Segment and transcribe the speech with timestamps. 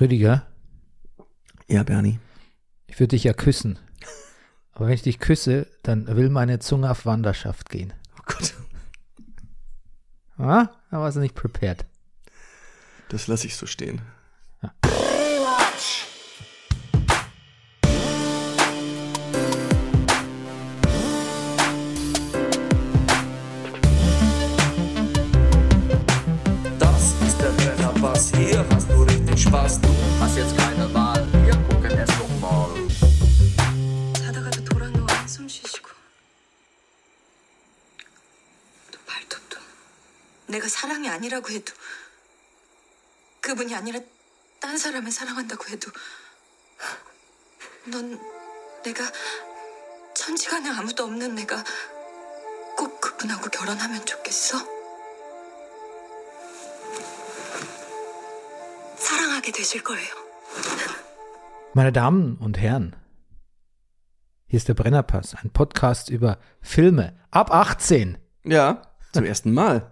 [0.00, 0.46] Rüdiger,
[1.68, 2.18] Ja, Bernie.
[2.86, 3.78] ich würde dich ja küssen.
[4.72, 7.92] Aber wenn ich dich küsse, dann will meine Zunge auf Wanderschaft gehen.
[8.18, 8.54] Oh Gott.
[10.38, 11.84] Ah, da warst du nicht prepared.
[13.10, 14.00] Das lasse ich so stehen.
[41.40, 41.72] 아니라고 해도
[43.40, 44.00] 그분이 아니라
[44.60, 45.90] 딴 사람을 사랑한다고 해도
[47.86, 48.20] 넌
[48.84, 49.02] 내가
[50.14, 51.64] 천지간에 아무도 없는 내가
[52.76, 54.58] 꼭 그분하고 결혼하면 좋겠어?
[58.96, 60.14] 사랑하게 되실 거예요.
[61.74, 62.96] Meine Damen und Herren,
[64.46, 68.18] hier ist der Brennerpass, ein Podcast über Filme ab 18.
[68.44, 69.90] Ja, zum ersten Mal.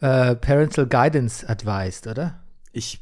[0.00, 2.40] Äh, Parental Guidance Advised, oder?
[2.72, 3.00] Ich,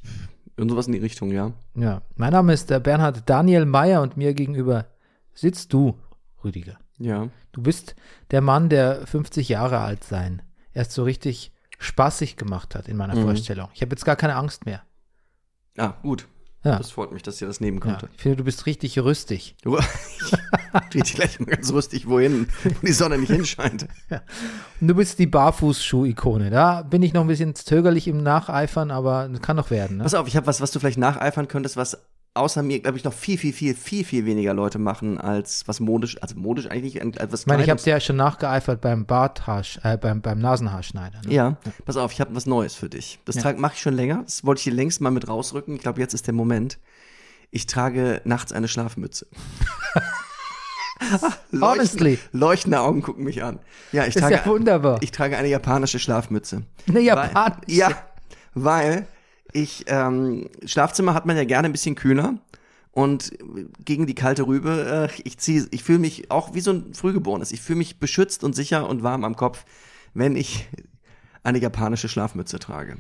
[0.57, 1.53] irgendwas in die Richtung, ja.
[1.75, 2.03] Ja.
[2.17, 4.87] Mein Name ist der Bernhard Daniel Meyer und mir gegenüber
[5.34, 5.99] sitzt du,
[6.45, 6.79] Rüdiger.
[6.99, 7.29] Ja.
[7.53, 7.97] Du bist
[8.31, 13.17] der Mann, der 50 Jahre alt sein, erst so richtig spaßig gemacht hat in meiner
[13.17, 13.25] Mhm.
[13.25, 13.69] Vorstellung.
[13.75, 14.83] Ich habe jetzt gar keine Angst mehr.
[15.79, 16.29] Ah, gut.
[16.65, 16.79] Ja.
[16.79, 18.09] Das freut mich, dass ihr das nehmen Ja, konnte.
[18.15, 19.57] ich finde, du bist richtig rüstig.
[19.63, 19.79] Du,
[20.95, 23.89] dich gleich mal ganz rüstig wohin, wo die Sonne nicht hinscheint.
[24.81, 26.51] Und du bist die Barfußschuh-Ikone.
[26.51, 29.97] Da bin ich noch ein bisschen zögerlich im Nacheifern, aber das kann doch werden.
[29.97, 30.03] Ne?
[30.05, 31.99] Pass auf, ich habe was, was du vielleicht nacheifern könntest, was
[32.34, 35.80] außer mir, glaube ich, noch viel, viel, viel, viel, viel weniger Leute machen, als was
[35.80, 38.80] modisch, also modisch eigentlich nicht, als was Ich meine, ich habe dir ja schon nachgeeifert
[38.80, 41.20] beim Barthaarsch, äh, beim, beim Nasenhaarschneider.
[41.27, 41.33] Ne?
[41.34, 43.19] Ja, pass auf, ich habe was Neues für dich.
[43.27, 43.53] Das Ja.
[43.55, 44.22] mache ich schon länger.
[44.25, 45.75] Das wollte ich dir längst mal mit rausrücken.
[45.77, 46.78] Ich glaube, jetzt ist der Moment.
[47.50, 49.27] Ich trage nachts eine Schlafmütze.
[51.50, 52.19] Leuchten- Honestly.
[52.33, 53.59] Leuchtende Augen gucken mich an.
[53.91, 54.98] Ja, ich Das ist trage, ja wunderbar.
[55.03, 56.62] ich trage eine japanische Schlafmütze.
[56.88, 57.34] Eine japanische?
[57.34, 57.91] Weil, ja,
[58.54, 59.06] weil
[59.53, 62.39] ich, ähm, Schlafzimmer hat man ja gerne ein bisschen kühler.
[62.95, 63.33] Und
[63.83, 67.51] gegen die kalte Rübe, äh, ich ziehe, ich fühle mich auch wie so ein Frühgeborenes.
[67.53, 69.65] Ich fühle mich beschützt und sicher und warm am Kopf,
[70.13, 70.69] wenn ich
[71.43, 72.99] eine japanische Schlafmütze trage.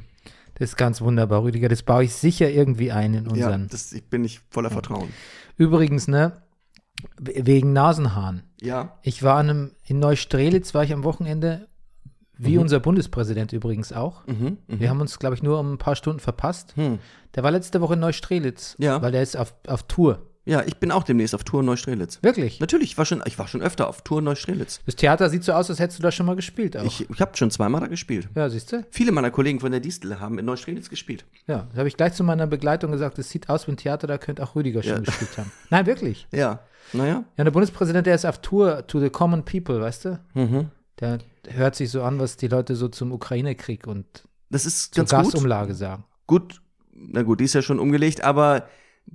[0.54, 1.68] Das ist ganz wunderbar, Rüdiger.
[1.68, 3.68] Das baue ich sicher irgendwie ein in Ja, unseren.
[3.68, 5.10] das ich bin ich voller Vertrauen.
[5.58, 6.40] Übrigens, ne,
[7.18, 8.42] we- wegen Nasenhaaren.
[8.62, 8.98] Ja.
[9.02, 11.68] Ich war an einem, in Neustrelitz, war ich am Wochenende,
[12.44, 14.26] wie unser Bundespräsident übrigens auch.
[14.26, 14.80] Mhm, mhm.
[14.80, 16.74] Wir haben uns, glaube ich, nur um ein paar Stunden verpasst.
[16.76, 16.98] Hm.
[17.34, 19.00] Der war letzte Woche in Neustrelitz, Ja.
[19.02, 20.20] weil der ist auf, auf Tour.
[20.44, 22.18] Ja, ich bin auch demnächst auf Tour in Neustrelitz.
[22.20, 22.58] Wirklich?
[22.58, 24.80] Natürlich, ich war schon, ich war schon öfter auf Tour in Neustrelitz.
[24.86, 26.82] Das Theater sieht so aus, als hättest du da schon mal gespielt auch.
[26.82, 28.28] Ich, ich habe schon zweimal da gespielt.
[28.34, 28.84] ja, siehst du?
[28.90, 31.24] Viele meiner Kollegen von der Distel haben in Neustrelitz gespielt.
[31.46, 34.08] Ja, das habe ich gleich zu meiner Begleitung gesagt, es sieht aus wie ein Theater,
[34.08, 34.98] da könnte auch Rüdiger schon Ja.
[35.00, 35.52] gespielt haben.
[35.70, 36.26] Nein, wirklich.
[36.32, 36.58] Ja.
[36.92, 37.22] Naja.
[37.38, 40.18] Ja, der Bundespräsident, der ist auf Tour to the common people, weißt du?
[40.34, 40.70] Mhm.
[40.98, 45.04] Der hört sich so an, was die Leute so zum Ukraine-Krieg und Das ist zur
[45.04, 45.34] ganz gut.
[45.34, 46.04] Gasumlage sagen.
[46.26, 46.60] Gut,
[46.92, 48.68] na gut, die ist ja schon umgelegt, aber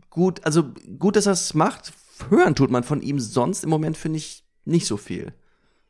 [0.09, 0.63] gut, also
[0.99, 1.93] gut, dass er es macht.
[2.29, 5.33] Hören tut man von ihm sonst im Moment, finde ich, nicht so viel.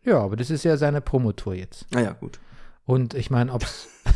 [0.04, 1.86] Ja, aber das ist ja seine Promotour jetzt.
[1.94, 2.40] Naja, gut.
[2.86, 3.88] Und ich meine, ob's.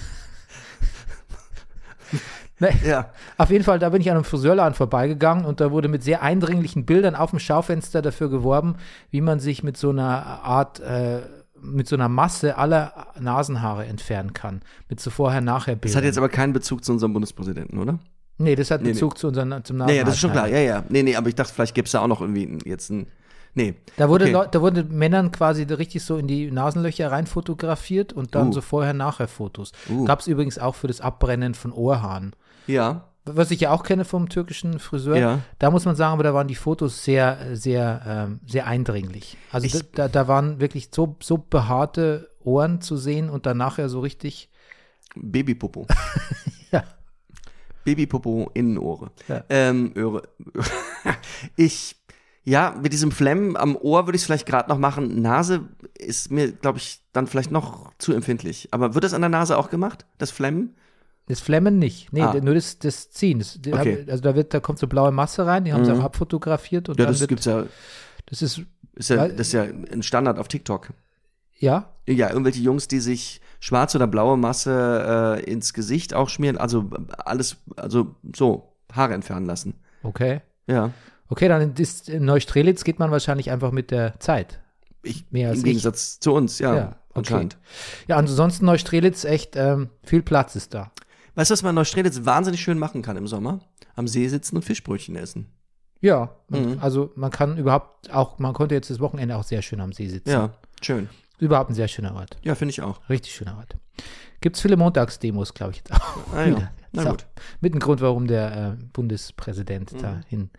[2.59, 3.11] nee, Ja.
[3.37, 6.21] auf jeden Fall, da bin ich an einem Friseurladen vorbeigegangen und da wurde mit sehr
[6.21, 8.75] eindringlichen Bildern auf dem Schaufenster dafür geworben,
[9.09, 11.21] wie man sich mit so einer Art, äh,
[11.61, 14.61] mit so einer Masse aller Nasenhaare entfernen kann.
[14.89, 15.91] Mit so vorher-nachher-Bildern.
[15.93, 17.99] Das hat jetzt aber keinen Bezug zu unserem Bundespräsidenten, oder?
[18.37, 20.47] nee, das hat Nee, Bezug zu unseren, zum Ja, ja, das ist schon klar.
[20.47, 20.83] Ja, ja.
[20.89, 23.07] Nee, nee, aber ich dachte, vielleicht gibt's da auch noch irgendwie jetzt ein.
[23.53, 23.75] Nee.
[23.97, 24.47] Da wurde, Okay.
[24.51, 28.53] Da wurde Männern quasi richtig so in die Nasenlöcher rein fotografiert und dann Uh.
[28.53, 29.73] so vorher-nachher-Fotos.
[29.89, 30.05] Uh.
[30.05, 32.33] Gab es übrigens auch für das Abbrennen von Ohrhaaren.
[32.67, 33.09] Ja.
[33.25, 35.39] Was ich ja auch kenne vom türkischen Friseur, Ja.
[35.59, 39.37] da muss man sagen, aber da waren die Fotos sehr, sehr, ähm, sehr eindringlich.
[39.51, 43.89] Also Ich- da, da waren wirklich so, so behaarte Ohren zu sehen und dann nachher
[43.89, 44.49] so richtig,
[45.15, 45.85] Babypopo.
[46.71, 46.83] ja,
[47.83, 49.11] Babypopo Innenohre.
[49.27, 49.43] Ja.
[49.49, 50.23] Ähm, Öhre.
[51.55, 51.95] ich,
[52.43, 55.21] ja, mit diesem Flemmen am Ohr würde ich es vielleicht gerade noch machen.
[55.21, 55.67] Nase
[55.97, 58.69] ist mir, glaube ich, dann vielleicht noch zu empfindlich.
[58.71, 60.05] Aber wird das an der Nase auch gemacht?
[60.17, 60.75] Das Flemmen?
[61.31, 62.11] Das Flemmen nicht.
[62.13, 62.35] Nee, Ah.
[62.41, 63.39] nur das, das Ziehen.
[63.39, 64.05] Das, Okay.
[64.09, 65.99] also da wird, da kommt so blaue Masse rein, die haben sie Mhm.
[65.99, 67.65] auch abfotografiert und Ja, dann das wird, gibt's ja,
[68.27, 68.61] das ist,
[68.95, 70.89] ist ja, Weil- das ist ja ein Standard auf TikTok.
[71.57, 76.57] ja, Ja, irgendwelche Jungs, die sich schwarze oder blaue Masse äh, ins Gesicht auch schmieren,
[76.57, 79.75] also alles, also so, Haare entfernen lassen.
[80.03, 80.41] okay.
[80.67, 80.91] Ja.
[81.29, 84.59] Okay, dann ist in Neustrelitz geht man wahrscheinlich einfach mit der Zeit.
[85.03, 85.69] Ich, Mehr als Im ich.
[85.71, 86.95] Gegensatz zu uns, ja, Ja, okay.
[87.13, 87.57] anscheinend.
[88.07, 90.91] Ja, ansonsten Neustrelitz echt ähm, viel Platz ist da.
[91.35, 93.59] Weißt du, was man in Neustrelitz wahnsinnig schön machen kann im Sommer?
[93.95, 95.47] Am See sitzen und Fischbrötchen essen.
[96.01, 96.77] Ja, Mhm.
[96.81, 100.07] also man kann überhaupt auch, man konnte jetzt das Wochenende auch sehr schön am See
[100.07, 100.29] sitzen.
[100.29, 101.09] Ja, schön.
[101.39, 102.37] Überhaupt ein sehr schöner Ort.
[102.43, 102.99] Ja, finde ich auch.
[103.09, 103.75] Richtig schöner Ort.
[104.41, 106.17] Gibt es viele Montagsdemos, glaube ich, jetzt auch.
[106.35, 106.71] Ah, ja.
[106.93, 107.25] Na gut.
[107.61, 109.97] Mit ein Grund, warum der äh, Bundespräsident Mhm.
[110.01, 110.49] dahin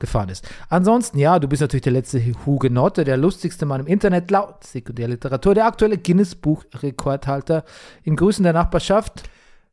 [0.00, 0.46] gefahren ist.
[0.68, 5.54] Ansonsten, ja, du bist natürlich der letzte Hugenotte, der lustigste Mann im Internet, laut Sekundärliteratur,
[5.54, 7.64] der aktuelle Guinness-Buch-Rekordhalter
[8.02, 9.22] im Grüßen der Nachbarschaft.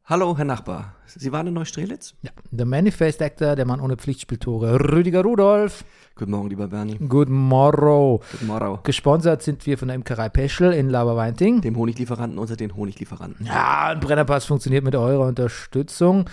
[0.07, 0.93] Hallo, Herr Nachbar.
[1.07, 2.13] Sie waren in Neustrelitz?
[2.21, 5.83] Ja, der Manifest Actor, der Mann ohne Pflichtspieltore, Rüdiger Rudolf.
[6.13, 6.97] Guten Morgen, lieber Bernie.
[6.99, 8.23] Good morrow.
[8.31, 8.79] Guten Morgen.
[8.83, 11.61] Gesponsert sind wir von der Imkerei Peschel in Laberweinting.
[11.61, 13.47] Dem Honiglieferanten unter den Honiglieferanten.
[13.47, 16.29] Ja, ein Brennerpass funktioniert mit eurer Unterstützung.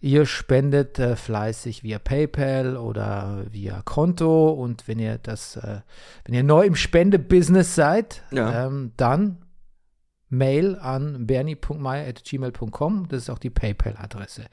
[0.00, 5.80] Ihr spendet äh, fleißig via PayPal oder via Konto und wenn ihr das, äh,
[6.24, 8.66] wenn ihr neu im Spendebusiness seid, Ja.
[8.66, 9.36] ähm, dann
[10.30, 13.08] Mail an bernie.meier.gmail.com.
[13.08, 14.46] Das ist auch die PayPal-Adresse.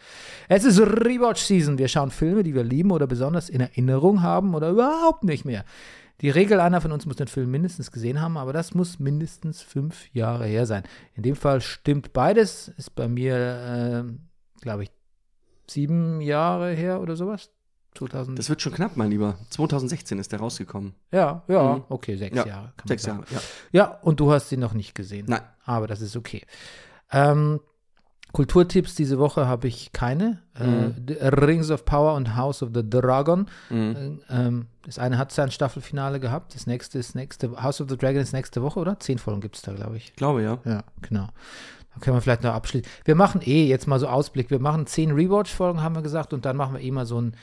[0.50, 1.77] Es ist Rewatch-Season.
[1.77, 5.63] Wir schauen Filme, die wir lieben oder besonders in Erinnerung haben oder überhaupt nicht mehr.
[6.21, 9.62] Die Regel, einer von uns muss den Film mindestens gesehen haben, aber das muss mindestens
[9.62, 10.81] fünf Jahre her sein.
[11.13, 12.69] In dem Fall stimmt beides.
[12.69, 14.91] Ist bei mir, äh, glaube ich,
[15.69, 17.51] sieben Jahre her oder sowas.
[17.98, 18.38] 2000.
[18.40, 19.36] Das wird schon knapp, mein Lieber.
[19.50, 20.94] 2016 ist der rausgekommen.
[21.12, 21.84] ja, ja, Mhm.
[21.90, 22.74] okay, sechs Ja, Jahre.
[22.86, 23.40] Sechs Jahre, ja.
[23.72, 25.26] Ja, und du hast ihn noch nicht gesehen.
[25.30, 25.42] Nein.
[25.66, 26.44] Aber das ist okay.
[27.12, 27.60] Ähm,
[28.34, 30.42] Kulturtipps diese Woche habe ich keine.
[30.60, 30.96] Mhm.
[31.08, 33.48] Äh, Rings of Power und House of the Dragon.
[33.70, 34.20] Mhm.
[34.30, 36.54] Äh, ähm, das eine hat sein Staffelfinale gehabt.
[36.54, 39.00] Das nächste ist nächste House of the Dragon ist nächste Woche, oder?
[39.00, 40.10] Zehn Folgen gibt es da, glaube ich.
[40.10, 40.60] Ich glaube, ja.
[40.66, 41.28] Ja, genau.
[41.94, 42.88] Da können wir vielleicht noch abschließen.
[43.06, 44.52] Wir machen eh jetzt mal so Ausblick.
[44.52, 47.36] Wir machen zehn Rewatch-Folgen, haben wir gesagt, und dann machen wir eh mal so ein,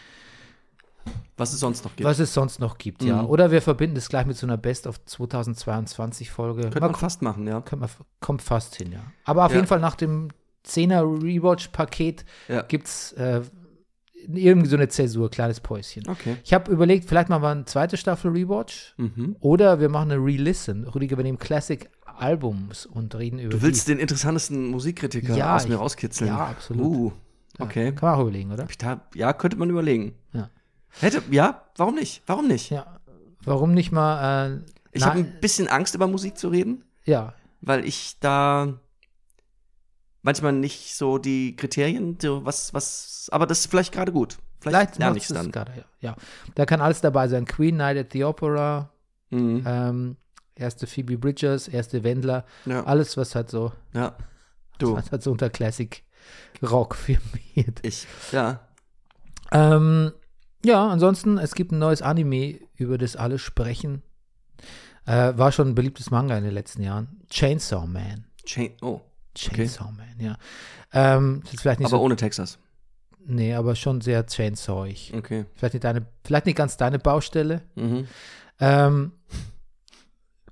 [1.37, 2.09] Was es sonst noch gibt.
[2.09, 3.23] was es sonst noch gibt, ja.
[3.23, 3.29] Mhm.
[3.29, 6.63] Oder wir verbinden es gleich mit so einer Best of 2022 Folge.
[6.63, 7.61] Könnte man fast machen, ja.
[7.61, 7.91] Kommt, man,
[8.21, 9.01] kommt fast hin, ja.
[9.25, 9.57] Aber auf Ja.
[9.57, 10.29] jeden Fall nach dem
[10.65, 12.63] 10er Rewatch-Paket Ja.
[12.63, 13.41] gibt es äh,
[14.29, 16.09] irgendwie so eine Zäsur, kleines Päuschen.
[16.09, 16.37] Okay.
[16.45, 19.37] Ich habe überlegt, vielleicht machen wir eine zweite Staffel Rewatch Mhm.
[19.41, 20.87] oder wir machen eine Re-Listen.
[20.87, 25.75] Rüdiger, wir nehmen Classic-Albums und reden über Du willst den interessantesten Musikkritiker Ja, aus mir
[25.75, 26.29] ich- rauskitzeln.
[26.29, 26.87] ja, absolut.
[26.87, 27.13] Uh,
[27.59, 27.63] die.
[27.63, 27.93] okay.
[27.93, 28.67] Kann man auch überlegen, oder?
[29.15, 30.15] Ja, könnte man überlegen.
[30.33, 30.49] Ja.
[31.01, 32.23] Hätte, ja, warum nicht?
[32.27, 32.71] Warum nicht?
[32.71, 32.99] Ja.
[33.45, 34.61] Warum nicht mal, äh,
[34.93, 38.75] Ich habe ein bisschen Angst, über Musik zu reden, ja, weil ich da
[40.23, 44.39] manchmal nicht so die Kriterien, so was, was, aber das ist vielleicht gerade gut.
[44.61, 45.53] Vielleicht, vielleicht lerne ich es dann.
[45.53, 45.85] gerade, ja.
[46.01, 46.17] ja.
[46.55, 47.45] Da kann alles dabei sein.
[47.45, 48.91] Queen Night at the Opera,
[49.31, 49.65] Mhm.
[49.67, 50.17] ähm,
[50.55, 54.17] erste Phoebe Bridgers, erste Wendler, Ja, alles, was halt so ja.
[54.79, 56.03] Du, Was hat so unter Classic
[56.63, 57.81] Rock firmiert.
[57.83, 58.61] ich, ja.
[59.53, 60.13] Ähm,
[60.65, 64.03] ja, ansonsten, es gibt ein neues Anime, über das alle sprechen.
[65.07, 67.21] Äh, war schon ein beliebtes Manga in den letzten Jahren.
[67.31, 68.27] Chainsaw Man.
[68.45, 69.01] Chain, oh,
[69.35, 70.37] Chainsaw Man, ja.
[70.93, 72.03] Ähm, vielleicht nicht aber so.
[72.03, 72.59] ohne Texas.
[73.27, 75.13] Nee, aber schon sehr chainsawig.
[75.17, 75.47] Okay.
[75.55, 77.63] Vielleicht nicht deine, vielleicht nicht ganz deine Baustelle.
[77.75, 78.07] Mhm.
[78.61, 79.13] Ähm,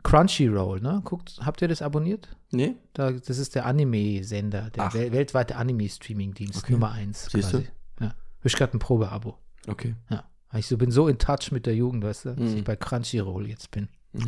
[0.02, 1.00] Crunchyroll, ne?
[1.04, 2.34] Guckt, habt ihr das abonniert?
[2.50, 2.74] Nee?
[2.92, 4.94] Da, das ist der Anime-Sender, der Ach.
[4.94, 6.72] wel weltweite Anime-Streaming-Dienst Okay.
[6.72, 7.28] Nummer eins.
[7.30, 7.58] Siehst du?
[7.58, 7.68] quasi.
[8.00, 8.14] Ja.
[8.42, 9.38] Ich gerade ein Probeabo.
[9.68, 9.94] Okay.
[10.10, 10.24] Ja.
[10.54, 12.56] Ich so, bin so in touch mit der Jugend, weißt du, dass Mhm.
[12.58, 13.88] ich bei Crunchyroll jetzt bin.
[14.14, 14.20] Oh,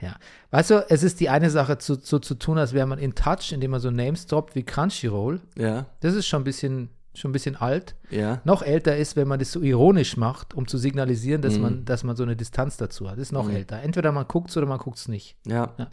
[0.00, 0.16] Ja.
[0.50, 3.14] Weißt du, es ist die eine Sache, zu, so zu tun, als wäre man in
[3.14, 5.40] touch, indem man so Names droppt wie Crunchyroll.
[5.56, 7.94] Ja, Das ist schon ein bisschen, schon ein bisschen alt.
[8.10, 8.40] ja.
[8.44, 11.62] Noch älter ist, wenn man das so ironisch macht, um zu signalisieren, dass, Mhm.
[11.62, 13.14] man, dass man so eine Distanz dazu hat.
[13.18, 13.54] Das ist noch Mhm.
[13.54, 13.80] älter.
[13.82, 15.36] Entweder man guckt es oder man guckt es nicht.
[15.46, 15.72] Ja.
[15.78, 15.90] Ja.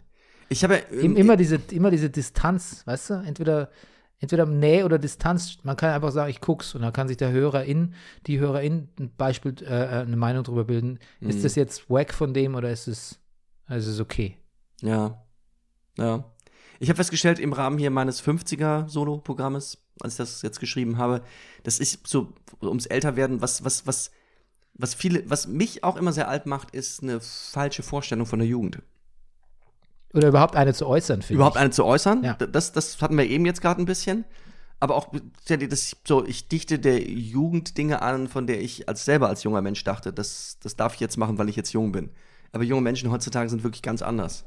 [0.48, 3.14] Ich habe irgendwie- immer, diese, immer diese Distanz, weißt du?
[3.24, 3.70] Entweder,
[4.22, 5.58] entweder Nähe oder Distanz.
[5.64, 7.94] Man kann einfach sagen, ich guck's und dann kann sich der Hörerin,
[8.26, 11.00] die Hörerin ein Beispiel, äh, eine Meinung darüber bilden.
[11.20, 11.28] Mhm.
[11.28, 13.18] Ist das jetzt wack von dem oder ist es,
[13.68, 14.38] ist es okay?
[14.80, 15.22] Ja.
[15.98, 16.24] Ja.
[16.78, 21.22] Ich habe festgestellt, im Rahmen hier meines 50er-Solo-Programmes, als ich das jetzt geschrieben habe,
[21.64, 24.12] das ist so ums Älterwerden, was, was, was,
[24.74, 28.48] was viele, was mich auch immer sehr alt macht, ist eine falsche Vorstellung von der
[28.48, 28.78] Jugend.
[30.14, 31.62] Oder überhaupt eine zu äußern, finde Überhaupt ich.
[31.62, 32.34] eine zu äußern, Ja.
[32.34, 34.24] das, das hatten wir eben jetzt gerade ein bisschen.
[34.80, 35.12] Aber auch,
[35.46, 39.62] das, so, ich dichte der Jugend Dinge an, von der ich als selber als junger
[39.62, 42.10] Mensch dachte, das, das darf ich jetzt machen, weil ich jetzt jung bin.
[42.52, 44.44] Aber junge Menschen heutzutage sind wirklich ganz anders.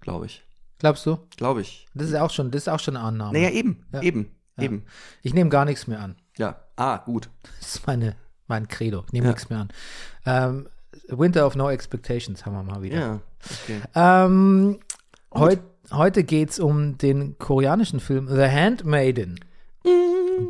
[0.00, 0.42] Glaube ich.
[0.78, 1.18] Glaubst du?
[1.36, 1.86] Glaube ich.
[1.94, 3.32] Das ist auch schon, das ist auch schon eine Annahme.
[3.34, 4.00] Naja, eben, Ja.
[4.02, 4.64] eben, Ja.
[4.64, 4.84] eben.
[5.22, 6.16] Ich nehme gar nichts mehr an.
[6.38, 7.28] Ja, ah, gut.
[7.60, 9.02] Das ist meine, mein Credo.
[9.06, 9.32] Ich nehme Ja.
[9.32, 9.68] nichts mehr an.
[10.24, 10.68] Ähm,
[11.08, 12.98] Winter of No Expectations haben wir mal wieder.
[12.98, 13.20] Ja,
[13.64, 13.80] okay.
[13.94, 14.78] Ähm,
[15.34, 19.40] heut, heute geht es um den koreanischen Film The Handmaiden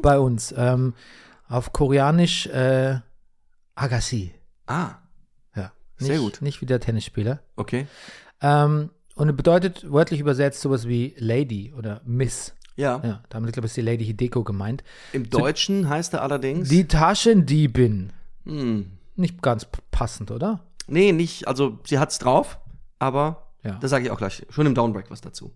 [0.02, 0.54] bei uns.
[0.56, 0.94] Ähm,
[1.48, 2.98] auf Koreanisch äh,
[3.74, 4.32] Agassi.
[4.66, 4.96] Ah,
[5.56, 5.72] Ja.
[5.96, 6.42] Sehr nicht, gut.
[6.42, 7.40] Nicht wie der Tennisspieler.
[7.56, 7.86] okay.
[8.40, 12.54] Ähm, und es bedeutet wörtlich übersetzt sowas wie Lady oder Miss.
[12.76, 13.00] Ja.
[13.02, 14.84] Ja, damit, glaube ich, ist die Lady Hideko gemeint.
[15.12, 16.68] Im Deutschen heißt er allerdings.
[16.68, 18.12] Die Taschendiebin.
[18.44, 18.92] Hm.
[19.16, 20.60] Nicht ganz passend, oder?
[20.86, 22.60] Nee, nicht, also sie hat's drauf,
[23.00, 23.76] aber Ja.
[23.80, 24.46] das sage ich auch gleich.
[24.50, 25.52] Schon im Downbreak was dazu.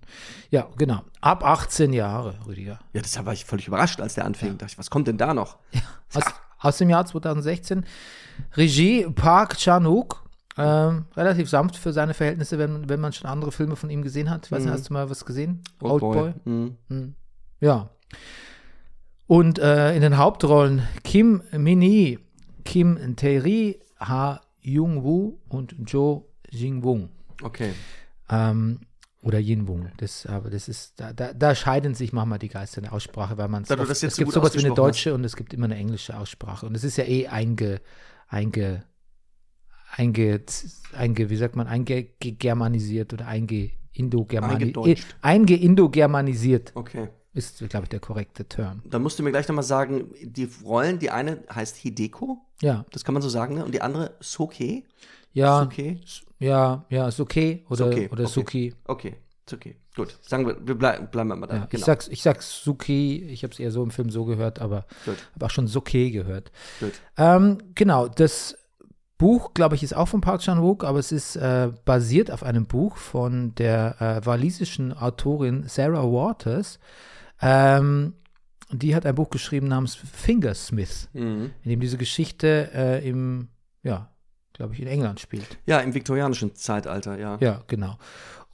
[0.50, 1.02] Ja, genau.
[1.20, 2.80] Ab 18 Jahre, Rüdiger.
[2.92, 4.58] Ja, deshalb war ich völlig überrascht, als der anfing.
[4.58, 5.58] Dachte ich, was kommt denn da noch?
[6.14, 6.24] Aus,
[6.58, 7.84] aus dem Jahr 2016.
[8.56, 10.22] Regie Park Chan-wook.
[10.58, 14.28] Ähm, relativ sanft für seine Verhältnisse, wenn, wenn man schon andere Filme von ihm gesehen
[14.28, 14.46] hat.
[14.46, 15.62] Ich weiß nicht, hast du mal was gesehen?
[15.80, 16.34] Oldboy.
[16.44, 17.14] Hm.
[17.60, 17.88] Ja.
[19.26, 22.18] Und äh, in den Hauptrollen Kim Min-hee,
[22.64, 27.08] Kim Tae-ri, Ha Jung-woo und Jo Jin-wung.
[27.42, 27.72] Okay.
[28.30, 28.80] Ähm,
[29.22, 29.88] oder Yin-wung.
[29.98, 33.38] Das, aber das ist, da, da, da scheiden sich manchmal die Geister in der Aussprache,
[33.38, 35.76] weil man es so gibt gut sowas wie eine deutsche und es gibt immer eine
[35.76, 36.66] englische Aussprache.
[36.66, 37.80] Und es ist ja eh einge,
[38.28, 38.84] einge,
[39.96, 40.40] einge,
[40.92, 44.76] einge wie sagt man, eingegermanisiert oder einge indogermanisiert.
[44.76, 45.16] Eingedeutscht.
[45.20, 47.08] Einge-indogermanisiert Okay.
[47.34, 48.82] ist, glaube ich, der korrekte Term.
[48.86, 53.04] Dann musst du mir gleich nochmal sagen, die Rollen, die eine heißt Hideko, Ja, das
[53.04, 53.64] kann man so sagen, ne?
[53.64, 54.82] Und die andere Soke.
[55.32, 56.00] Ja, Soke.
[56.38, 58.32] ja, ja, ist okay oder, Soke, oder okay.
[58.32, 58.74] Suki.
[58.86, 59.76] Okay, ist okay.
[59.94, 60.16] Gut.
[60.22, 61.54] Sagen wir, wir blei bleiben wir mal da.
[61.54, 61.78] Ja, genau.
[61.80, 64.86] Ich sag's, ich sag's Suki, ich habe es eher so im Film so gehört, aber
[65.34, 66.50] habe auch schon Suki gehört.
[66.80, 66.92] Gut.
[67.18, 68.56] Ähm, genau, das
[69.18, 72.66] Buch, glaube ich, ist auch von Park Chan-wook, aber es ist äh, basiert auf einem
[72.66, 76.78] Buch von der äh, walisischen Autorin Sarah Waters.
[77.40, 78.14] Ähm,
[78.70, 81.50] die hat ein Buch geschrieben namens Fingersmith, Mhm.
[81.62, 83.48] in dem diese Geschichte äh, im,
[83.82, 84.08] ja,
[84.52, 85.58] glaube ich, in England spielt.
[85.66, 87.38] Ja, im viktorianischen Zeitalter, ja.
[87.40, 87.96] Ja, genau.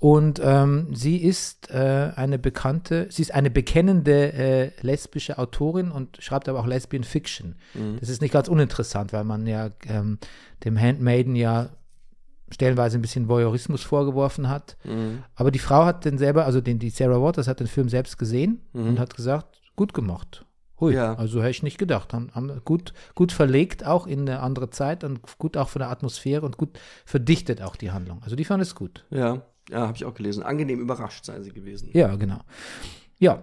[0.00, 6.22] Und ähm, sie ist äh, eine bekannte, sie ist eine bekennende äh, lesbische Autorin und
[6.22, 7.56] schreibt aber auch Lesbian Fiction.
[7.98, 10.18] Das ist nicht ganz uninteressant, weil man ja ähm,
[10.64, 11.70] dem Handmaiden ja
[12.50, 14.76] stellenweise ein bisschen Voyeurismus vorgeworfen hat.
[14.84, 15.24] Mhm.
[15.34, 18.18] Aber die Frau hat den selber, also den, die Sarah Waters hat den Film selbst
[18.18, 20.46] gesehen und hat gesagt, gut gemacht.
[20.80, 21.14] Hui, Ja.
[21.14, 22.12] also hätte ich nicht gedacht.
[22.12, 25.90] Haben, haben gut, gut verlegt, auch in eine andere Zeit und gut auch von der
[25.90, 28.20] Atmosphäre und gut verdichtet auch die Handlung.
[28.22, 29.04] Also die fand es gut.
[29.10, 30.42] Ja, ja habe ich auch gelesen.
[30.42, 31.90] Angenehm überrascht sei sie gewesen.
[31.92, 32.40] Ja, genau.
[33.18, 33.42] Ja.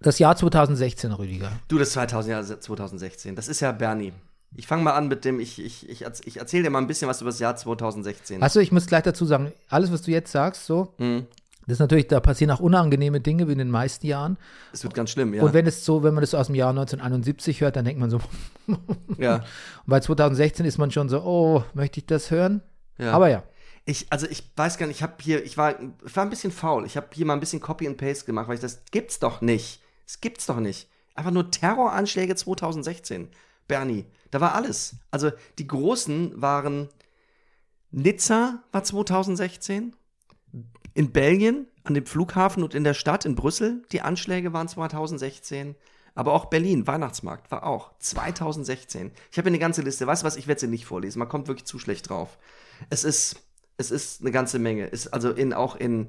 [0.00, 1.50] Das Jahr 2016, Rüdiger.
[1.66, 3.34] Du, das 2000, ja, 2016.
[3.34, 4.12] Das ist ja Bernie.
[4.54, 7.08] Ich fange mal an mit dem, ich, ich, ich, ich erzähle dir mal ein bisschen
[7.08, 8.42] was über das Jahr 2016.
[8.42, 11.26] Achso, ich muss gleich dazu sagen, alles, was du jetzt sagst, so, Mhm.
[11.68, 14.38] Das ist natürlich, da passieren auch unangenehme Dinge wie in den meisten Jahren.
[14.72, 15.42] Es wird ganz schlimm, ja.
[15.42, 18.08] Und wenn es so, wenn man das aus dem Jahr 1971 hört, dann denkt man
[18.08, 18.20] so,
[18.66, 18.78] und
[19.18, 19.44] ja.
[19.84, 22.62] bei 2016 ist man schon so, oh, möchte ich das hören?
[22.96, 23.12] ja.
[23.12, 23.42] Aber ja.
[23.84, 26.52] Ich, also ich weiß gar nicht, ich habe hier, ich war, ich war ein bisschen
[26.52, 26.86] faul.
[26.86, 29.42] Ich habe hier mal ein bisschen Copy and Paste gemacht, weil ich das gibt's doch
[29.42, 29.82] nicht.
[30.06, 30.88] Das gibt's doch nicht.
[31.14, 33.28] Einfach nur Terroranschläge 2016.
[33.66, 34.96] Bernie, da war alles.
[35.10, 36.88] Also die großen waren
[37.90, 39.94] Nizza war 2016,
[40.98, 45.76] in Belgien an dem Flughafen und in der Stadt in Brüssel die Anschläge waren 2016.
[46.16, 49.12] Aber auch Berlin, Weihnachtsmarkt, war auch 2016.
[49.30, 50.08] Ich habe eine ganze Liste.
[50.08, 51.20] Weißt du was, ich werde sie nicht vorlesen.
[51.20, 52.36] Man kommt wirklich zu schlecht drauf.
[52.90, 53.36] Es ist,
[53.76, 54.86] es ist eine ganze Menge.
[54.86, 56.08] Ist also in, auch in,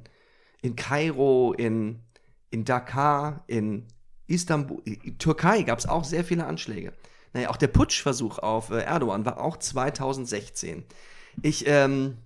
[0.63, 1.99] in Kairo, in,
[2.49, 3.85] in Dakar, in
[4.25, 6.93] Istanbul, in Türkei gab es auch sehr viele Anschläge.
[7.33, 10.83] Naja, auch der Putschversuch auf äh, Erdogan war auch 2016.
[11.43, 12.17] Ich, ähm,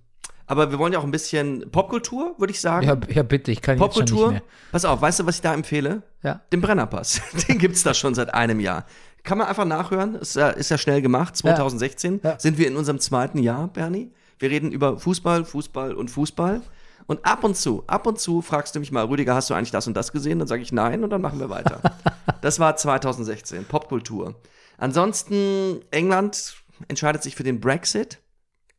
[0.46, 2.86] aber wir wollen ja auch ein bisschen Popkultur, würde ich sagen.
[2.86, 4.32] Ja, ja, bitte, ich kann jetzt schon Popkultur.
[4.32, 4.50] nicht mehr.
[4.72, 6.02] Pass auf, weißt du, was ich da empfehle?
[6.22, 6.40] Ja.
[6.52, 7.20] Den Brennerpass.
[7.48, 8.84] Den gibt's da schon seit einem Jahr.
[9.22, 10.16] Kann man einfach nachhören.
[10.16, 11.36] Ist ja, ist ja schnell gemacht.
[11.36, 12.38] 2016 Ja.
[12.38, 14.12] sind wir in unserem zweiten Jahr, Bernie.
[14.38, 16.60] Wir reden über Fußball, Fußball und Fußball.
[17.06, 19.70] Und ab und zu, ab und zu fragst du mich mal, Rüdiger, hast du eigentlich
[19.70, 20.38] das und das gesehen?
[20.38, 21.80] Dann sage ich nein und dann machen wir weiter.
[22.40, 24.34] das war 2016, Popkultur.
[24.78, 26.56] Ansonsten, England
[26.88, 28.20] entscheidet sich für den Brexit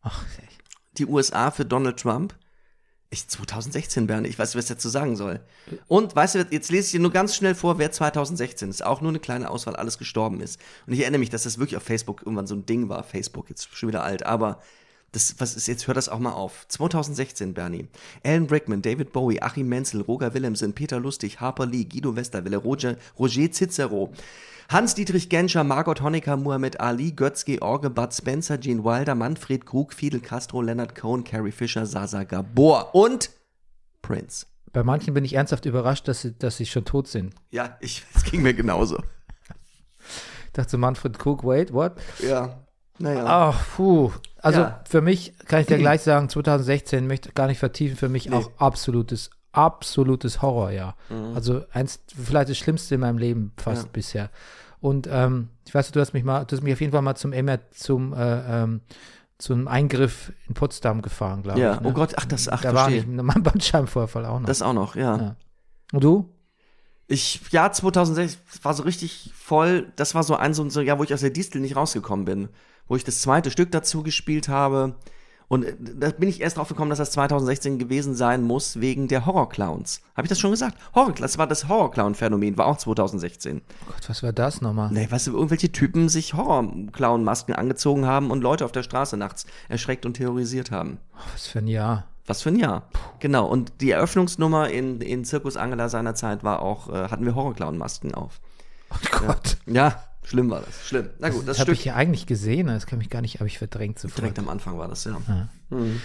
[0.02, 0.24] Ach,
[0.98, 2.36] die USA für Donald Trump.
[3.12, 5.40] Ich 2016, Bernie, ich weiß nicht, was ich dazu sagen soll.
[5.88, 8.84] Und weißt du, jetzt lese ich dir nur ganz schnell vor, wer 2016 ist.
[8.84, 10.60] Auch nur eine kleine Auswahl, alles gestorben ist.
[10.86, 13.04] Und ich erinnere mich, dass das wirklich auf Facebook irgendwann so ein Ding war.
[13.04, 14.60] Facebook, jetzt schon wieder alt, aber
[15.16, 16.68] das, was ist, jetzt hört das auch mal auf.
[16.68, 17.88] 2016, Bernie.
[18.24, 22.98] Alan Rickman, David Bowie, Achim Menzel, Roger Willemsen, Peter Lustig, Harper Lee, Guido Westerwelle, Roger,
[23.18, 24.12] Roger Cicero,
[24.70, 30.20] Hans-Dietrich Genscher, Margot Honecker, Muhammad Ali, Götz George, Bud Spencer, Gene Wilder, Manfred Krug, Fidel
[30.20, 33.30] Castro, Leonard Cohen, Carrie Fisher, Sasa Gabor und
[34.02, 34.48] Prince.
[34.74, 37.34] Bei manchen bin ich ernsthaft überrascht, dass sie, dass sie schon tot sind.
[37.52, 38.98] Ja, ich, es ging mir genauso.
[40.48, 41.94] Ich dachte Manfred Cook, wait, what?
[42.20, 42.65] Ja,
[43.00, 43.24] naja.
[43.26, 44.12] Ach, puh.
[44.42, 44.82] Also Ja.
[44.88, 48.32] für mich kann ich dir gleich sagen, 2016 möchte ich gar nicht vertiefen, für mich
[48.32, 50.96] auch absolutes, absolutes Horrorjahr.
[51.34, 53.88] Also eins, vielleicht das Schlimmste in meinem Leben fast Mhm.
[53.88, 53.92] Ja.
[53.94, 54.30] bisher.
[54.82, 57.16] Und ähm, ich weiß, du hast mich mal, du hast mich auf jeden Fall mal
[57.16, 58.82] zum MR, zum äh, ähm,
[59.38, 61.80] zum Eingriff in Potsdam gefahren, glaube ja, ich.
[61.82, 61.90] Ne?
[61.90, 63.02] oh Gott, ach, das, ach, da war verstehe.
[63.02, 64.46] ich mein Bandscheibenvorfall auch noch.
[64.48, 65.18] Das auch noch, ja.
[65.18, 65.36] Ja.
[65.92, 66.30] Und du?
[67.08, 69.92] Ich, ja, 2006 war so richtig voll.
[69.98, 72.50] Das war so ein, so, so ja, wo ich aus der Distel nicht rausgekommen bin.
[72.88, 74.96] Wo ich das zweite Stück dazu gespielt habe.
[75.48, 79.08] Und äh, da bin ich erst drauf gekommen, dass das 2016 gewesen sein muss, wegen
[79.08, 80.02] der Horrorclowns.
[80.16, 80.78] Habe ich das schon gesagt?
[80.94, 83.62] Horror, das war das Horrorclown-Phänomen, war auch 2016.
[83.62, 84.90] Oh Gott, was war das nochmal?
[84.92, 89.46] Nee, weißt du, irgendwelche Typen sich Horrorclown-Masken angezogen haben und Leute auf der Straße nachts
[89.70, 91.00] erschreckt und terrorisiert haben.
[91.16, 92.06] Oh, was für ein Jahr.
[92.28, 92.90] Was für ein Jahr.
[93.20, 93.46] Genau.
[93.46, 98.16] Und die Eröffnungsnummer in, in Zirkus Angela seiner Zeit war auch, äh, hatten wir Horrorclown-Masken
[98.16, 98.40] auf.
[98.90, 99.58] Oh Gott.
[99.68, 100.88] Ja, schlimm war das.
[100.88, 101.10] Schlimm.
[101.20, 103.48] Na gut, das, Das habe ich ja eigentlich gesehen, das kann mich gar nicht, habe
[103.48, 104.20] ich verdrängt sofort.
[104.20, 105.18] direkt am Anfang war das, ja.
[105.28, 105.48] Ja.
[105.70, 106.02] Mhm.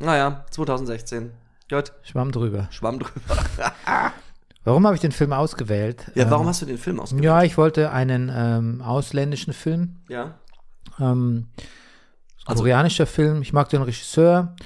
[0.00, 1.30] Naja, 2016.
[1.70, 2.68] Gut, Schwamm drüber.
[2.70, 3.12] schwamm drüber.
[4.64, 6.10] Warum habe ich den Film ausgewählt?
[6.14, 7.24] ja, warum ähm, hast du den Film ausgewählt?
[7.24, 9.96] Ja, ich wollte einen ähm, ausländischen Film.
[10.08, 10.38] Ja.
[10.98, 11.48] Ähm,
[12.46, 13.42] Also- koreanischer Film.
[13.42, 14.56] Ich mag den Regisseur.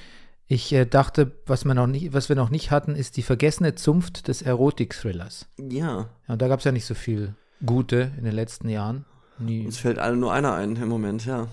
[0.47, 3.75] Ich äh, dachte, was, wir noch nicht, was wir noch nicht hatten, ist die vergessene
[3.75, 5.47] Zunft des Erotik-Thrillers.
[5.59, 6.07] Ja.
[6.27, 7.35] Ja, und da gab es ja nicht so viel
[7.65, 9.05] Gute in den letzten Jahren.
[9.39, 9.65] Nie.
[9.67, 11.49] Uns fällt allen nur einer ein im Moment, ja.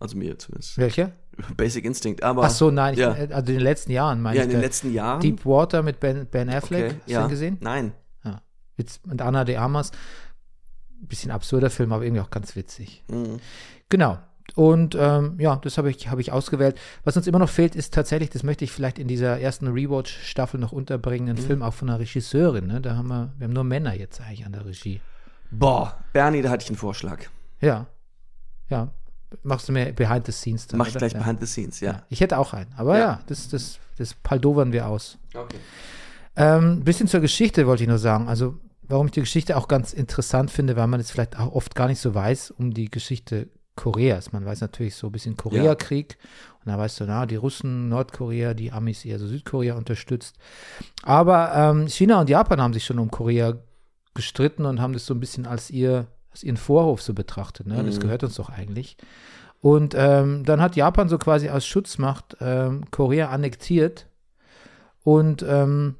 [0.00, 0.78] Also mir zumindest.
[0.78, 1.12] Welcher?
[1.56, 2.44] Basic Instinct, aber.
[2.44, 3.12] Ach so, nein, ja.
[3.12, 4.46] also in den letzten Jahren meine ja, ich.
[4.48, 5.20] in den letzten Jahren.
[5.20, 6.86] Deep Water mit Ben, ben Affleck.
[6.86, 7.22] okay, Hast ja.
[7.22, 7.58] du gesehen?
[7.60, 7.92] Nein.
[8.24, 8.42] Ja.
[8.76, 9.92] Mit, mit Anna de Armas.
[11.00, 13.04] Bisschen absurder Film, aber irgendwie auch ganz witzig.
[13.08, 13.38] Mhm.
[13.88, 14.18] Genau.
[14.56, 16.76] Und ähm, ja, das habe ich, hab ich ausgewählt.
[17.04, 20.58] Was uns immer noch fehlt, ist tatsächlich, das möchte ich vielleicht in dieser ersten Rewatch-Staffel
[20.58, 21.46] noch unterbringen, ein Mhm.
[21.46, 22.66] Film auch von einer Regisseurin.
[22.66, 22.80] Ne?
[22.80, 25.00] Da haben wir, wir haben nur Männer jetzt eigentlich an der Regie.
[25.50, 27.24] Boah, Bernie, da hatte ich einen Vorschlag.
[27.60, 27.86] Ja.
[28.68, 28.92] Ja.
[29.42, 30.78] Machst du mir Behind the Scenes dann?
[30.78, 31.00] Mach ich oder?
[31.00, 31.18] gleich ja.
[31.18, 32.02] behind the scenes, ja.
[32.08, 32.72] Ich hätte auch einen.
[32.76, 33.04] Aber Ja.
[33.04, 35.18] ja, das, das, das paldovern wir aus.
[35.34, 35.58] Okay.
[36.36, 38.28] Ähm, bisschen zur Geschichte wollte ich nur sagen.
[38.28, 41.74] Also, warum ich die Geschichte auch ganz interessant finde, weil man es vielleicht auch oft
[41.74, 44.32] gar nicht so weiß um die Geschichte Koreas.
[44.32, 46.18] Man weiß natürlich so ein bisschen Koreakrieg
[46.64, 50.36] und da weißt du, na, die Russen, Nordkorea, die Amis eher so Südkorea unterstützt.
[51.02, 53.54] Aber ähm, China und Japan haben sich schon um Korea
[54.18, 57.66] gestritten und haben das so ein bisschen als ihr, als ihren Vorhof so betrachtet.
[57.68, 57.82] Ne?
[57.84, 58.00] Das Mhm.
[58.00, 58.96] gehört uns doch eigentlich.
[59.60, 64.06] Und ähm, dann hat Japan so quasi als Schutzmacht ähm, Korea annektiert
[65.04, 65.94] und ähm,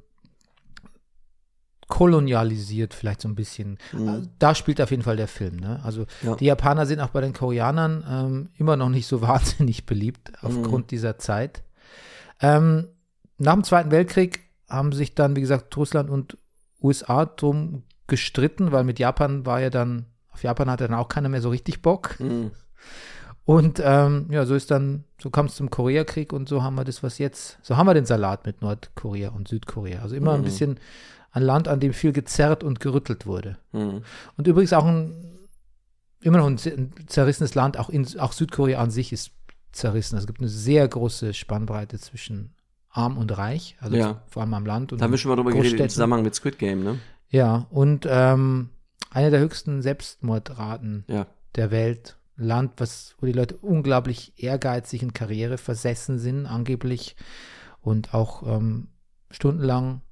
[1.88, 3.78] kolonialisiert vielleicht so ein bisschen.
[3.92, 4.28] Mhm.
[4.38, 5.56] Da spielt auf jeden Fall der Film.
[5.56, 5.80] Ne?
[5.82, 6.34] Also Ja.
[6.36, 10.84] die Japaner sind auch bei den Koreanern ähm, immer noch nicht so wahnsinnig beliebt aufgrund
[10.86, 10.88] Mhm.
[10.88, 11.62] dieser Zeit.
[12.40, 12.88] Ähm,
[13.38, 16.36] nach dem Zweiten Weltkrieg haben sich dann, wie gesagt, Russland und
[16.82, 21.28] USA drum gestritten, weil mit Japan war ja dann, auf Japan hatte dann auch keiner
[21.28, 22.18] mehr so richtig Bock.
[22.18, 22.50] Mhm.
[23.44, 26.84] Und ähm, ja, so ist dann, so kam es zum Koreakrieg und so haben wir
[26.84, 30.02] das, was jetzt, so haben wir den Salat mit Nordkorea und Südkorea.
[30.02, 30.44] Also immer ein Mhm.
[30.44, 30.80] bisschen
[31.30, 33.56] ein Land, an dem viel gezerrt und gerüttelt wurde.
[33.72, 34.02] Mhm.
[34.36, 35.38] Und übrigens auch ein,
[36.20, 39.30] immer noch ein, zer- ein zerrissenes Land, auch, in, auch Südkorea an sich ist
[39.72, 40.16] zerrissen.
[40.16, 42.54] Also es gibt eine sehr große Spannbreite zwischen
[42.90, 44.22] arm und reich, also Ja.
[44.26, 44.92] vor allem am Land.
[44.92, 45.88] Und Da haben wir schon mal drüber geredet im.
[45.88, 46.98] Zusammenhang mit Squid Game, ne?
[47.30, 48.70] Ja, und ähm,
[49.10, 51.26] eine der höchsten Selbstmordraten Ja.
[51.54, 52.14] der Welt.
[52.40, 57.16] Land, was, wo die Leute unglaublich ehrgeizig und Karriere versessen sind, angeblich.
[57.80, 58.88] Und auch ähm,
[59.32, 60.02] stundenlang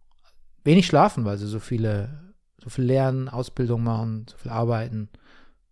[0.65, 5.09] wenig schlafen, weil sie so viele, so viel lernen, Ausbildung machen, so viel arbeiten,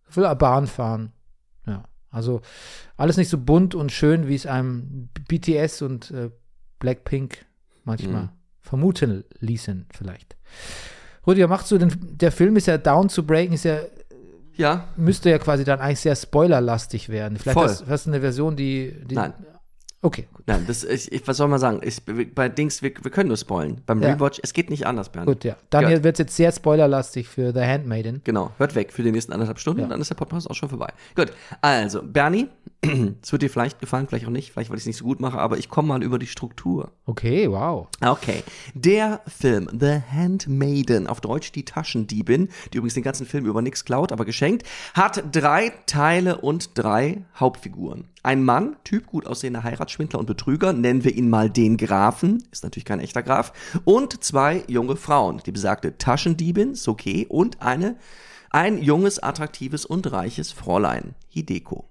[0.07, 1.11] so viel Bahn fahren.
[1.67, 2.41] Ja, also
[2.97, 6.31] alles nicht so bunt und schön, wie es einem BTS und äh,
[6.79, 7.47] Blackpink
[7.83, 8.31] manchmal Mhm.
[8.61, 10.37] vermuten ließen, vielleicht.
[11.27, 13.79] Rüdiger, machst du den, der Film ist ja Down to Breaken, ist ja
[14.57, 17.39] Ja, müsste ja quasi dann eigentlich sehr spoilerlastig werden.
[17.39, 17.69] Vielleicht Voll.
[17.69, 19.33] hast, hast du eine Version, die, die Nein.
[20.05, 20.43] Okay, gut.
[20.47, 21.81] nein, das, ich, ich, was soll man sagen?
[21.83, 21.97] Ich,
[22.35, 23.81] bei Dings, wir, wir können nur spoilen.
[23.87, 24.13] Beim Ja.
[24.13, 25.27] Rewatch, es geht nicht anders, Bernie.
[25.33, 25.57] Gut, ja.
[25.71, 26.05] Dann Gut.
[26.05, 28.21] wird es jetzt sehr spoilerlastig für The Handmaiden.
[28.25, 29.87] Genau, hört weg für die nächsten anderthalb Stunden, Ja.
[29.89, 30.93] dann ist der Podcast auch schon vorbei.
[31.17, 32.49] Gut, also, Bernie,
[33.23, 35.21] es wird dir vielleicht gefallen, vielleicht auch nicht, vielleicht, weil ich es nicht so gut
[35.21, 36.91] mache, aber ich komme mal über die Struktur.
[37.07, 37.89] Okay, wow.
[38.05, 38.43] Okay,
[38.75, 43.87] der Film The Handmaiden, auf Deutsch die Taschendiebin, die übrigens den ganzen Film über nichts
[43.87, 48.05] klaut, aber geschenkt, hat drei Teile und drei Hauptfiguren.
[48.25, 52.65] Ein Mann, Typ gut aussehender Heiratsschwindler und Betrüger, nennen wir ihn mal den Grafen, ist
[52.65, 53.53] natürlich kein echter Graf,
[53.85, 57.97] und zwei junge Frauen, die besagte Taschendiebin, Soke, und eine
[58.49, 61.91] ein junges, attraktives und reiches Fräulein, Hideko.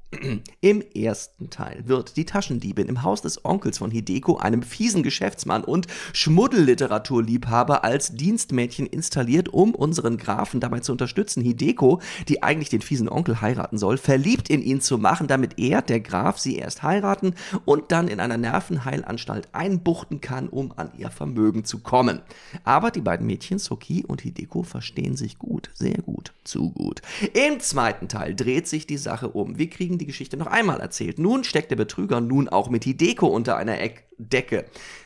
[0.62, 5.64] Im ersten Teil wird die Taschendiebin im Haus des Onkels von Hideko, einem fiesen Geschäftsmann
[5.64, 12.82] und Schmuddelliteraturliebhaber, als Dienstmädchen installiert, um unseren Grafen dabei zu unterstützen, Hideko, die eigentlich den
[12.82, 16.84] fiesen Onkel heiraten soll, verliebt in ihn zu machen, damit er, der Graf, sie erst
[16.84, 22.22] heiraten und dann in einer Nervenheilanstalt einbuchten kann, um an ihr Vermögen zu kommen.
[22.64, 27.02] Aber die beiden Mädchen, Soki und Hideko, verstehen sich gut, sehr gut, zu gut.
[27.34, 29.58] Im zweiten Teil dreht sich die Sache um.
[29.58, 31.20] Wir kriegen die Geschichte noch einmal erzählt.
[31.20, 34.66] Nun steckt der Betrüger nun auch mit Hideko unter einer Eck Decke.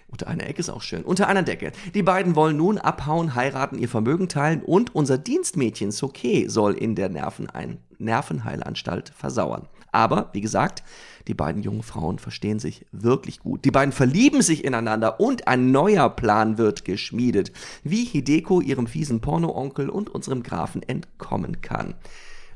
[0.09, 1.03] Unter einer Ecke ist auch schön.
[1.03, 1.71] Unter einer Decke.
[1.93, 6.95] Die beiden wollen nun abhauen, heiraten, ihr Vermögen teilen und unser Dienstmädchen Soke soll in
[6.95, 9.67] der Nervenein Nervenheilanstalt versauern.
[9.91, 10.83] Aber, wie gesagt,
[11.27, 13.65] die beiden jungen Frauen verstehen sich wirklich gut.
[13.65, 17.51] Die beiden verlieben sich ineinander und ein neuer Plan wird geschmiedet,
[17.83, 21.95] wie Hideko ihrem fiesen Porno-Onkel und unserem Grafen entkommen kann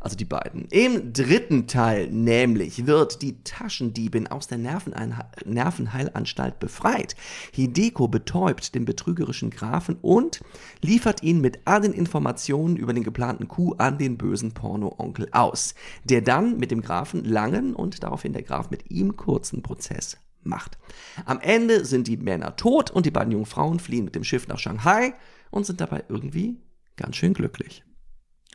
[0.02, 0.66] also die beiden.
[0.72, 7.16] Im dritten Teil nämlich wird die Taschendiebin aus der Nervenheilanstalt befreit.
[7.54, 10.42] Hideko betäubt den betrügerischen Grafen und
[10.82, 16.22] liefert ihn mit allen Informationen über den geplanten Coup an den bösen Porno-Onkel aus, der
[16.22, 20.80] dann mit dem Grafen langen und daraufhin der Graf mit ihm kurzen Prozess macht.
[21.26, 24.48] Am Ende sind die Männer tot und die beiden jungen Frauen fliehen mit dem Schiff
[24.48, 25.14] nach Shanghai
[25.52, 26.58] und sind dabei irgendwie
[26.96, 27.84] ganz schön glücklich.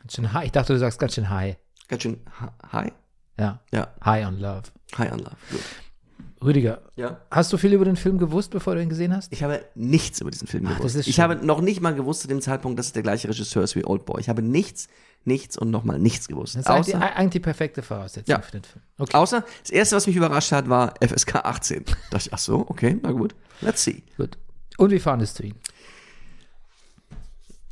[0.06, 0.44] Ganz schön high.
[0.46, 1.56] Ich dachte, du sagst ganz schön high.
[1.88, 2.92] Ganz schön hi- high?
[3.40, 3.60] Ja.
[3.72, 4.62] Ja, High on Love.
[4.96, 5.36] high on love.
[5.50, 5.60] Gut.
[6.44, 7.20] Rüdiger, Ja.
[7.30, 9.32] hast du viel über den Film gewusst, bevor du ihn gesehen hast?
[9.32, 10.94] Ich habe nichts über diesen Film Ach, gewusst.
[11.08, 13.74] Ich habe noch nicht mal gewusst zu dem Zeitpunkt, dass es der gleiche Regisseur ist
[13.74, 14.20] wie Oldboy.
[14.20, 14.86] Ich habe nichts,
[15.24, 16.54] nichts und nochmal nichts gewusst.
[16.54, 18.40] Das ist eigentlich, Außer, eigentlich die perfekte Voraussetzung Ja.
[18.42, 18.84] für den Film.
[18.98, 21.84] Okay, außer, das erste, was mich überrascht hat, war FSK 18.
[21.84, 23.34] Da dachte ich, ach so, okay, na gut.
[23.60, 24.04] Let's see.
[24.16, 24.38] gut.
[24.78, 25.54] Und wie fandest du ihn?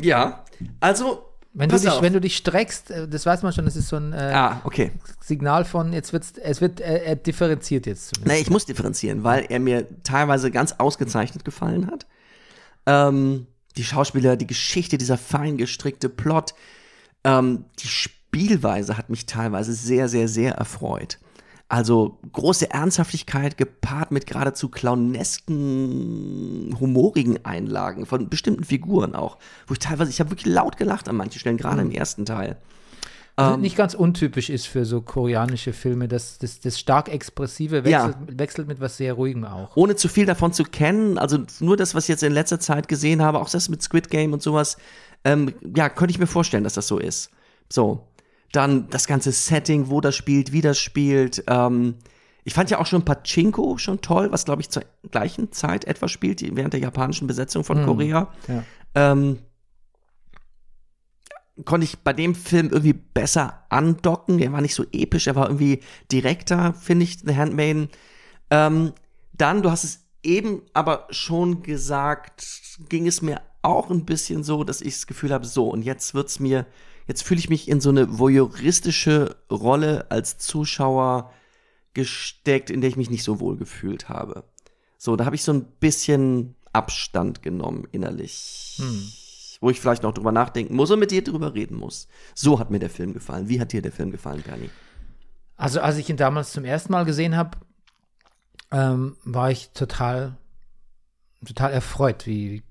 [0.00, 0.44] Ja,
[0.80, 2.02] also, Wenn du, pass dich, auf.
[2.02, 4.60] wenn du dich streckst, äh, das weiß man schon, das ist so ein äh, ah,
[4.64, 4.90] okay.
[5.20, 8.36] Signal von, jetzt wird's, es wird, äh, er differenziert jetzt zumindest.
[8.36, 12.06] Nee, ich muss differenzieren, weil er mir teilweise ganz ausgezeichnet gefallen hat.
[12.86, 16.54] Ähm, die Schauspieler, die Geschichte, dieser fein gestrickte Plot,
[17.22, 21.18] ähm, die Spielweise hat mich teilweise sehr, sehr, sehr erfreut.
[21.68, 29.38] Also große Ernsthaftigkeit gepaart mit geradezu clownesken, humorigen Einlagen von bestimmten Figuren auch.
[29.66, 32.57] Wo ich teilweise, ich habe wirklich laut gelacht an manchen Stellen, gerade im ersten Teil.
[33.37, 38.07] Also nicht ganz untypisch ist für so koreanische Filme, dass das, das stark Expressive Ja.
[38.07, 39.77] wechselt, wechselt mit was sehr Ruhigem auch.
[39.77, 42.87] ohne zu viel davon zu kennen, also nur das, was ich jetzt in letzter Zeit
[42.87, 44.77] gesehen habe, auch das mit Squid Game und sowas,
[45.24, 47.31] ähm, ja, könnte ich mir vorstellen, dass das so ist.
[47.68, 48.07] So.
[48.54, 51.42] Dann das ganze Setting, wo das spielt, wie das spielt.
[51.48, 51.96] Ähm,
[52.44, 56.06] ich fand ja auch schon Pachinko schon toll, was, glaube ich, zur gleichen Zeit etwa
[56.06, 58.32] spielt, während der japanischen Besetzung von Korea.
[58.46, 58.64] Ja.
[58.94, 59.38] Ähm,
[61.64, 64.38] konnte ich bei dem Film irgendwie besser andocken.
[64.38, 65.80] Er war nicht so episch, er war irgendwie
[66.12, 67.88] direkter, finde ich, The Handmaiden.
[68.50, 68.92] Ähm,
[69.32, 72.46] dann, du hast es eben aber schon gesagt,
[72.88, 76.14] ging es mir auch ein bisschen so, dass ich das Gefühl habe, so, und jetzt
[76.14, 76.66] wird's mir,
[77.06, 81.32] jetzt fühle ich mich in so eine voyeuristische Rolle als Zuschauer
[81.92, 84.44] gesteckt, in der ich mich nicht so wohl gefühlt habe.
[84.98, 88.80] So, da habe ich so ein bisschen Abstand genommen innerlich.
[89.60, 92.08] Wo ich vielleicht noch drüber nachdenken muss und mit dir drüber reden muss.
[92.34, 93.48] So hat mir der Film gefallen.
[93.48, 94.70] Wie hat dir der Film gefallen, Bernie?
[95.56, 97.58] Also als ich ihn damals zum ersten Mal gesehen habe,
[98.72, 100.36] ähm, war ich total,
[101.46, 102.62] total erfreut, wie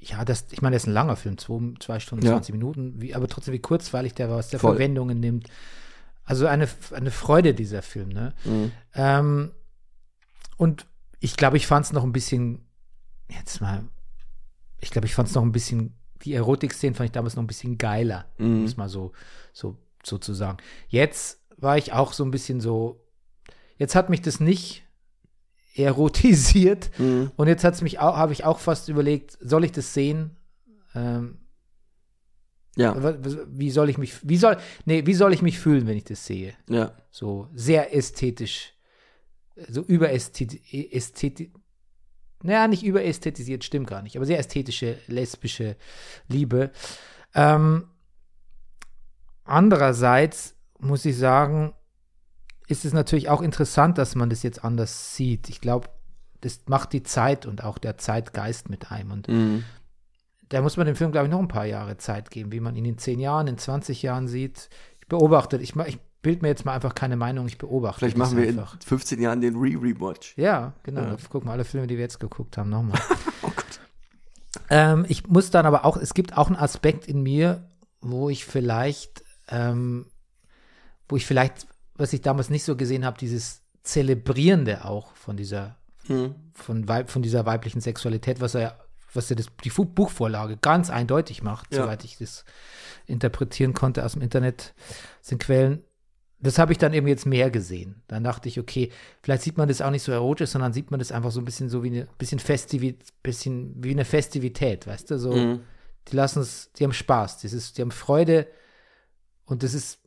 [0.00, 2.32] ja, das, ich meine, das ist ein langer Film, zwei, zwei Stunden, Ja.
[2.32, 4.72] 20 Minuten, wie, aber trotzdem wie kurzweilig der war, was der Voll.
[4.76, 5.48] Verwendungen nimmt.
[6.24, 8.34] Also eine, eine Freude dieser Film, ne?
[8.44, 8.72] Mhm.
[8.94, 9.50] Ähm,
[10.56, 10.86] und
[11.20, 12.66] ich glaube, ich fand es noch ein bisschen,
[13.28, 13.84] jetzt mal,
[14.80, 17.46] ich glaube, ich fand es noch ein bisschen, die Erotik-Szenen fand ich damals noch ein
[17.48, 18.58] bisschen geiler, Mhm.
[18.60, 19.12] um es mal so,
[19.52, 20.58] so, so zu sagen.
[20.88, 23.04] Jetzt war ich auch so ein bisschen so,
[23.78, 24.84] jetzt hat mich das nicht
[25.74, 27.30] erotisiert Mhm.
[27.36, 30.36] und jetzt hat's mich auch, habe ich auch fast überlegt, soll ich das sehen?
[30.94, 31.38] Ähm,
[32.76, 32.94] Ja,
[33.48, 36.24] wie soll ich mich, wie soll, nee, wie soll ich mich fühlen, wenn ich das
[36.26, 36.54] sehe?
[36.68, 36.92] ja.
[37.10, 38.74] so sehr ästhetisch,
[39.68, 41.52] so überästhetisch, ästheti
[42.44, 45.76] naja, nicht überästhetisiert, stimmt gar nicht, aber sehr ästhetische, lesbische
[46.28, 46.70] Liebe.
[47.34, 47.88] Ähm,
[49.44, 51.74] andererseits muss ich sagen,
[52.68, 55.48] ist es natürlich auch interessant, dass man das jetzt anders sieht.
[55.48, 55.88] Ich glaube,
[56.40, 59.10] das macht die Zeit und auch der Zeitgeist mit einem.
[59.10, 59.64] Und Mhm.
[60.50, 62.76] da muss man dem Film, glaube ich, noch ein paar Jahre Zeit geben, wie man
[62.76, 64.68] ihn in 10 Jahren, in 20 Jahren sieht.
[65.00, 68.36] Ich beobachte, ich, ich bild mir jetzt mal einfach keine Meinung, ich beobachte Vielleicht machen
[68.36, 68.76] wir in einfach.
[68.84, 70.34] 15 Jahren den Re-Rewatch.
[70.36, 71.00] Ja, genau.
[71.02, 71.16] Ja.
[71.30, 73.00] Guck mal, alle Filme, die wir jetzt geguckt haben, nochmal.
[73.42, 73.80] Oh Gott.
[74.70, 77.68] ähm, ich muss dann aber auch, es gibt auch einen Aspekt in mir,
[78.00, 80.06] wo ich vielleicht, ähm,
[81.08, 81.66] wo ich vielleicht,
[81.98, 85.76] was ich damals nicht so gesehen habe, dieses Zelebrierende auch von dieser
[86.08, 86.34] Mhm.
[86.54, 88.78] von, Weib, von dieser weiblichen Sexualität, was er,
[89.12, 91.82] was er das, die Buchvorlage ganz eindeutig macht, Ja.
[91.82, 92.44] soweit ich das
[93.06, 94.72] interpretieren konnte aus dem Internet,
[95.20, 95.82] sind Quellen.
[96.40, 98.02] Das habe ich dann eben jetzt mehr gesehen.
[98.06, 98.90] Dann dachte ich, okay,
[99.22, 101.44] vielleicht sieht man das auch nicht so erotisch, sondern sieht man das einfach so ein
[101.44, 105.18] bisschen so wie eine bisschen Festivität, bisschen wie eine Festivität, weißt du?
[105.18, 105.60] So, Mhm.
[106.06, 108.46] die lassen es, die haben Spaß, das ist, die haben Freude
[109.46, 109.98] und das ist,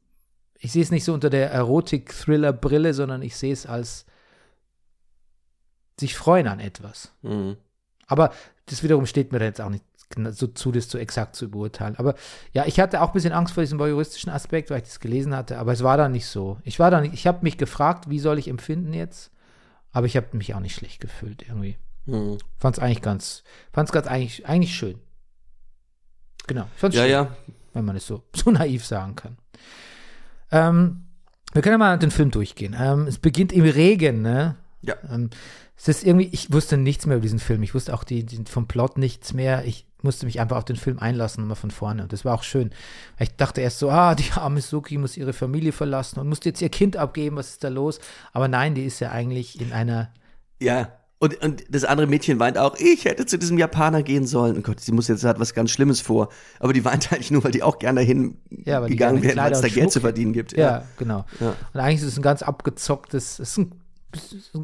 [0.63, 4.05] ich sehe es nicht so unter der Erotik-Thriller-Brille, sondern ich sehe es als
[5.99, 7.13] sich freuen an etwas.
[7.23, 7.57] Mhm.
[8.05, 8.31] Aber
[8.67, 9.83] das wiederum steht mir da jetzt auch nicht
[10.31, 11.95] so zu, das so exakt zu beurteilen.
[11.97, 12.15] Aber
[12.53, 15.35] ja, ich hatte auch ein bisschen Angst vor diesem voyeuristischen Aspekt, weil ich das gelesen
[15.35, 16.59] hatte, aber es war dann nicht so.
[16.63, 19.31] Ich war dann, ich habe mich gefragt, wie soll ich empfinden jetzt?
[19.91, 21.77] Aber ich habe mich auch nicht schlecht gefühlt irgendwie.
[22.05, 22.37] Mhm.
[22.57, 23.43] Fand es eigentlich ganz,
[23.73, 24.99] fand es ganz eigentlich, eigentlich schön.
[26.45, 26.67] Genau.
[26.81, 27.35] Ja, schön, ja.
[27.73, 29.37] wenn man es so, so naiv sagen kann.
[30.51, 31.05] Ähm,
[31.53, 32.75] wir können ja mal den Film durchgehen.
[32.79, 34.55] Ähm, es beginnt im Regen, ne?
[34.81, 34.95] Ja.
[35.09, 35.29] Ähm,
[35.77, 37.63] es ist irgendwie, ich wusste nichts mehr über diesen Film.
[37.63, 39.65] Ich wusste auch die, die, vom Plot nichts mehr.
[39.65, 42.03] Ich musste mich einfach auf den Film einlassen, mal von vorne.
[42.03, 42.71] Und das war auch schön.
[43.19, 46.61] Ich dachte erst so, ah, die arme Suki muss ihre Familie verlassen und musste jetzt
[46.61, 47.35] ihr Kind abgeben.
[47.35, 47.99] Was ist da los?
[48.31, 50.11] Aber nein, die ist ja eigentlich in einer
[50.59, 51.00] Ja.
[51.21, 54.57] Und, und das andere Mädchen weint auch, ich hätte zu diesem Japaner gehen sollen.
[54.57, 56.29] Oh Gott, sie muss jetzt hat was ganz Schlimmes vor.
[56.59, 59.61] Aber die weint eigentlich nur, weil die auch gerne dahin Ja, gegangen wären, weil es
[59.61, 60.57] da und Geld zu verdienen gibt.
[60.57, 61.25] Ja, genau.
[61.39, 61.53] Ja.
[61.73, 63.71] Und eigentlich ist es ein ganz abgezocktes, es ist ein,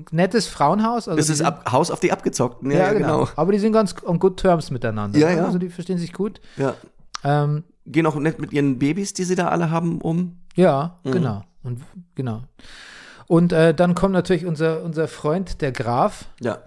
[0.10, 1.08] nettes Frauenhaus.
[1.08, 2.72] Also Das ist ab, Haus auf die Abgezockten.
[2.72, 3.20] Ja, ja, ja, genau.
[3.20, 3.30] genau.
[3.36, 5.20] Aber die sind ganz on good terms miteinander.
[5.20, 5.36] Ja, ne?
[5.38, 5.46] ja.
[5.46, 6.42] Also die verstehen sich gut.
[6.58, 6.74] Ja.
[7.24, 10.40] Ähm, Gehen auch nett mit ihren Babys, die sie da alle haben, um.
[10.56, 11.12] ja, Mhm.
[11.12, 11.44] genau.
[11.62, 11.82] Und
[12.16, 12.42] genau.
[13.28, 16.26] Und äh, dann kommt natürlich unser, unser Freund, der Graf.
[16.40, 16.60] Ja.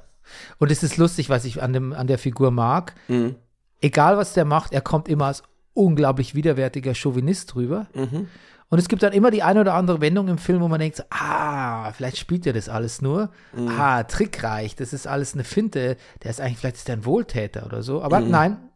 [0.59, 2.95] Und es ist lustig, was ich an, dem, an der Figur mag.
[3.09, 3.37] Mhm.
[3.81, 5.43] Egal, was der macht, er kommt immer als
[5.73, 7.87] unglaublich widerwärtiger Chauvinist rüber.
[7.95, 8.29] Mhm.
[8.69, 11.05] Und es gibt dann immer die eine oder andere Wendung im Film, wo man denkt,
[11.11, 13.31] ah, vielleicht spielt er das alles nur.
[13.53, 13.69] Mhm.
[13.69, 15.97] Ah, trickreich, das ist alles eine Finte.
[16.23, 18.03] Der ist eigentlich, vielleicht ist er ein Wohltäter oder so.
[18.03, 18.70] Aber nein, Mhm.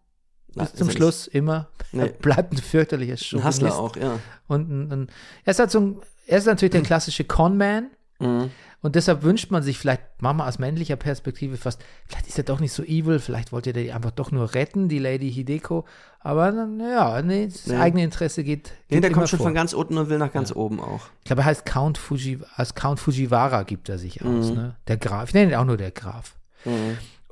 [0.57, 1.69] Nein, bis zum Schluss immer.
[1.93, 2.03] Nee.
[2.03, 3.47] Er bleibt ein fürchterlicher Ein Chauvinist.
[3.47, 4.19] Hustler auch, ja.
[4.47, 5.09] Und ein, ein,
[5.45, 7.91] er ist halt so ein, er ist natürlich der klassische Con-Man.
[8.21, 8.51] Mhm.
[8.81, 12.61] Und deshalb wünscht man sich vielleicht, Mama aus männlicher Perspektive fast, vielleicht ist er doch
[12.61, 15.87] nicht so evil, vielleicht wollte er die einfach doch nur retten, die Lady Hideko.
[16.21, 17.77] Aber dann, ja, nee, das Nee.
[17.77, 19.47] eigene Interesse geht, geht Nee, der kommt schon vor.
[19.47, 21.07] von ganz unten und will nach ganz oben auch.
[21.21, 24.55] Ich glaube, er heißt Count Fuji, als Count Fujiwara gibt er sich aus, Mhm.
[24.55, 24.77] ne?
[24.87, 25.29] Der Graf.
[25.29, 26.35] Ich nenne ihn auch nur der Graf.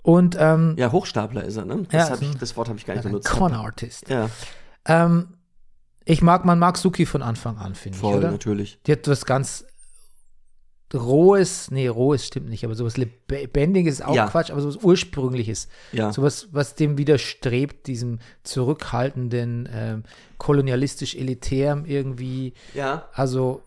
[0.02, 1.86] Und ähm, Ja, Hochstapler ist er, ne?
[1.92, 3.28] Ja, Das, ein- ich, das Wort habe ich gar nicht benutzt.
[3.30, 4.08] Con Artist.
[4.08, 4.28] Ja,
[4.84, 5.28] Ähm,
[6.04, 8.30] ich mag, man mag Suki von Anfang an, finde ich, voll, oder?
[8.32, 8.80] natürlich.
[8.86, 9.64] Die hat was ganz
[10.94, 14.26] Rohes, nee, Rohes stimmt nicht, aber sowas Lebendiges ist auch Ja.
[14.26, 15.68] Quatsch, aber sowas Ursprüngliches.
[15.92, 16.12] Ja.
[16.12, 20.02] Sowas, was dem widerstrebt, diesem zurückhaltenden, ähm,
[20.36, 22.52] kolonialistisch-elitären irgendwie.
[22.74, 23.08] Ja.
[23.14, 23.62] Also,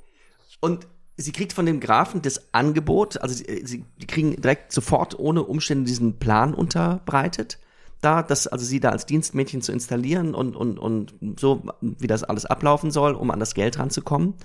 [0.60, 0.86] Und
[1.18, 5.44] sie kriegt von dem Grafen das Angebot, also sie, sie die kriegen direkt sofort ohne
[5.44, 7.60] Umstände diesen Plan unterbreitet,
[8.02, 12.24] da, das, also sie da als Dienstmädchen zu installieren und, und, und so, wie das
[12.24, 14.36] alles ablaufen soll, um an das Geld ranzukommen.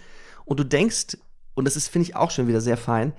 [0.45, 1.19] Und du denkst,
[1.55, 3.13] und das ist, finde ich, auch schon wieder sehr fein,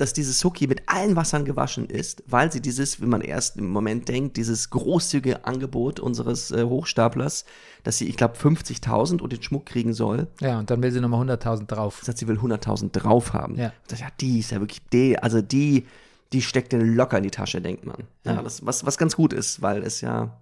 [0.00, 3.68] dass diese Suki mit allen Wassern gewaschen ist, weil sie dieses, wie man erst im
[3.70, 7.44] Moment denkt, dieses großzügige Angebot unseres äh, Hochstaplers,
[7.84, 11.00] dass sie, ich glaube, 50.000 und den Schmuck kriegen soll, ja, und dann will sie
[11.00, 12.00] nochmal 100.000 drauf.
[12.02, 13.56] sagt, sie will 100.000 drauf haben.
[13.56, 13.72] Ja.
[13.88, 15.86] Das, ja, die ist ja wirklich, die, also die,
[16.32, 18.04] die steckt den locker in die Tasche, denkt man.
[18.24, 18.42] Ja, Ja.
[18.42, 20.36] Das, was, was ganz gut ist, weil es ja,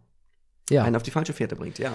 [0.71, 0.85] Ja.
[0.85, 1.93] einen auf die falsche Fährte bringt, ja.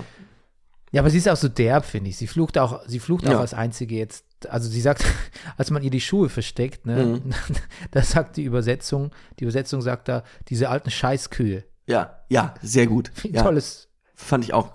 [0.94, 2.18] Ja, aber sie ist auch so derb, finde ich.
[2.18, 3.40] Sie flucht auch, sie flucht auch Ja.
[3.40, 4.26] als einzige jetzt.
[4.50, 5.04] Also sie sagt,
[5.58, 7.34] als man ihr die Schuhe versteckt, ne, Mhm.
[7.92, 11.64] da sagt die Übersetzung, die Übersetzung sagt da, diese alten Scheißkühe.
[11.88, 13.12] Ja, ja, sehr gut.
[13.24, 13.88] Ja, tolles.
[14.16, 14.74] Fand ich auch.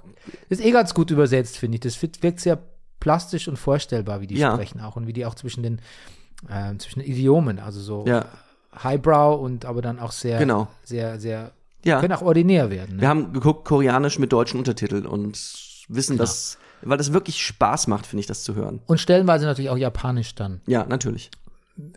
[0.48, 1.80] Ist eh ganz gut übersetzt, finde ich.
[1.80, 2.58] Das wird- wirkt sehr
[3.00, 4.52] plastisch und vorstellbar, wie die Ja.
[4.54, 5.80] sprechen auch und wie die auch zwischen den,
[6.50, 8.26] ähm, zwischen den Idiomen, also so Ja,
[8.82, 10.68] Highbrow und aber dann auch sehr, Genau.
[10.82, 11.52] sehr, sehr,
[11.84, 12.00] ja.
[12.00, 12.96] können auch ordinär werden.
[12.96, 13.02] Ne?
[13.02, 15.38] Wir haben geguckt, koreanisch mit deutschen Untertiteln und
[15.88, 16.22] wissen, Genau.
[16.24, 18.80] dass, weil das wirklich Spaß macht, finde ich, das zu hören.
[18.86, 20.60] Und stellenweise natürlich auch japanisch dann.
[20.66, 21.30] Ja, natürlich.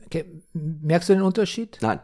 [0.06, 0.26] Okay.
[0.54, 1.78] Merkst du den Unterschied?
[1.82, 2.00] Nein.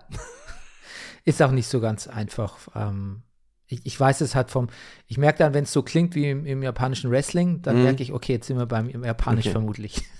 [1.25, 2.57] Ist auch nicht so ganz einfach.
[2.75, 3.23] Ähm,
[3.67, 4.69] ich, ich weiß es halt vom,
[5.07, 7.83] ich merke dann, wenn es so klingt wie im, im japanischen Wrestling, dann Mhm.
[7.83, 9.51] merke ich, okay, jetzt sind wir beim im Japanisch Okay.
[9.53, 10.01] vermutlich.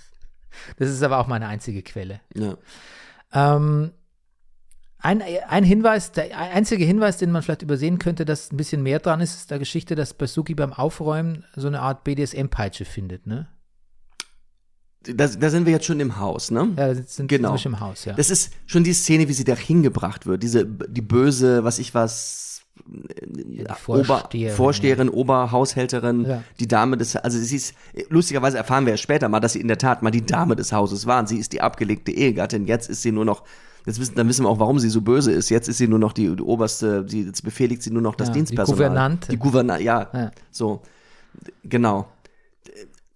[0.78, 2.20] Das ist aber auch meine einzige Quelle.
[2.34, 2.56] Ja.
[3.32, 3.92] Ähm,
[5.06, 8.98] ein, ein Hinweis, der einzige Hinweis, den man vielleicht übersehen könnte, dass ein bisschen mehr
[8.98, 13.48] dran ist, ist der Geschichte, dass Basuki beim Aufräumen so eine Art BDSM-Peitsche findet, ne?
[15.08, 16.68] Da, da sind wir jetzt schon im Haus, ne?
[16.76, 17.50] Ja, das sind Genau.
[17.50, 18.14] sind wir schon im Haus, ja.
[18.14, 20.42] Das ist schon die Szene, wie sie da hingebracht wird.
[20.42, 26.42] Diese, die böse, was ich was, äh, Ober, Vorsteherin, Vorsteherin, Oberhaushälterin, Ja.
[26.58, 27.74] die Dame des, also sie ist,
[28.08, 30.72] lustigerweise erfahren wir ja später mal, dass sie in der Tat mal die Dame des
[30.72, 31.20] Hauses war.
[31.20, 32.66] Und sie ist die abgelegte Ehegattin.
[32.66, 33.44] Jetzt ist sie nur noch,
[33.86, 35.48] jetzt wissen, dann wissen wir auch, warum sie so böse ist.
[35.48, 38.28] Jetzt ist sie nur noch die, die oberste, die, jetzt befehligt sie nur noch das
[38.28, 38.76] Ja, die Dienstpersonal.
[38.88, 39.30] Gouvernante.
[39.32, 40.30] Die Gouvernante, ja, Ja.
[40.50, 40.82] so.
[41.64, 42.08] Genau.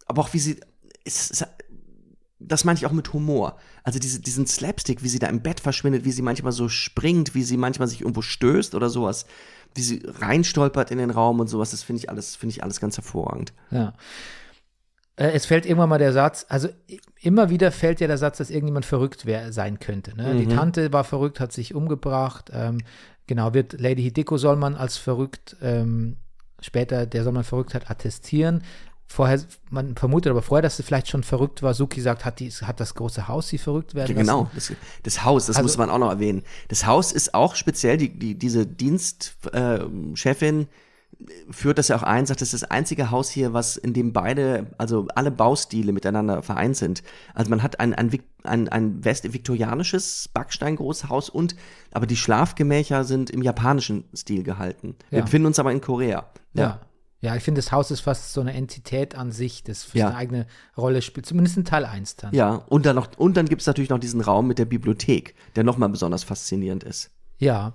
[0.07, 0.61] Aber auch wie sie,
[1.05, 1.47] es ist,
[2.39, 3.57] das meine ich auch mit Humor.
[3.85, 7.35] Also diese, diesen Slapstick, wie sie da im Bett verschwindet, wie sie manchmal so springt,
[7.35, 9.27] wie sie manchmal sich irgendwo stößt oder sowas,
[9.75, 12.81] wie sie reinstolpert in den Raum und sowas, das finde ich alles, finde ich alles
[12.81, 13.53] ganz hervorragend.
[13.71, 13.95] Ja.
[15.21, 16.69] Äh, es fällt irgendwann mal der Satz, also
[17.21, 20.17] immer wieder fällt ja der Satz, dass irgendjemand verrückt wär, sein könnte.
[20.17, 20.35] Ne?
[20.35, 22.51] Die Tante war verrückt, hat sich umgebracht.
[22.55, 22.79] Ähm,
[23.27, 26.17] genau, wird Lady Hideko soll man als verrückt, ähm,
[26.61, 28.63] später der soll man Verrücktheit attestieren.
[29.07, 31.75] Vorher, man vermutet aber vorher, dass sie vielleicht schon verrückt war.
[31.75, 35.25] Suki sagt, hat, die, hat das große Haus sie verrückt werden Ja, genau, das, das
[35.25, 36.45] Haus, das Also- muss man auch noch erwähnen.
[36.69, 40.67] Das Haus ist auch speziell, die, die, diese Dienstchefin äh,
[41.51, 44.13] führt das ja auch ein, sagt, das ist das einzige Haus hier, was in dem
[44.13, 47.03] beide, also alle Baustile miteinander vereint sind.
[47.35, 48.11] Also man hat ein, ein,
[48.45, 51.57] ein, ein westviktorianisches Backsteingroßhaus und,
[51.93, 54.97] aber die Schlafgemächer sind im japanischen Stil gehalten.
[55.11, 55.25] Wir Ja.
[55.25, 56.27] befinden uns aber in Korea.
[56.55, 56.81] Ja.
[57.23, 60.07] Ja, ich finde, das Haus ist fast so eine Entität an sich, das für Ja.
[60.07, 61.27] seine eigene Rolle spielt.
[61.27, 62.33] Zumindest in Teil 1 dann.
[62.33, 65.35] Ja, und dann noch, und dann gibt es natürlich noch diesen Raum mit der Bibliothek,
[65.55, 67.11] der nochmal besonders faszinierend ist.
[67.37, 67.75] Ja.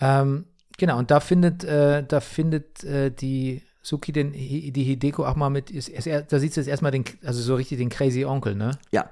[0.00, 0.46] Ähm,
[0.80, 5.50] genau, und da findet, äh, da findet äh, die Suki den, die Hideko auch mal
[5.50, 8.54] mit, ist, ist, da sieht sie jetzt erstmal den, also so richtig den Crazy Onkel,
[8.56, 8.72] ne?
[8.90, 9.10] Ja.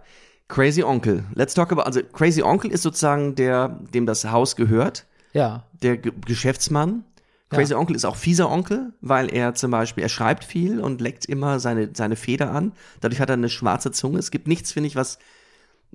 [0.48, 1.24] Crazy Onkel.
[1.34, 5.64] Let's talk about, also Crazy Onkel ist sozusagen der, dem das Haus gehört, Ja.
[5.82, 7.04] der Ge Geschäftsmann.
[7.50, 11.24] Crazy Onkel ist auch fieser Onkel, weil er zum Beispiel, er schreibt viel und leckt
[11.24, 12.72] immer seine, seine Feder an.
[13.00, 14.18] Dadurch hat er eine schwarze Zunge.
[14.18, 15.18] Es gibt nichts, finde ich, was,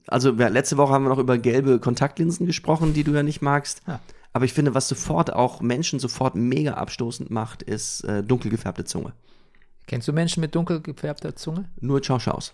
[0.07, 3.81] also letzte Woche haben wir noch über gelbe Kontaktlinsen gesprochen, die du ja nicht magst.
[3.87, 3.99] Ja.
[4.33, 8.83] Aber ich finde, was sofort auch Menschen sofort mega abstoßend macht, ist äh, dunkel gefärbte
[8.83, 9.13] Zunge.
[9.85, 11.69] Kennst du Menschen mit dunkel gefärbter Zunge?
[11.79, 12.53] Nur Chow Chows.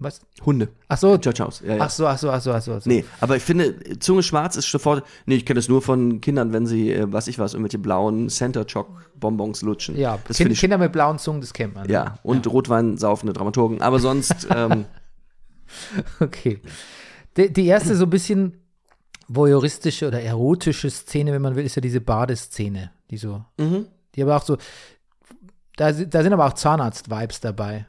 [0.00, 0.20] Was?
[0.44, 0.68] Hunde.
[0.88, 1.60] Ach so, Chow Chows.
[1.60, 1.82] Ja, ja.
[1.82, 2.80] ach so, ach so, ach so, ach so.
[2.84, 5.04] Nee, aber ich finde, Zunge schwarz ist sofort.
[5.26, 8.28] Nee, ich kenne das nur von Kindern, wenn sie, äh, was ich was, irgendwelche blauen
[8.28, 9.96] Center Choc Bonbons lutschen.
[9.96, 10.60] Ja, das kind, finde ich.
[10.60, 11.86] Kinder mit blauen Zungen, das kennt man.
[11.86, 11.92] ne?
[11.92, 13.80] ja, und Rotwein saufende Dramaturgen.
[13.82, 14.86] Aber sonst, ähm,
[16.20, 16.60] Okay.
[17.36, 18.56] Die, die erste so ein bisschen
[19.28, 23.86] voyeuristische oder erotische Szene, wenn man will, ist ja diese Badeszene, die so, mhm.
[24.14, 24.56] die aber auch so,
[25.76, 27.86] da, da sind aber auch Zahnarzt-Vibes dabei.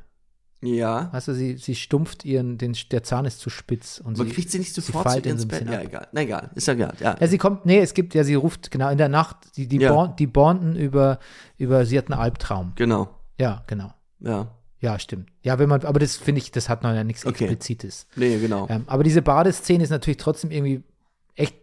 [0.61, 1.09] ja.
[1.11, 4.33] Weißt du, sie, sie stumpft ihren, den, der Zahn ist zu spitz und Aber sie,
[4.35, 5.65] kriegt sie nicht sofort zu ihr ihn ins Bett?
[5.67, 6.07] Ja, egal.
[6.11, 6.93] Na egal, ist ja egal.
[6.99, 7.15] Ja.
[7.19, 9.77] Ja, sie kommt, nee, es gibt, ja, sie ruft, genau, in der Nacht, die, die,
[9.77, 9.93] Ja.
[9.93, 11.19] bond, die bonden über,
[11.57, 12.73] über, sie hat einen Albtraum.
[12.75, 13.09] Genau.
[13.39, 13.93] Ja, genau.
[14.19, 14.51] Ja.
[14.81, 15.29] Ja, stimmt.
[15.41, 17.45] Ja, wenn man, aber das finde ich, das hat noch ja nichts Okay.
[17.45, 18.07] Explizites.
[18.15, 18.65] Nee, genau.
[18.69, 20.83] Ähm, aber diese Badeszene ist natürlich trotzdem irgendwie
[21.39, 21.55] echt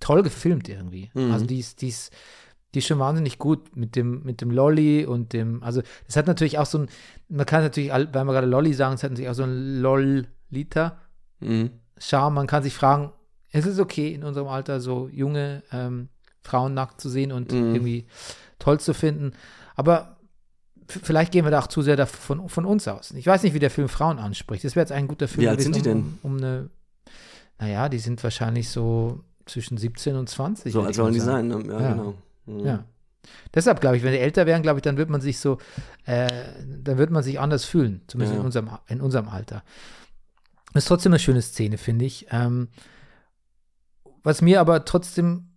[0.00, 1.10] toll gefilmt irgendwie.
[1.14, 1.30] Mhm.
[1.32, 2.12] Also die ist, die ist,
[2.74, 6.26] die ist schon wahnsinnig gut mit dem, mit dem Lolly und dem, also es hat
[6.26, 6.88] natürlich auch so ein,
[7.28, 10.98] man kann natürlich, weil wir gerade Lolly sagen, es hat natürlich auch so ein Lolliter
[11.40, 11.70] Mhm.
[11.98, 12.34] Charme.
[12.34, 13.12] Man kann sich fragen,
[13.50, 16.08] ist es okay in unserem Alter so junge ähm,
[16.42, 17.74] Frauen nackt zu sehen und Mhm.
[17.74, 18.06] irgendwie
[18.58, 19.32] toll zu finden.
[19.74, 20.16] Aber
[20.86, 23.10] vielleicht gehen wir da auch zu sehr davon, von uns aus.
[23.12, 24.64] Ich weiß nicht, wie der Film Frauen anspricht.
[24.64, 26.18] Das wäre jetzt ein guter Film Wie alt gewesen, sind die denn?
[26.22, 26.70] Um, um eine,
[27.62, 30.72] naja, die sind wahrscheinlich so zwischen 17 und 20.
[30.72, 31.46] So mal sollen die sein.
[31.46, 31.62] Ne?
[31.68, 31.90] Ja, Ja.
[31.92, 32.14] genau.
[32.46, 32.58] Mhm.
[32.66, 32.84] Ja.
[33.54, 35.58] Deshalb glaube ich, wenn die älter wären, glaube ich, dann wird man sich so,
[36.06, 36.26] äh,
[36.82, 38.40] dann wird man sich anders fühlen, zumindest Ja.
[38.40, 39.62] in, unserem, in unserem Alter.
[40.74, 42.26] Ist trotzdem eine schöne Szene, finde ich.
[42.32, 42.68] Ähm,
[44.24, 45.50] was mir aber trotzdem,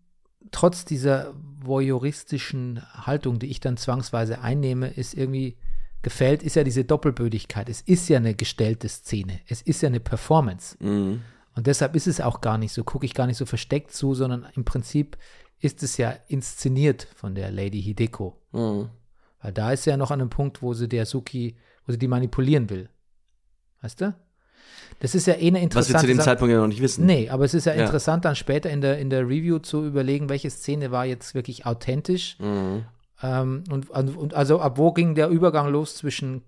[0.52, 5.58] trotz dieser voyeuristischen Haltung, die ich dann zwangsweise einnehme, ist irgendwie
[6.04, 7.68] gefällt, ist ja diese Doppelbödigkeit.
[7.70, 9.40] Es ist ja eine gestellte Szene.
[9.48, 10.76] Es ist ja eine Performance.
[10.80, 11.22] Mhm.
[11.56, 14.14] Und deshalb ist es auch gar nicht so, gucke ich gar nicht so versteckt zu,
[14.14, 15.18] sondern im Prinzip
[15.60, 18.36] ist es ja inszeniert von der Lady Hideko.
[18.52, 18.90] Mhm.
[19.42, 21.98] Weil da ist sie ja noch an einem Punkt, wo sie der Suki, wo sie
[22.00, 22.90] die manipulieren will.
[23.82, 24.14] Weißt du?
[25.00, 26.26] Das ist ja eh eine Was interessante wir zu dem Sache.
[26.26, 27.06] Zeitpunkt ja noch nicht wissen.
[27.06, 27.84] Nee, aber es ist ja, Ja.
[27.86, 31.66] interessant, dann später in der, in der Review zu überlegen, welche Szene war jetzt wirklich
[31.66, 32.38] authentisch.
[32.40, 32.86] Mhm.
[33.24, 36.42] Ähm, und, und also ab wo ging der Übergang los zwischen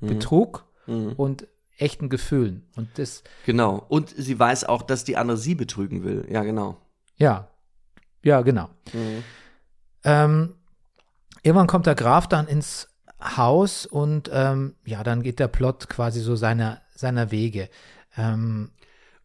[0.00, 1.12] Betrug Mhm.
[1.16, 1.46] und
[1.78, 2.66] echten Gefühlen?
[2.76, 3.84] Und das, Genau.
[3.88, 6.26] Und sie weiß auch, dass die andere sie betrügen will.
[6.30, 6.76] Ja, genau.
[7.16, 7.48] ja,
[8.22, 8.68] ja, genau.
[8.92, 9.24] Mhm.
[10.04, 10.54] Ähm,
[11.42, 12.88] irgendwann kommt der Graf dann ins
[13.20, 17.68] Haus und ähm, ja, dann geht der Plot quasi so seiner, seiner Wege.
[18.16, 18.70] Ähm,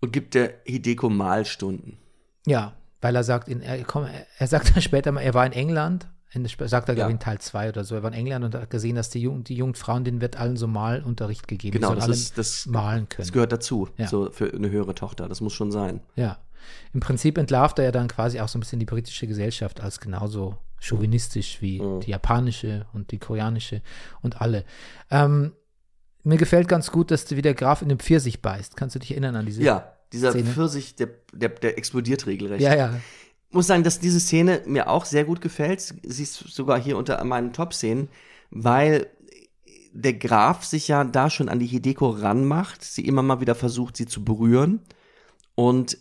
[0.01, 1.97] Und gibt der Hideko Malstunden.
[2.45, 5.45] ja, weil er sagt, in, er, komm, er, er sagt dann später mal, er war
[5.45, 7.08] in England, in, sagt er, glaube ich, Ja.
[7.10, 9.43] in Teil 2 oder so, er war in England und hat gesehen, dass die, Jung,
[9.43, 11.74] die jungen Frauen, denen wird allen so Malunterricht gegeben.
[11.80, 13.26] Genau, das ist, das, malen können.
[13.28, 13.88] das gehört dazu.
[13.98, 14.08] Ja.
[14.08, 15.30] So für eine höhere Tochter.
[15.30, 16.02] Das muss schon sein.
[16.15, 16.39] Ja.
[16.93, 20.00] Im Prinzip entlarvt er ja dann quasi auch so ein bisschen die britische Gesellschaft als
[20.00, 22.00] genauso chauvinistisch wie Mhm.
[22.02, 23.81] die japanische und die koreanische
[24.21, 24.63] und alle.
[25.12, 25.54] Ähm,
[26.23, 28.77] mir gefällt ganz gut, dass du wie der Graf in dem Pfirsich beißt.
[28.77, 29.62] Kannst du dich erinnern an diese?
[29.62, 30.50] Ja, dieser Szene.
[30.50, 32.62] Pfirsich, der, der, der explodiert regelrecht.
[32.62, 32.94] Ja, ja.
[33.54, 35.81] Muss sagen, dass diese Szene mir auch sehr gut gefällt.
[36.04, 38.10] Sie ist sogar hier unter meinen Top-Szenen,
[38.51, 39.08] weil
[39.93, 43.95] der Graf sich ja da schon an die Hideko ranmacht, sie immer mal wieder versucht,
[43.95, 44.81] sie zu berühren
[45.56, 45.97] und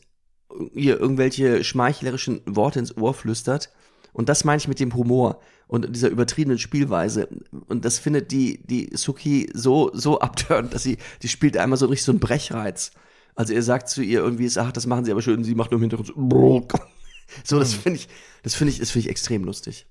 [0.75, 3.71] ihr irgendwelche schmeichlerischen Worte ins Ohr flüstert.
[4.13, 5.41] Und das meine ich mit dem Humor.
[5.73, 7.29] und dieser übertriebenen Spielweise.
[7.67, 11.87] Und das findet die, die Suki so, so abtörend, dass sie, die spielt einmal so
[11.87, 12.93] richtig so einen Brechreiz.
[13.35, 15.79] Also er sagt zu ihr irgendwie, ach, das machen sie aber schön, sie macht nur
[15.79, 16.69] im Hintergrund so,
[17.45, 18.09] so das finde ich,
[18.43, 19.87] das finde ich, das finde ich extrem lustig.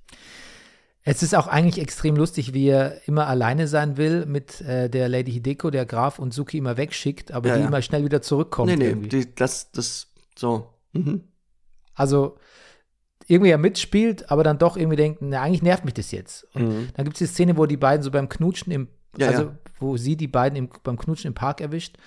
[1.04, 5.10] Es ist auch eigentlich extrem lustig, wie er immer alleine sein will mit äh, der
[5.10, 7.68] Lady Hideko, der Graf und Suki immer wegschickt, aber Ja, die ja.
[7.68, 8.70] immer schnell wieder zurückkommt.
[8.70, 9.10] nee, nee, irgendwie.
[9.10, 10.70] die, das, das, so.
[10.94, 11.24] Mhm.
[11.96, 12.38] Also
[13.28, 16.46] irgendwie er mitspielt, aber dann doch irgendwie denkt, na, eigentlich nervt mich das jetzt.
[16.54, 16.89] Und Mhm.
[16.94, 18.88] dann gibt es die Szene, wo die beiden so beim Knutschen im,
[19.18, 19.58] Ja, also ja.
[19.80, 21.98] wo sie die beiden im, beim Knutschen im Park erwischt.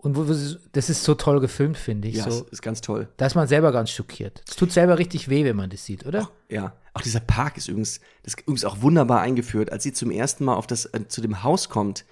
[0.00, 0.32] Und wo, wo
[0.72, 2.16] das ist so toll gefilmt, finde ich.
[2.16, 3.08] Ja, so, ist, ist ganz toll.
[3.16, 4.42] da ist man selber ganz schockiert.
[4.48, 6.30] Es tut selber richtig weh, wenn man das sieht, oder?
[6.48, 9.72] Ja, auch dieser Park ist übrigens, das ist übrigens auch wunderbar eingeführt.
[9.72, 12.04] Als sie zum ersten Mal auf das, äh, zu dem Haus kommt,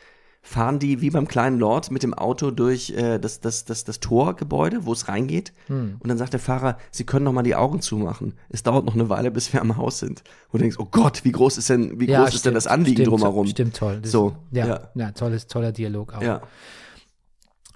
[0.42, 4.00] fahren die wie beim kleinen Lord mit dem Auto durch äh, das, das, das, das
[4.00, 5.52] Torgebäude, wo es reingeht.
[5.66, 5.96] Hm.
[5.98, 8.34] Und dann sagt der Fahrer, sie können noch mal die Augen zumachen.
[8.48, 10.22] Es dauert noch eine Weile, bis wir am Haus sind.
[10.52, 13.02] Und du denkst, oh Gott, wie groß ist denn, wie groß ist denn das Anliegen
[13.02, 13.46] stimmt, drumherum?
[13.46, 13.98] Stimmt, toll.
[14.02, 14.90] Das, So, ja, ja.
[14.94, 15.10] ja.
[15.12, 16.22] tolles, toller Dialog auch.
[16.22, 16.42] Ja,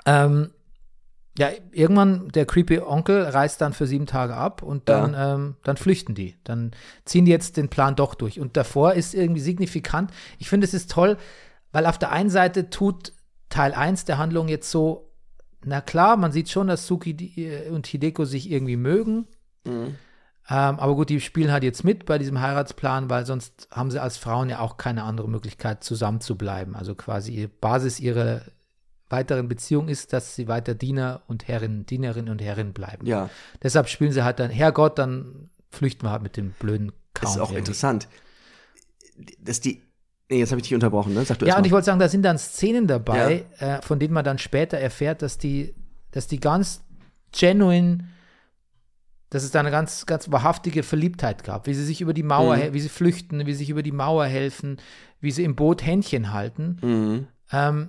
[0.06, 0.50] Ähm,
[1.38, 5.76] ja, irgendwann der creepy Onkel reist dann für sieben Tage ab und dann, ähm, dann
[5.76, 6.36] flüchten die.
[6.44, 6.72] Dann
[7.04, 8.40] ziehen die jetzt den Plan doch durch.
[8.40, 10.10] Und davor ist irgendwie signifikant.
[10.38, 11.16] Ich finde, es ist toll,
[11.72, 13.12] weil auf der einen Seite tut
[13.48, 15.12] Teil 1 der Handlung jetzt so,
[15.64, 19.26] na klar, man sieht schon, dass Suki äh, und Hideko sich irgendwie mögen.
[19.64, 19.96] Mhm.
[20.48, 24.02] Ähm, aber gut, die spielen halt jetzt mit bei diesem Heiratsplan, weil sonst haben sie
[24.02, 26.74] als Frauen ja auch keine andere Möglichkeit, zusammen zu bleiben.
[26.74, 28.42] Also quasi Basis ihrer
[29.10, 33.06] weiteren Beziehung ist, dass sie weiter Diener und Herrin, Dienerin und Herrin bleiben.
[33.06, 33.28] ja.
[33.62, 37.24] Deshalb spielen sie halt dann, Herrgott, dann flüchten wir halt mit dem blöden Count.
[37.24, 37.58] Das ist auch irgendwie.
[37.58, 38.08] interessant.
[39.40, 39.82] Dass die,
[40.30, 41.24] nee, jetzt habe ich dich unterbrochen, ne?
[41.24, 44.14] Sag du Ja, und ich wollte sagen, da sind dann Szenen dabei, äh, von denen
[44.14, 45.74] man dann später erfährt, dass die,
[46.12, 46.82] dass die ganz
[47.38, 48.08] genuine,
[49.28, 52.56] dass es da eine ganz, ganz wahrhaftige Verliebtheit gab, wie sie sich über die Mauer,
[52.56, 52.72] Mhm.
[52.74, 54.78] wie sie flüchten, wie sie sich über die Mauer helfen,
[55.20, 56.78] wie sie im Boot Händchen halten.
[56.82, 57.26] Mhm.
[57.52, 57.88] Ähm,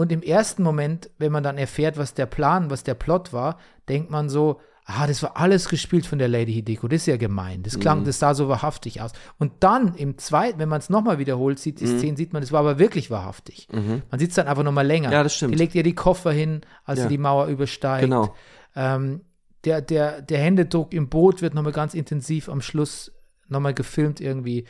[0.00, 3.58] und im ersten Moment, wenn man dann erfährt, was der Plan, was der Plot war,
[3.88, 7.16] denkt man so, ah, das war alles gespielt von der Lady Hideko, das ist ja
[7.18, 7.62] gemein.
[7.62, 7.80] Das Mhm.
[7.80, 9.12] klang, das sah so wahrhaftig aus.
[9.38, 11.98] Und dann im zweiten, wenn man es nochmal wiederholt, sieht die Mhm.
[11.98, 13.68] Szene, sieht man, das war aber wirklich wahrhaftig.
[13.72, 15.12] Man sieht es dann einfach nochmal länger.
[15.12, 15.52] Ja, das stimmt.
[15.54, 17.02] Die legt ihr die Koffer hin, als Ja.
[17.04, 18.02] sie die Mauer übersteigt.
[18.02, 18.34] Genau.
[18.74, 19.20] Ähm,
[19.64, 23.12] der, der, der Händedruck im Boot wird nochmal ganz intensiv am Schluss
[23.48, 24.64] nochmal gefilmt irgendwie.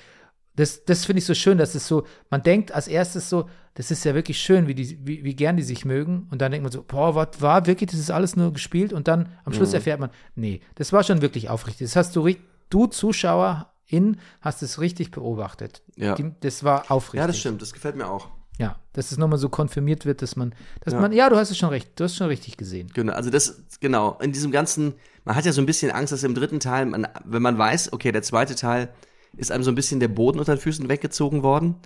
[0.57, 3.91] Das, das finde ich so schön, dass es so, man denkt als erstes so, das
[3.91, 6.27] ist ja wirklich schön, wie, die, wie, wie gern die sich mögen.
[6.31, 8.93] Und dann denkt man so, boah, was war wirklich, das ist alles nur gespielt.
[8.93, 9.57] Und dann am Mhm.
[9.57, 11.87] Schluss erfährt man, nee, das war schon wirklich aufrichtig.
[11.87, 12.29] Das hast du,
[12.69, 15.83] du Zuschauerin, hast es richtig beobachtet.
[15.97, 16.15] Ja.
[16.15, 17.21] Die, das war aufrichtig.
[17.21, 18.29] Ja, das stimmt, das gefällt mir auch.
[18.59, 21.01] Ja, dass es nochmal so konfirmiert wird, dass man, dass Ja.
[21.01, 22.91] man, ja, du hast es schon recht, du hast es schon richtig gesehen.
[22.93, 24.95] Genau, also das, genau, in diesem ganzen,
[25.25, 27.93] man hat ja so ein bisschen Angst, dass im dritten Teil, man, wenn man weiß,
[27.95, 28.91] okay, der zweite Teil
[29.37, 31.77] ist einem so ein bisschen der Boden unter den Füßen weggezogen worden,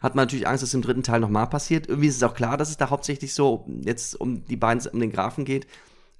[0.00, 1.88] hat man natürlich Angst, dass im dritten Teil nochmal passiert.
[1.88, 5.00] Irgendwie ist es auch klar, dass es da hauptsächlich so jetzt um die beiden, um
[5.00, 5.66] den Grafen geht,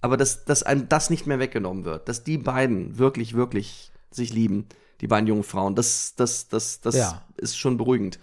[0.01, 4.33] aber dass, dass einem das nicht mehr weggenommen wird, dass die beiden wirklich, wirklich sich
[4.33, 4.67] lieben,
[5.01, 7.23] die beiden jungen Frauen, das, das, das, das Ja.
[7.37, 8.19] ist schon beruhigend.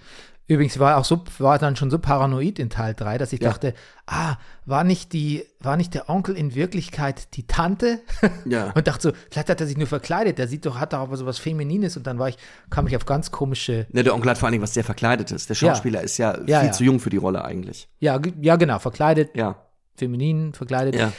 [0.48, 3.50] Übrigens war auch so, war dann schon so paranoid in Teil 3, dass ich Ja.
[3.50, 3.74] dachte,
[4.06, 4.36] ah,
[4.66, 8.00] war nicht die, war nicht der Onkel in Wirklichkeit die Tante?
[8.46, 8.72] Ja.
[8.76, 11.18] Und dachte so, vielleicht hat er sich nur verkleidet, der sieht doch, hat doch aber
[11.18, 12.38] so was Feminines und dann war ich,
[12.70, 15.48] kam ich auf ganz komische, Ne, der Onkel hat vor allen Dingen was sehr Verkleidetes.
[15.48, 16.72] Der Schauspieler ist ja, Ja, viel ja.
[16.72, 17.88] zu jung für die Rolle eigentlich.
[18.00, 19.56] ja, ja genau, verkleidet, Ja.
[19.96, 20.96] feminin, verkleidet.
[20.96, 21.12] Ja.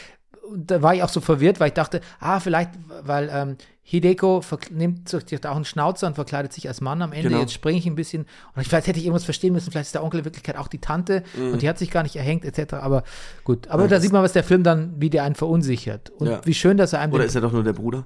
[0.54, 2.70] Da war ich auch so verwirrt, weil ich dachte, ah, vielleicht,
[3.02, 4.40] weil ähm, Hideko
[4.70, 7.28] nimmt sich auch einen Schnauzer und verkleidet sich als Mann am Ende.
[7.28, 7.40] Genau.
[7.40, 8.22] Jetzt springe ich ein bisschen.
[8.54, 9.70] Und ich, vielleicht hätte ich irgendwas verstehen müssen.
[9.70, 11.52] Vielleicht ist der Onkel in Wirklichkeit auch die Tante Mhm.
[11.52, 12.74] und die hat sich gar nicht erhängt, etc.
[12.74, 13.04] Aber
[13.44, 13.68] gut.
[13.68, 16.10] Aber da sieht man, was der Film dann, wie der einen verunsichert.
[16.10, 16.40] Und Ja.
[16.44, 18.04] wie schön, dass er einem Oder ist er doch nur der Bruder?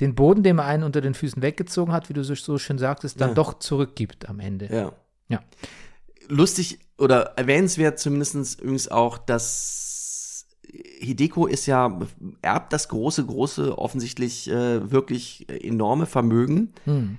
[0.00, 2.78] den Boden, den er einen unter den Füßen weggezogen hat, wie du so, so schön
[2.78, 3.34] sagtest, dann Ja.
[3.34, 4.66] doch zurückgibt am Ende.
[4.72, 4.92] Ja.
[5.28, 5.40] Ja.
[6.28, 9.97] Lustig oder erwähnenswert zumindest übrigens auch, dass
[10.70, 11.98] Hideko ist ja,
[12.42, 16.72] erbt das große, große, offensichtlich äh, wirklich enorme Vermögen.
[16.84, 17.18] Hm.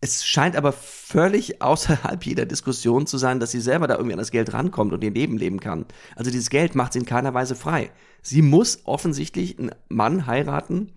[0.00, 4.18] Es scheint aber völlig außerhalb jeder Diskussion zu sein, dass sie selber da irgendwie an
[4.18, 5.86] das Geld rankommt und ihr Leben leben kann.
[6.16, 7.90] Also dieses Geld macht sie in keiner Weise frei.
[8.22, 10.92] Sie muss offensichtlich einen Mann heiraten,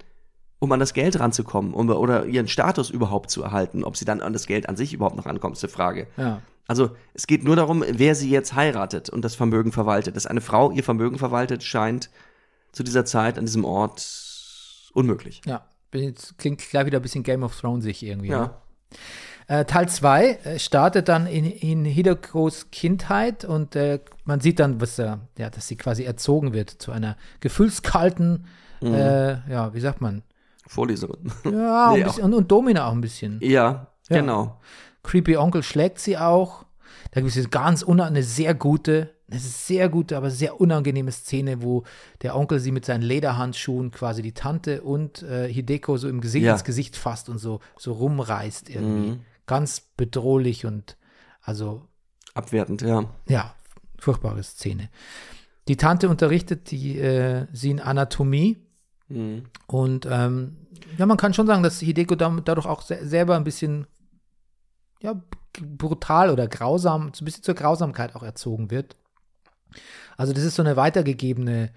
[0.59, 3.83] um an das Geld ranzukommen um, oder ihren Status überhaupt zu erhalten.
[3.83, 6.07] Ob sie dann an das Geld an sich überhaupt noch rankommt, ist die Frage.
[6.17, 6.41] Ja.
[6.67, 10.15] Also es geht nur darum, wer sie jetzt heiratet und das Vermögen verwaltet.
[10.15, 12.09] Dass eine Frau ihr Vermögen verwaltet, scheint
[12.71, 14.03] zu dieser Zeit an diesem Ort
[14.93, 15.41] unmöglich.
[15.45, 15.65] Ja.
[15.93, 18.29] Jetzt, klingt gleich wieder ein bisschen Game of Thrones sich irgendwie.
[18.29, 18.51] ne?
[19.47, 19.59] Ja.
[19.59, 24.97] Äh, Teil 2 startet dann in, in Hidekos Kindheit und äh, man sieht dann, was,
[24.99, 28.45] äh, ja, dass sie quasi erzogen wird zu einer gefühlskalten,
[28.81, 28.93] Mhm.
[28.93, 30.21] äh, ja, wie sagt man?
[30.67, 31.31] Vorleserin.
[31.45, 33.39] Ja, Nee, ein bisschen, und, und Domina auch ein bisschen.
[33.41, 34.17] ja, Ja.
[34.19, 34.59] Genau.
[35.05, 36.65] Creepy Onkel schlägt sie auch.
[37.11, 41.61] Da gibt es eine ganz eine sehr gute, eine sehr gute, aber sehr unangenehme Szene,
[41.61, 41.83] wo
[42.21, 46.45] der Onkel sie mit seinen Lederhandschuhen quasi die Tante und äh, Hideko so im Gesicht
[46.45, 46.53] Ja.
[46.53, 49.09] ins Gesicht fasst und so, so rumreißt irgendwie.
[49.11, 49.19] Mhm.
[49.45, 50.97] Ganz bedrohlich und
[51.41, 51.83] also
[52.33, 53.05] Abwertend, ja.
[53.29, 53.53] ja,
[53.97, 54.89] furchtbare Szene.
[55.67, 58.57] Die Tante unterrichtet die, äh, sie in Anatomie
[59.07, 59.43] Mhm.
[59.67, 60.57] und ähm,
[60.97, 63.85] ja, man kann schon sagen, dass Hideko dadurch auch se selber ein bisschen
[65.01, 65.21] ja,
[65.61, 68.95] brutal oder grausam, so ein bisschen zur Grausamkeit auch erzogen wird.
[70.17, 71.71] Also das ist so eine weitergegebene,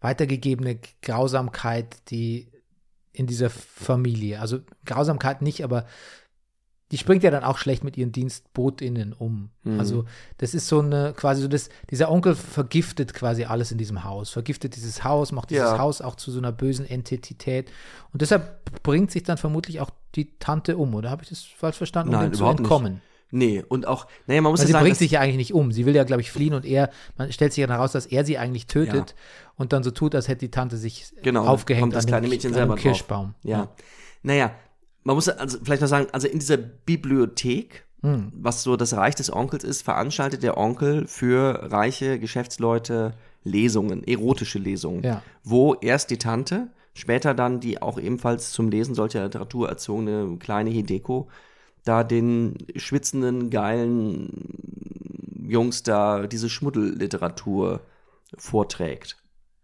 [0.00, 2.50] weitergegebene Grausamkeit, die
[3.12, 5.86] in dieser Familie, also Grausamkeit nicht, aber
[6.92, 9.50] die springt ja dann auch schlecht mit ihren DienstbotInnen um.
[9.64, 9.80] Mhm.
[9.80, 10.04] Also
[10.36, 14.28] das ist so eine, quasi so das, dieser Onkel vergiftet quasi alles in diesem Haus,
[14.28, 15.78] vergiftet dieses Haus, macht dieses Ja.
[15.78, 17.70] Haus auch zu so einer bösen Entität.
[18.12, 21.76] Und deshalb bringt sich dann vermutlich auch die Tante um, oder habe ich das falsch
[21.76, 22.12] verstanden?
[22.12, 22.70] Nein, um dem überhaupt zu nicht.
[22.72, 23.00] entkommen.
[23.34, 25.36] Nee, und auch, naja, man muss Weil ja sie sagen, bringt dass- sich ja eigentlich
[25.38, 25.72] nicht um.
[25.72, 28.26] Sie will ja, glaube ich, fliehen und er, man stellt sich ja heraus, dass er
[28.26, 29.14] sie eigentlich tötet
[29.56, 32.26] und dann so tut, als hätte die Tante sich Genau, aufgehängt kommt das an kleine
[32.26, 32.76] dem, Mädchen selber.
[32.76, 33.34] Kirschbaum.
[33.42, 33.68] Ja.
[34.22, 34.50] Naja,
[35.04, 38.32] man muss also vielleicht noch sagen, also in dieser Bibliothek, Hm.
[38.34, 44.58] was so das Reich des Onkels ist, veranstaltet der Onkel für reiche Geschäftsleute Lesungen, erotische
[44.58, 45.22] Lesungen, Ja.
[45.44, 50.70] wo erst die Tante, später dann die auch ebenfalls zum Lesen solcher Literatur erzogene kleine
[50.70, 51.28] Hideko,
[51.84, 54.30] da den schwitzenden, geilen
[55.48, 57.80] Jungs da diese Schmuddelliteratur
[58.36, 59.16] vorträgt.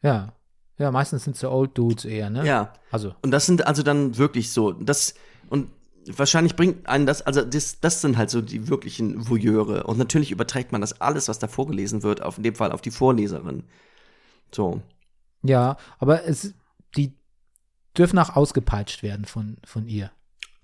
[0.02, 0.32] Ja.
[0.78, 2.46] Ja, meistens sind es so Old Dudes eher, ne?
[2.46, 2.72] Ja.
[2.92, 5.14] Also, Und das sind also dann wirklich so, das,
[5.50, 5.68] und
[6.06, 9.84] wahrscheinlich bringt einen das, also das, das sind halt so die wirklichen Voyeure.
[9.84, 12.80] Und natürlich überträgt man das alles, was da vorgelesen wird, auf in dem Fall auf
[12.80, 13.64] die Vorleserin.
[14.54, 14.80] So.
[15.42, 16.54] ja, aber es,
[17.96, 20.10] dürfen auch ausgepeitscht werden von, von ihr.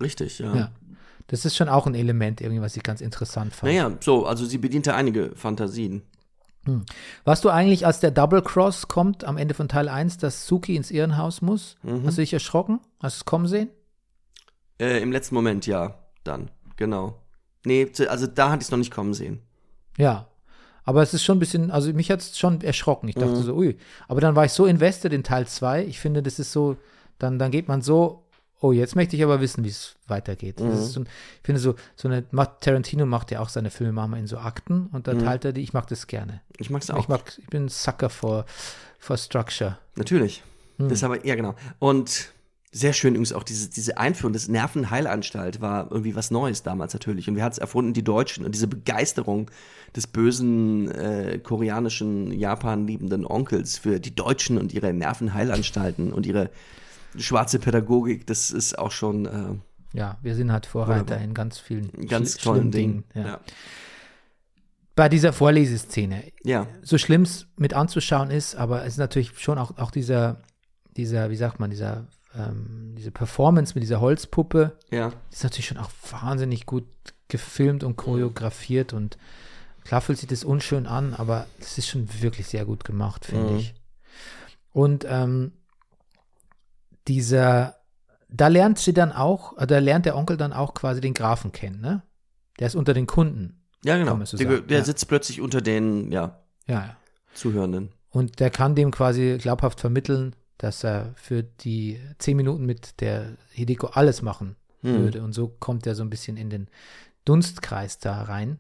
[0.01, 0.55] Richtig, ja.
[0.55, 0.73] Ja.
[1.29, 3.73] Das ist schon auch ein Element, irgendwie, was ich ganz interessant fand.
[3.73, 6.03] Naja, so, also sie bediente einige Fantasien.
[7.25, 10.77] Warst du eigentlich, als der Double Cross kommt am Ende von Teil 1, dass Suki
[10.77, 11.77] ins Irrenhaus muss?
[11.83, 12.07] Mhm.
[12.07, 12.81] Hast du dich erschrocken?
[13.03, 13.69] Hast du es kommen sehen?
[14.81, 17.21] Äh, Im letzten Moment, ja, dann, genau.
[17.67, 19.41] Nee, also da hatte ich es noch nicht kommen sehen.
[19.99, 20.29] Ja.
[20.87, 23.09] Aber es ist schon ein bisschen, also mich hat es schon erschrocken.
[23.09, 23.21] Ich Mhm.
[23.21, 23.79] dachte so, ui.
[24.09, 25.85] Aber dann war ich so invested in Teil 2.
[25.85, 26.77] Ich finde, das ist so,
[27.19, 28.23] dann, dann geht man so,
[28.61, 30.61] oh, jetzt möchte ich aber wissen, wie es weitergeht.
[30.61, 30.75] Mhm.
[30.77, 34.21] so, ein- ich finde so, so eine, macht- Tarantino macht ja auch seine Filme manchmal
[34.21, 35.03] in so Akten und Mhm.
[35.03, 36.41] dann teilt er die, ich mag das gerne.
[36.59, 36.99] Ich mag es auch.
[36.99, 38.47] Ich mag, ich bin ein Sucker for,
[38.99, 39.79] for Structure.
[39.97, 40.43] Natürlich.
[40.79, 40.89] Hm.
[40.89, 41.55] Das aber, ja, genau.
[41.79, 42.33] Und
[42.73, 47.29] sehr schön übrigens auch diese, diese Einführung des Nervenheilanstalt war irgendwie was Neues damals natürlich.
[47.29, 48.45] Und wir hatten es erfunden, die Deutschen.
[48.45, 49.49] Und diese Begeisterung
[49.95, 56.51] des bösen äh, koreanischen, Japan liebenden Onkels für die Deutschen und ihre Nervenheilanstalten und ihre
[57.19, 61.91] schwarze Pädagogik, das ist auch schon äh, Ja, wir sind halt Vorreiter in ganz vielen
[62.09, 63.05] ganz tollen schlimmen Dingen.
[63.15, 63.27] Ja.
[63.27, 63.41] Ja.
[64.97, 66.69] Bei dieser Vorleseszene, ja.
[66.83, 70.41] so schlimm es mit anzuschauen ist, aber es ist natürlich schon auch, auch dieser,
[70.97, 72.07] dieser, wie sagt man, dieser,
[72.37, 75.13] ähm, diese Performance mit dieser Holzpuppe, Ja.
[75.33, 76.85] ist natürlich schon auch wahnsinnig gut
[77.27, 79.19] gefilmt und choreografiert und
[79.83, 83.51] klar fühlt sich das unschön an, aber es ist schon wirklich sehr gut gemacht, finde
[83.53, 83.57] Mhm.
[83.59, 83.75] ich.
[84.73, 85.53] Und ähm,
[87.09, 87.77] dieser,
[88.29, 91.53] da lernt sie dann auch, äh, da lernt der Onkel dann auch quasi den Grafen
[91.53, 92.03] kennen, ne?
[92.59, 93.63] Der ist unter den Kunden.
[93.85, 94.17] Ja, genau.
[94.17, 94.85] Der der ja.
[94.85, 96.97] sitzt plötzlich unter den, ja, Ja, ja.
[97.35, 97.91] Zuhörenden.
[98.11, 103.37] Und der kann dem quasi glaubhaft vermitteln, dass er für die zehn Minuten mit der
[103.51, 105.03] Hideko alles machen Hm.
[105.03, 105.23] würde.
[105.23, 106.69] Und so kommt er so ein bisschen in den
[107.25, 108.59] Dunstkreis da rein,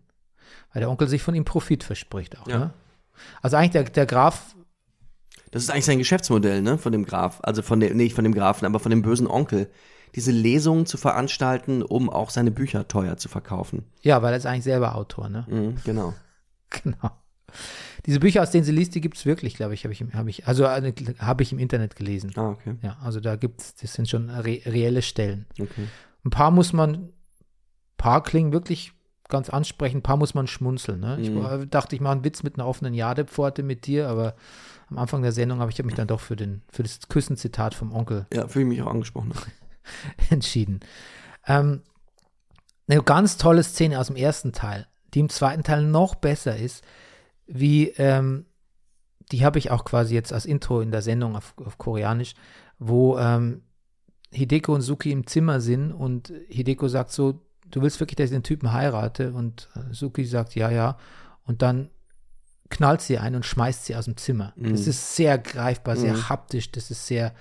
[0.72, 2.48] weil der Onkel sich von ihm Profit verspricht auch.
[2.48, 2.58] Ja.
[2.58, 2.70] Ne?
[3.42, 4.53] Also eigentlich der, der Graf,
[5.54, 7.38] Das ist eigentlich sein Geschäftsmodell, ne, von dem Graf.
[7.42, 9.70] Also von dem, nicht von dem Grafen, aber von dem bösen Onkel.
[10.16, 13.84] Diese Lesungen zu veranstalten, um auch seine Bücher teuer zu verkaufen.
[14.02, 15.46] ja, weil er ist eigentlich selber Autor, ne?
[15.48, 16.12] Mhm, genau.
[16.82, 17.10] Genau.
[18.04, 20.12] Diese Bücher, aus denen sie liest, die gibt es wirklich, glaube ich, habe ich, im-
[20.12, 22.32] hab ich, also äh, habe ich im Internet gelesen.
[22.34, 22.74] Ah, okay.
[22.82, 25.46] Ja, also da gibt es, das sind schon re reelle Stellen.
[25.60, 25.86] okay.
[26.24, 27.12] Ein paar muss man, ein
[27.96, 28.92] paar klingen wirklich
[29.28, 30.98] ganz ansprechend, ein paar muss man schmunzeln.
[31.00, 31.18] Ne?
[31.20, 31.42] Ich Mhm.
[31.44, 34.34] war- dachte, ich mache einen Witz mit einer offenen Jadepforte mit dir, aber
[34.88, 37.74] am Anfang der Sendung habe ich hab mich dann doch für, den, für das Küssenzitat
[37.74, 39.32] vom Onkel Ja, fühle ich mich auch angesprochen.
[40.30, 40.80] entschieden.
[41.46, 41.82] Ähm,
[42.88, 46.84] eine ganz tolle Szene aus dem ersten Teil, die im zweiten Teil noch besser ist,
[47.46, 48.46] wie, ähm,
[49.32, 52.34] die habe ich auch quasi jetzt als Intro in der Sendung auf, auf Koreanisch,
[52.78, 53.62] wo ähm,
[54.30, 58.36] Hideko und Suki im Zimmer sind und Hideko sagt so, du willst wirklich, dass ich
[58.36, 59.32] den Typen heirate?
[59.32, 60.96] Und äh, Suki sagt, ja, ja.
[61.44, 61.90] Und dann
[62.74, 64.52] knallt sie ein und schmeißt sie aus dem Zimmer.
[64.56, 64.88] Das Mhm.
[64.90, 66.28] ist sehr greifbar, sehr Mhm.
[66.28, 67.34] haptisch, das ist sehr,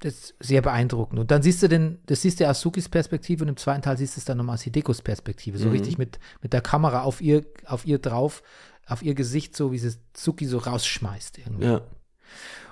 [0.00, 1.18] das ist sehr beeindruckend.
[1.20, 3.96] Und dann siehst du den, das siehst du aus Sukis Perspektive und im zweiten Teil
[3.96, 5.58] siehst du es dann nochmal aus Hidekos Perspektive.
[5.58, 8.42] So richtig mit, mit der Kamera auf ihr, auf ihr drauf,
[8.86, 11.66] auf ihr Gesicht, so wie sie Suki so rausschmeißt irgendwie.
[11.66, 11.80] Ja.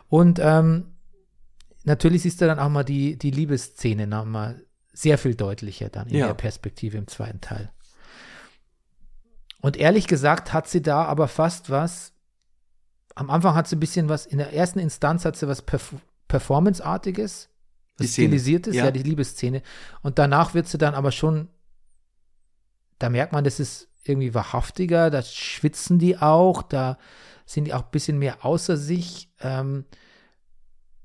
[0.09, 0.95] Und ähm,
[1.85, 4.63] natürlich siehst du dann auch mal die, die Liebesszene nochmal
[4.93, 6.29] sehr viel deutlicher dann in Ja.
[6.29, 7.71] der Perspektive im zweiten Teil.
[9.67, 12.13] Und ehrlich gesagt hat sie da aber fast was,
[13.17, 15.93] am Anfang hat sie ein bisschen was, in der ersten Instanz hat sie was Perf
[16.29, 17.49] Performance-artiges,
[17.99, 18.85] was stilisiertes, ja.
[18.85, 18.91] Ja.
[18.93, 19.63] die Liebesszene.
[20.03, 21.49] Und danach wird sie dann aber schon,
[23.01, 26.97] da merkt man, das ist irgendwie wahrhaftiger, da schwitzen die auch, da
[27.45, 29.33] sind die auch ein bisschen mehr außer sich.
[29.41, 29.85] Ähm,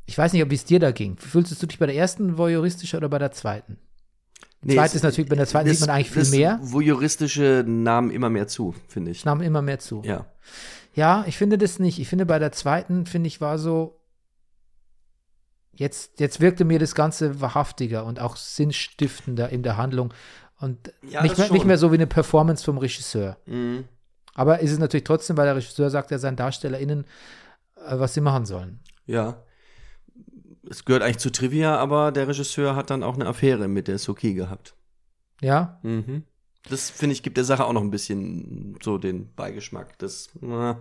[0.06, 1.18] ich weiß nicht, ob es dir da ging.
[1.18, 3.80] Fühlst du dich bei der ersten voyeuristischer oder bei der zweiten?
[4.64, 6.60] Nee, Zweit es- ist natürlich, bei der zweiten sieht man eigentlich viel mehr.
[6.62, 9.26] Voyeuristische nahmen immer mehr zu, finde ich.
[9.26, 10.02] Nahm immer mehr zu.
[10.06, 10.26] Ja.
[10.94, 12.00] Ja, ich finde das nicht.
[12.00, 14.00] Ich finde bei der zweiten, finde ich, war so,
[15.74, 20.14] jetzt, jetzt wirkte mir das Ganze wahrhaftiger und auch sinnstiftender in der Handlung
[20.60, 23.38] und Ja, nicht, mehr, nicht mehr so wie eine Performance vom Regisseur.
[23.46, 23.86] Mhm.
[24.34, 27.06] Aber ist es natürlich trotzdem, weil der Regisseur sagt ja seinen DarstellerInnen,
[27.88, 28.80] äh, was sie machen sollen.
[29.06, 29.44] Ja.
[30.70, 33.98] Es gehört eigentlich zu Trivia, aber der Regisseur hat dann auch eine Affäre mit der
[33.98, 34.76] Soki gehabt.
[35.42, 36.24] Ja, Mhm.
[36.70, 39.98] Das, finde ich, gibt der Sache auch noch ein bisschen so den Beigeschmack.
[39.98, 40.80] Das, na,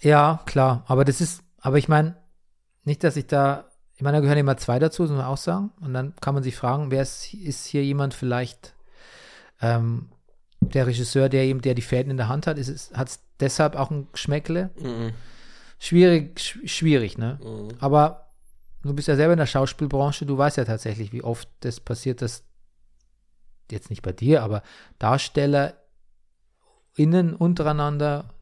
[0.00, 0.84] ja, klar.
[0.88, 2.16] Aber das ist, aber ich meine,
[2.84, 5.70] nicht, dass ich da, ich meine, da gehören immer zwei dazu, muss man auch sagen.
[5.80, 8.74] Und dann kann man sich fragen, wer ist, ist hier jemand vielleicht,
[9.60, 10.08] ähm,
[10.60, 13.20] der Regisseur, der ihm, der die Fäden in der Hand hat, ist es, hat es
[13.40, 14.70] deshalb auch ein Geschmäckle?
[14.80, 15.12] mhm.
[15.78, 17.40] Schwierig, sch schwierig, ne?
[17.42, 17.70] Mhm.
[17.80, 18.21] Aber
[18.90, 22.22] du bist ja selber in der Schauspielbranche, du weißt ja tatsächlich, wie oft das passiert,
[22.22, 22.44] dass
[23.70, 24.62] jetzt nicht bei dir, aber
[24.98, 25.74] DarstellerInnen
[27.38, 28.34] untereinander,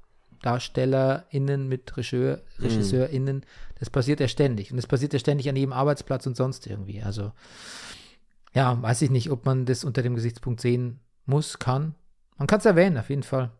[0.42, 3.44] DarstellerInnen mit Regisseur, RegisseurInnen,
[3.78, 4.70] das passiert ja ständig.
[4.70, 7.02] Und das passiert ja ständig an jedem Arbeitsplatz und sonst irgendwie.
[7.02, 7.32] Also,
[8.52, 11.94] ja, weiß ich nicht, ob man das unter dem Gesichtspunkt sehen muss, kann.
[12.36, 13.50] Man kann es erwähnen, auf jeden Fall.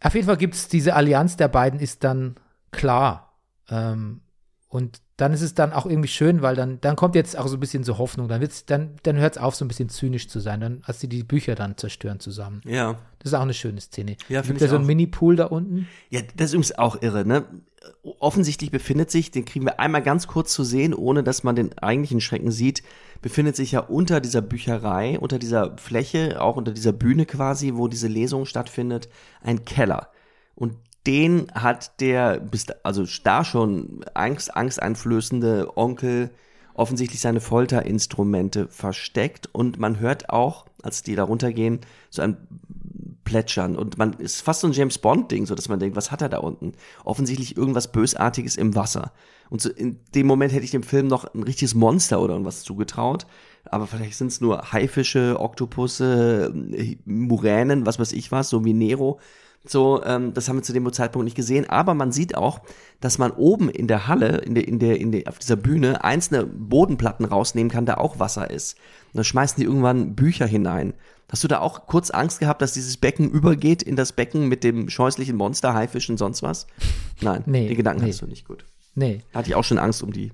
[0.00, 2.36] Auf jeden Fall gibt es diese Allianz der beiden, ist dann
[2.70, 3.38] klar.
[3.68, 4.22] Ähm,
[4.68, 7.56] und dann ist es dann auch irgendwie schön, weil dann, dann kommt jetzt auch so
[7.56, 8.28] ein bisschen so Hoffnung.
[8.28, 11.00] Dann, wird's, dann, dann hört es auf, so ein bisschen zynisch zu sein, dann, als
[11.00, 12.60] sie die Bücher dann zerstören zusammen.
[12.64, 12.98] Ja.
[13.18, 14.16] Das ist auch eine schöne Szene.
[14.28, 14.86] Ja, gibt ja ich so einen.
[14.86, 15.88] Mini-Pool da unten.
[16.10, 17.44] Ja, das ist übrigens auch irre, ne?
[18.20, 21.78] Offensichtlich befindet sich, den kriegen wir einmal ganz kurz zu sehen, ohne dass man den
[21.78, 22.82] eigentlichen Schrecken sieht,
[23.22, 27.88] befindet sich ja unter dieser Bücherei, unter dieser Fläche, auch unter dieser Bühne quasi, wo
[27.88, 29.08] diese Lesung stattfindet,
[29.40, 30.10] ein Keller.
[30.54, 30.74] Und
[31.08, 32.42] den hat der,
[32.82, 36.30] also da schon Angst, angsteinflößende Onkel
[36.74, 41.80] offensichtlich seine Folterinstrumente versteckt und man hört auch, als die da runtergehen,
[42.10, 42.36] so ein
[43.24, 46.10] plätschern und man ist fast so ein James Bond Ding, so dass man denkt, was
[46.10, 46.74] hat er da unten?
[47.04, 49.12] Offensichtlich irgendwas bösartiges im Wasser.
[49.50, 52.62] Und so in dem Moment hätte ich dem Film noch ein richtiges Monster oder irgendwas
[52.62, 53.26] zugetraut,
[53.64, 56.52] aber vielleicht sind es nur Haifische, Oktopusse,
[57.06, 59.18] Muränen, was weiß ich was, so wie Nero.
[59.66, 62.60] So, ähm, das haben wir zu dem Zeitpunkt nicht gesehen, aber man sieht auch,
[63.00, 66.04] dass man oben in der Halle, in der, in der, in der, auf dieser Bühne
[66.04, 68.76] einzelne Bodenplatten rausnehmen kann, da auch Wasser ist.
[69.08, 70.94] Und dann schmeißen die irgendwann Bücher hinein.
[71.30, 74.64] Hast du da auch kurz Angst gehabt, dass dieses Becken übergeht in das Becken mit
[74.64, 76.66] dem scheußlichen Monster, Haifisch und sonst was?
[77.20, 78.06] Nein, Nee, den Gedanken nee.
[78.06, 78.64] hattest du nicht gut.
[78.94, 79.20] Nee.
[79.32, 80.32] Da hatte ich auch schon Angst um die,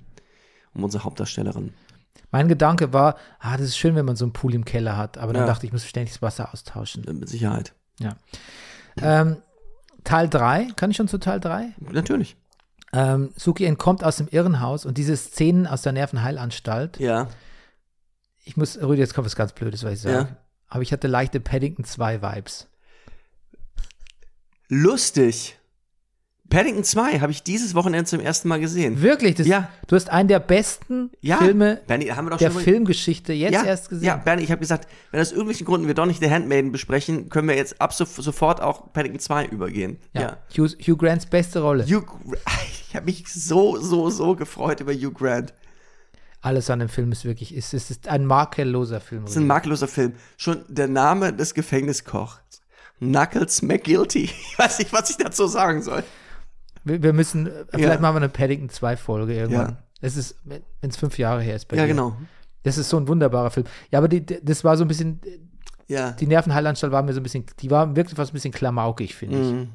[0.75, 1.73] um unsere Hauptdarstellerin.
[2.31, 5.19] Mein Gedanke war, ah, das ist schön, wenn man so einen Pool im Keller hat.
[5.19, 5.47] Aber dann Ja.
[5.47, 7.05] dachte ich, ich muss ständig das Wasser austauschen.
[7.19, 7.75] Mit Sicherheit.
[8.01, 8.17] Ja.
[9.03, 9.37] Ähm,
[10.05, 11.75] Teil 3, kann ich schon zu Teil 3?
[11.79, 12.37] Natürlich.
[12.93, 17.01] Ähm, Suki entkommt aus dem Irrenhaus und diese Szenen aus der Nervenheilanstalt.
[17.01, 17.29] Ja.
[18.45, 20.15] Ich muss, Rüdi, jetzt kommt was ganz Blödes, was ich sage.
[20.15, 20.37] Ja.
[20.69, 22.69] Aber ich hatte leichte Paddington 2 Vibes.
[24.69, 25.59] Lustig.
[26.51, 29.03] Paddington 2 habe ich dieses Wochenende zum ersten Mal gesehen.
[29.03, 29.35] Wirklich?
[29.35, 29.71] Das, Ja.
[29.89, 34.07] Du hast einen der besten Ja, Filme Bernie, der Filmgeschichte jetzt ja, erst gesehen.
[34.07, 37.29] Ja, Bernie, ich habe gesagt, wenn aus irgendwelchen Gründen wir doch nicht The Handmaiden besprechen,
[37.29, 39.99] können wir jetzt ab so, sofort auch Paddington 2 übergehen.
[40.13, 40.39] Ja.
[40.57, 41.85] Hugh, Hugh Grants beste Rolle.
[41.87, 42.07] Hugh,
[42.89, 45.55] ich habe mich so, so, so gefreut über Hugh Grant.
[46.41, 49.23] Alles an dem Film ist wirklich, es ist, ist ein makelloser Film.
[49.23, 50.13] Das ist ein makelloser Film.
[50.37, 52.39] Schon der Name des Gefängniskochs.
[52.99, 54.31] Knuckles McGuilty.
[54.51, 56.05] Ich weiß nicht, was ich dazu sagen soll.
[56.85, 58.01] Wir, wir müssen, äh, vielleicht Ja.
[58.01, 59.69] machen wir eine Paddington 2 Folge irgendwann.
[59.71, 59.79] Ja.
[60.01, 61.89] Es ist, wenn es fünf Jahre her ist bei Ja, dir.
[61.89, 62.17] genau.
[62.63, 63.67] Das ist so ein wunderbarer Film.
[63.91, 65.21] Ja, aber die, das war so ein bisschen,
[65.87, 66.13] Ja.
[66.13, 69.41] die Nervenheilanstalt war mir so ein bisschen, die war wirklich fast ein bisschen klamaukig, finde
[69.41, 69.53] ich.
[69.53, 69.69] Mhm.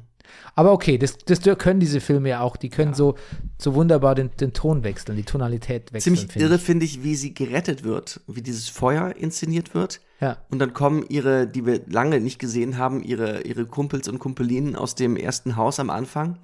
[0.54, 2.56] Aber okay, das, das können diese Filme ja auch.
[2.56, 3.16] Die können so,
[3.58, 6.14] so wunderbar den, den Ton wechseln, die Tonalität wechseln.
[6.16, 10.00] Ziemlich finde irre finde ich, wie sie gerettet wird, wie dieses Feuer inszeniert wird.
[10.20, 10.36] Ja.
[10.50, 14.76] Und dann kommen ihre, die wir lange nicht gesehen haben, ihre, ihre Kumpels und Kumpelinen
[14.76, 16.38] aus dem ersten Haus am Anfang.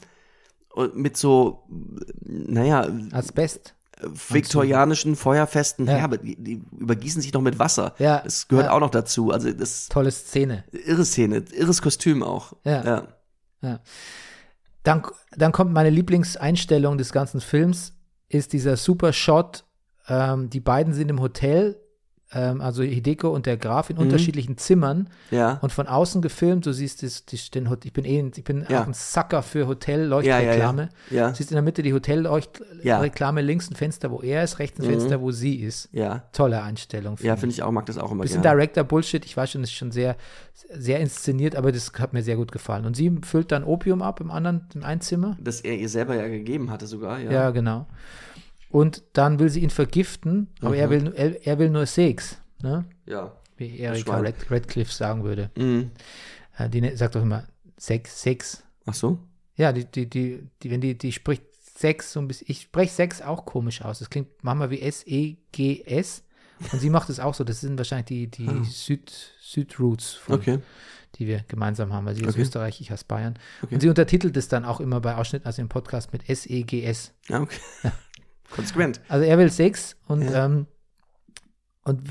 [0.94, 1.64] Mit so,
[2.20, 3.74] naja, Asbest.
[4.28, 5.94] viktorianischen feuerfesten Ja.
[5.94, 6.18] Herbe.
[6.18, 7.94] Die, die übergießen sich noch mit Wasser.
[7.98, 8.20] Ja.
[8.22, 8.72] Das gehört Ja.
[8.72, 9.30] auch noch dazu.
[9.30, 10.64] Also das Tolle Szene.
[10.72, 12.52] irre Szene, irres Kostüm auch.
[12.64, 12.84] Ja.
[12.84, 13.08] ja.
[13.62, 13.80] Ja.
[14.82, 15.02] Dann,
[15.36, 17.94] dann kommt meine Lieblingseinstellung des ganzen Films,
[18.28, 19.64] ist dieser super Shot.
[20.08, 21.80] Ähm, die beiden sind im Hotel,
[22.32, 23.96] ähm, also Hideko und der Graf Mhm.
[23.96, 25.58] in unterschiedlichen Zimmern Ja.
[25.62, 26.66] und von außen gefilmt.
[26.66, 28.82] Du siehst das, die, den, Hot- ich bin eh, ich bin Ja.
[28.82, 30.88] auch ein Sucker für Hotelleuchtreklame.
[31.10, 31.32] ja.
[31.34, 31.94] Siehst in der Mitte die Ja.
[31.96, 34.90] Hotelleuchtreklame, links ein Fenster, wo er ist, rechts ein Mhm.
[34.90, 35.88] Fenster, wo sie ist.
[35.92, 36.24] Ja.
[36.32, 37.16] Tolle Einstellung.
[37.22, 38.56] Ja, finde ich auch, mag das auch immer Bisschen gerne.
[38.58, 40.16] Director-Bullshit, ich weiß schon, das ist schon sehr,
[40.72, 42.86] sehr inszeniert, aber das hat mir sehr gut gefallen.
[42.86, 45.36] Und sie füllt dann Opium ab im anderen, im Einzimmer.
[45.40, 47.30] Das er ihr selber ja gegeben hatte sogar, ja.
[47.30, 47.86] Ja, genau.
[48.76, 52.84] Und dann will sie ihn vergiften, aber er, will, er, er will nur Sex, ne?
[53.06, 53.32] Ja.
[53.56, 54.26] wie Erika Schwein.
[54.26, 55.50] Red, Redcliffe sagen würde.
[55.56, 55.92] Mhm.
[56.58, 57.44] Äh, die ne- sagt doch immer
[57.78, 58.62] Sex, Sex.
[58.84, 59.18] Ach so?
[59.56, 61.42] Ja, die, die, die, die, wenn die, die spricht
[61.78, 63.98] Sex so ein bisschen, ich spreche Sex auch komisch aus.
[63.98, 66.22] Das klingt manchmal wie S-E-G-S.
[66.72, 67.44] Und sie macht es auch so.
[67.44, 69.10] Das sind wahrscheinlich die, die Süd,
[69.40, 70.58] Südroots, von, Okay.
[71.16, 72.08] die wir gemeinsam haben.
[72.08, 72.42] Also sie ist Okay.
[72.42, 73.38] Österreich, ich aus Bayern.
[73.62, 73.74] Okay.
[73.74, 77.12] Und sie untertitelt es dann auch immer bei Ausschnitten aus dem Podcast mit S-E-G-S.
[77.28, 77.58] Ja, okay.
[78.56, 79.00] Konsequent.
[79.08, 80.46] Also er will Sex und, Ja.
[80.46, 80.66] ähm,
[81.84, 82.02] und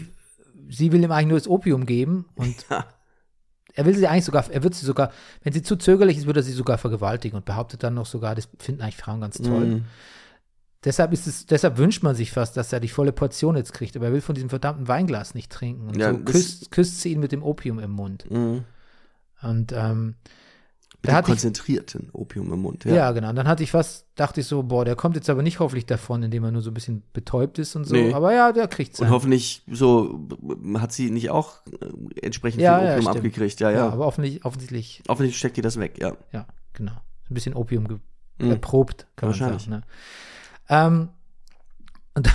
[0.69, 2.85] sie will ihm eigentlich nur das Opium geben und Ja.
[3.73, 5.11] er will sie eigentlich sogar, er wird sie sogar,
[5.43, 8.35] wenn sie zu zögerlich ist, wird er sie sogar vergewaltigen und behauptet dann noch sogar,
[8.35, 9.65] das finden eigentlich Frauen ganz toll.
[9.65, 9.85] Mhm.
[10.83, 13.95] Deshalb ist es, deshalb wünscht man sich fast, dass er die volle Portion jetzt kriegt,
[13.95, 15.87] aber er will von diesem verdammten Weinglas nicht trinken.
[15.87, 18.29] Und Ja, so küsst, küsst sie ihn mit dem Opium im Mund.
[18.29, 18.63] Mhm.
[19.41, 20.13] Und ähm,
[21.05, 22.85] Mit da hatte ich, konzentrierten Opium im Mund.
[22.85, 23.11] ja.
[23.11, 23.29] genau.
[23.29, 25.85] Und dann hatte ich fast, dachte ich so, boah, der kommt jetzt aber nicht hoffentlich
[25.85, 27.95] davon, indem er nur so ein bisschen betäubt ist und so.
[27.95, 28.13] Nee.
[28.13, 30.27] Aber ja, der kriegt Und hoffentlich so
[30.77, 33.17] hat sie nicht auch äh, entsprechend Ja, viel ja, Opium stimmt.
[33.17, 33.59] abgekriegt.
[33.59, 33.89] Ja, Ja, ja.
[33.89, 36.13] aber offensichtlich, offensichtlich, Offensichtlich steckt ihr das weg, ja.
[36.31, 36.93] ja, genau.
[37.29, 37.99] Ein bisschen Opium
[38.37, 38.51] Mhm.
[38.51, 39.63] erprobt, kann man Wahrscheinlich.
[39.63, 39.75] sagen.
[39.77, 39.81] Ne?
[40.67, 41.09] Ähm,
[42.15, 42.33] und dann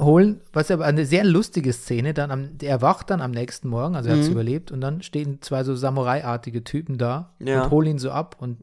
[0.00, 3.94] holen, was aber eine sehr lustige Szene, dann am, er wacht dann am nächsten Morgen,
[3.96, 4.32] also er hat es Mhm.
[4.32, 7.64] überlebt, und dann stehen zwei so Samurai-artige Typen da Ja.
[7.64, 8.58] und holen ihn so ab und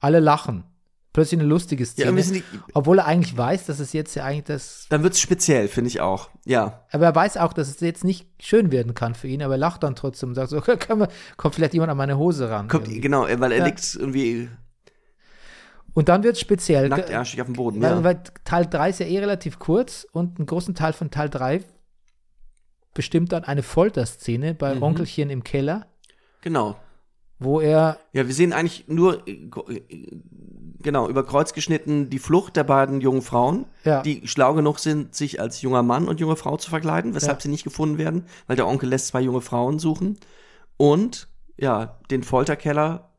[0.00, 0.64] alle lachen.
[1.12, 2.22] Plötzlich eine lustige Ja, Szene.
[2.22, 2.42] die,
[2.72, 6.00] obwohl er eigentlich weiß, dass es jetzt ja eigentlich das dann wird's speziell, finde ich
[6.00, 6.28] auch.
[6.44, 6.80] Ja.
[6.90, 9.58] Aber er weiß auch, dass es jetzt nicht schön werden kann für ihn, aber er
[9.58, 12.66] lacht dann trotzdem und sagt so, können wir, kommt vielleicht jemand an meine Hose ran.
[12.66, 13.00] Kommt, irgendwie.
[13.00, 13.64] genau, weil er Ja.
[13.64, 14.48] liegt irgendwie
[15.94, 16.88] Und dann wird es speziell.
[16.88, 17.80] nacktarschig auf dem Boden.
[17.80, 18.04] weil, Ja.
[18.04, 21.62] weil Teil 3 ist ja eh relativ kurz und einen großen Teil von Teil 3
[22.94, 24.82] bestimmt dann eine Folterszene bei Mhm.
[24.82, 25.86] Onkelchen im Keller,
[26.42, 26.76] Genau.
[27.38, 30.20] wo er, Ja, wir sehen eigentlich nur, äh, äh,
[30.80, 34.02] genau, über Kreuz geschnitten die Flucht der beiden jungen Frauen, Ja.
[34.02, 37.42] die schlau genug sind, sich als junger Mann und junge Frau zu verkleiden, weshalb Ja.
[37.42, 40.18] sie nicht gefunden werden, weil der Onkel lässt zwei junge Frauen suchen.
[40.76, 43.10] Und, ja, den Folterkeller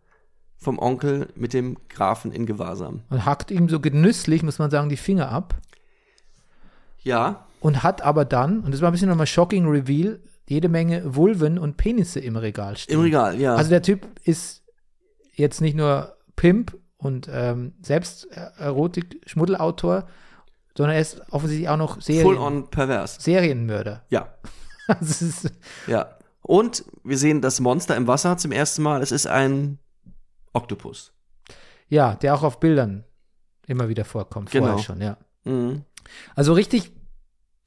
[0.65, 3.01] vom Onkel mit dem Grafen in Gewahrsam.
[3.09, 5.55] und hackt ihm so genüsslich, muss man sagen, die Finger ab
[7.03, 11.15] Ja, und hat aber dann, und das war ein bisschen nochmal shocking Reveal, jede Menge
[11.15, 12.95] Vulven und Penisse im Regal stehen.
[12.95, 13.55] im Regal, ja.
[13.55, 14.63] Also der Typ ist
[15.33, 18.25] jetzt nicht nur Pimp und ähm, selbst
[18.57, 20.07] Erotik-Schmuddelautor,
[20.77, 23.17] sondern er ist offensichtlich auch noch Full Serien, on pervers.
[23.19, 24.03] Serienmörder.
[24.09, 24.33] Ja,
[25.01, 25.51] ist,
[25.87, 26.09] ja.
[26.41, 29.01] Und wir sehen das Monster im Wasser zum ersten Mal.
[29.01, 29.79] Es ist ein
[30.55, 31.11] Oktopus.
[31.87, 33.03] ja, der auch auf Bildern
[33.67, 34.65] immer wieder vorkommt, Genau.
[34.67, 35.17] vorher schon, ja.
[35.43, 35.83] Mhm.
[36.35, 36.91] Also richtig,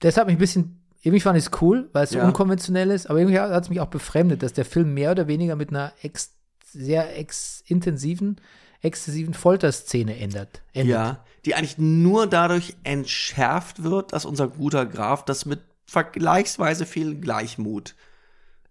[0.02, 2.24] deshalb mich ein bisschen, irgendwie fand ich es cool, weil es so Ja.
[2.26, 5.54] unkonventionell ist, aber irgendwie hat es mich auch befremdet, dass der Film mehr oder weniger
[5.56, 6.34] mit einer ex,
[6.64, 8.40] sehr ex intensiven,
[8.80, 10.62] exzessiven Folterszene ändert.
[10.72, 10.92] endet.
[10.92, 17.14] Ja, die eigentlich nur dadurch entschärft wird, dass unser guter Graf das mit vergleichsweise viel
[17.18, 17.94] Gleichmut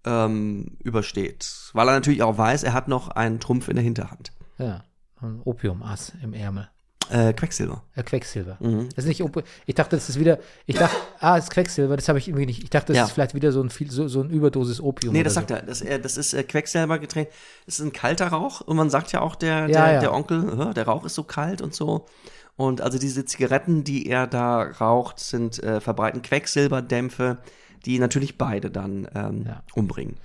[0.08, 1.48] ähm, übersteht.
[1.74, 4.32] Weil er natürlich auch weiß, er hat noch einen Trumpf in der Hinterhand.
[4.58, 4.84] Ja,
[5.22, 6.70] ein Opiumass im Ärmel.
[7.10, 7.84] Äh, Quecksilber.
[7.96, 8.58] Ja, Quecksilber.
[8.60, 8.90] Mhm.
[8.96, 10.40] Das ist nicht Opi Ich dachte, das ist wieder.
[10.66, 12.64] Ich dachte, ah, es ist Quecksilber, das habe ich irgendwie nicht.
[12.64, 13.04] Ich dachte, das Ja.
[13.06, 15.14] ist vielleicht wieder so ein, viel, so, so ein Überdosis Opium.
[15.14, 15.40] Nee, das so.
[15.40, 15.62] sagt er.
[15.62, 17.32] Das, äh, das ist äh, Quecksilber getränkt.
[17.66, 18.60] Das ist ein kalter Rauch.
[18.60, 20.00] Und man sagt ja auch, der, Ja, der, ja.
[20.02, 22.06] der Onkel, äh, der Rauch ist so kalt und so.
[22.58, 27.38] Und also diese Zigaretten, die er da raucht, sind äh, verbreiten Quecksilberdämpfe,
[27.86, 29.64] die natürlich beide dann ähm, Ja.
[29.76, 30.18] umbringen.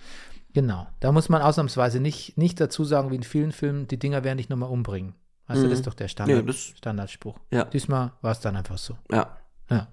[0.54, 0.86] Genau.
[1.00, 4.38] Da muss man ausnahmsweise nicht, nicht dazu sagen, wie in vielen Filmen, die Dinger werden
[4.38, 5.14] dich nochmal umbringen.
[5.46, 5.70] Also, Mhm.
[5.70, 7.38] das ist doch der Standard, Nee, das- Standardspruch.
[7.50, 7.64] Ja.
[7.64, 8.96] Diesmal war es dann einfach so.
[9.10, 9.36] Ja.
[9.70, 9.88] Ja.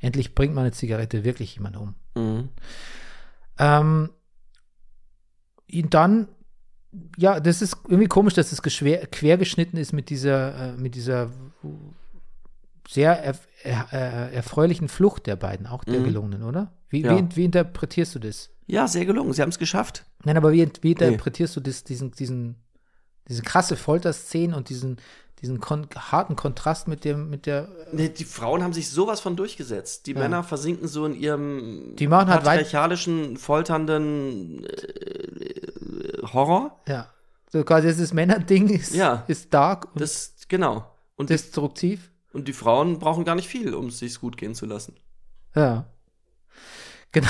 [0.00, 1.94] Endlich bringt man eine Zigarette wirklich jemand um.
[2.16, 2.48] Mhm.
[3.58, 4.10] Ähm,
[5.72, 6.28] und dann,
[7.16, 11.30] ja, das ist irgendwie komisch, dass es geschwer, quergeschnitten ist mit dieser, äh, mit dieser
[12.88, 16.04] sehr erf er, äh, erfreulichen Flucht der beiden, auch der Mhm.
[16.04, 16.72] gelungenen, oder?
[16.90, 17.16] Wie, Ja.
[17.16, 18.50] wie, wie interpretierst du das?
[18.66, 19.32] Ja, sehr gelungen.
[19.32, 20.04] Sie haben es geschafft.
[20.24, 22.56] Nein, aber wie, wie interpretierst du das, diesen, diesen,
[23.28, 24.98] diese krasse Folterszenen und diesen,
[25.40, 29.36] diesen kon harten Kontrast mit dem, mit der, Nee, Die Frauen haben sich sowas von
[29.36, 30.06] durchgesetzt.
[30.06, 36.78] Die Männer versinken so in ihrem Die machen halt patriarchalischen, folternden äh, Horror.
[36.86, 37.08] ja,
[37.50, 39.24] so quasi das Männerding ist, Ja.
[39.28, 40.84] ist dark und Das, genau.
[41.16, 42.10] Und die, destruktiv.
[42.32, 44.94] und die Frauen brauchen gar nicht viel, um es sich gut gehen zu lassen.
[45.54, 45.86] Ja.
[47.12, 47.28] Genau.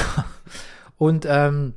[0.98, 1.72] Und ähm,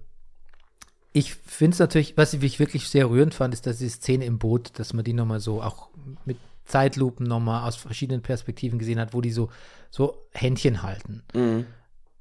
[1.13, 4.39] ich finde es natürlich, was ich wirklich sehr rührend fand, ist, dass die Szene im
[4.39, 5.87] Boot, dass man die nochmal so auch
[6.25, 9.49] mit Zeitlupen nochmal aus verschiedenen Perspektiven gesehen hat, wo die so,
[9.89, 11.23] so Händchen halten.
[11.33, 11.65] Mhm.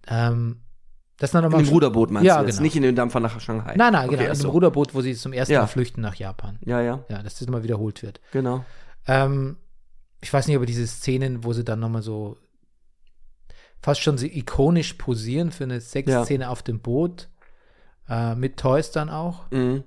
[0.06, 0.60] Ähm,
[1.18, 2.62] das dann In dem Ruderboot meinst Ja, du jetzt, genau.
[2.64, 3.74] nicht in dem Dampfer nach Shanghai.
[3.76, 4.30] Nein, nein, Okay, genau.
[4.30, 4.50] ach in dem.
[4.50, 5.60] Ruderboot, wo sie zum ersten Ja.
[5.60, 6.58] Mal flüchten nach Japan.
[6.64, 8.20] Ja, ja, Ja, dass das mal wiederholt wird.
[8.32, 8.64] genau.
[9.06, 9.56] Ähm,
[10.20, 12.36] ich weiß nicht, aber diese Szenen, wo sie dann nochmal so
[13.82, 17.28] fast schon so ikonisch posieren für eine Sexszene auf dem Boot,
[18.08, 19.50] äh, mit Toys dann auch.
[19.50, 19.82] Mhm.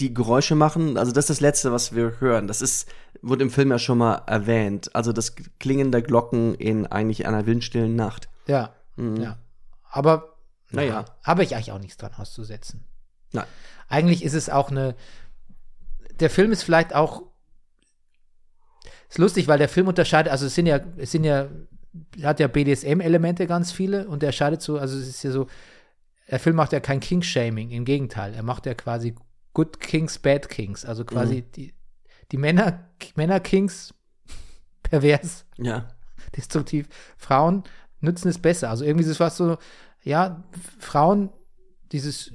[0.00, 2.48] Die Geräusche machen, also das ist das Letzte, was wir hören.
[2.48, 2.88] Das ist,
[3.22, 4.94] wurde im Film ja schon mal erwähnt.
[4.94, 8.28] Also das Klingen der Glocken in eigentlich einer windstillen Nacht.
[8.46, 9.16] Ja, Mhm.
[9.16, 9.38] ja.
[9.90, 10.36] Aber,
[10.70, 10.92] Naja.
[10.92, 12.84] naja, habe ich eigentlich auch nichts dran auszusetzen.
[13.32, 13.46] Nein.
[13.88, 14.94] Eigentlich ist es auch eine,
[16.20, 17.22] der Film ist vielleicht auch,
[19.08, 21.48] ist lustig, weil der Film unterscheidet, also es sind ja, es sind ja,
[22.22, 25.46] hat ja BDSM-Elemente ganz viele und er scheidet so, also es ist ja so,
[26.30, 29.14] der Film macht ja kein King-Shaming, im Gegenteil, er macht ja quasi
[29.52, 31.72] Good Kings, Bad Kings, also quasi die,
[32.32, 33.94] die Männer, Männer-Kings
[34.82, 35.88] pervers Ja.
[36.36, 36.88] destruktiv.
[37.16, 37.62] Frauen
[38.00, 38.70] nützen es besser.
[38.70, 39.58] Also irgendwie ist es fast so,
[40.02, 40.42] ja,
[40.78, 41.30] Frauen,
[41.92, 42.32] dieses,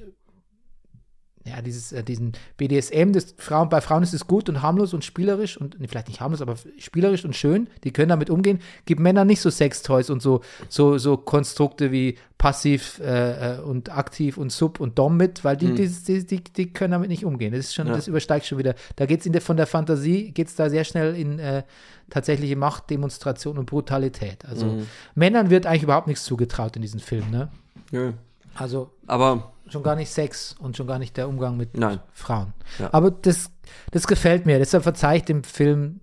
[1.44, 5.04] ja, dieses, äh, diesen BDSM, das Frauen, bei Frauen ist es gut und harmlos und
[5.04, 7.68] spielerisch und nee, vielleicht nicht harmlos, aber spielerisch und schön.
[7.82, 8.58] Die können damit umgehen.
[8.84, 13.96] Gibt Männern nicht so Sextoys und so, so, so Konstrukte wie passiv äh, äh, und
[13.96, 17.24] aktiv und sub und dom mit, weil die, die, die, die, die können damit nicht
[17.24, 17.52] umgehen.
[17.52, 17.94] Das ist schon, Ja.
[17.94, 18.74] das übersteigt schon wieder.
[18.96, 21.62] Da geht es von der Fantasie, geht es da sehr schnell in äh,
[22.10, 24.44] tatsächliche Machtdemonstration und Brutalität.
[24.44, 24.82] Also
[25.14, 27.48] Männern wird eigentlich überhaupt nichts zugetraut in diesem Film, ne?
[27.92, 28.12] ja.
[28.54, 32.00] Also Aber schon gar nicht Sex und schon gar nicht der Umgang mit Nein.
[32.12, 32.52] Frauen.
[32.78, 32.90] Ja.
[32.92, 33.50] Aber das,
[33.90, 34.58] das gefällt mir.
[34.58, 36.00] Deshalb verzeihe ich dem Film,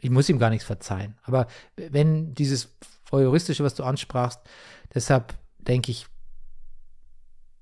[0.00, 1.16] ich muss ihm gar nichts verzeihen.
[1.22, 1.46] Aber
[1.76, 2.76] wenn dieses
[3.10, 4.40] Voyeuristische, was du ansprachst,
[4.94, 6.06] deshalb denke ich,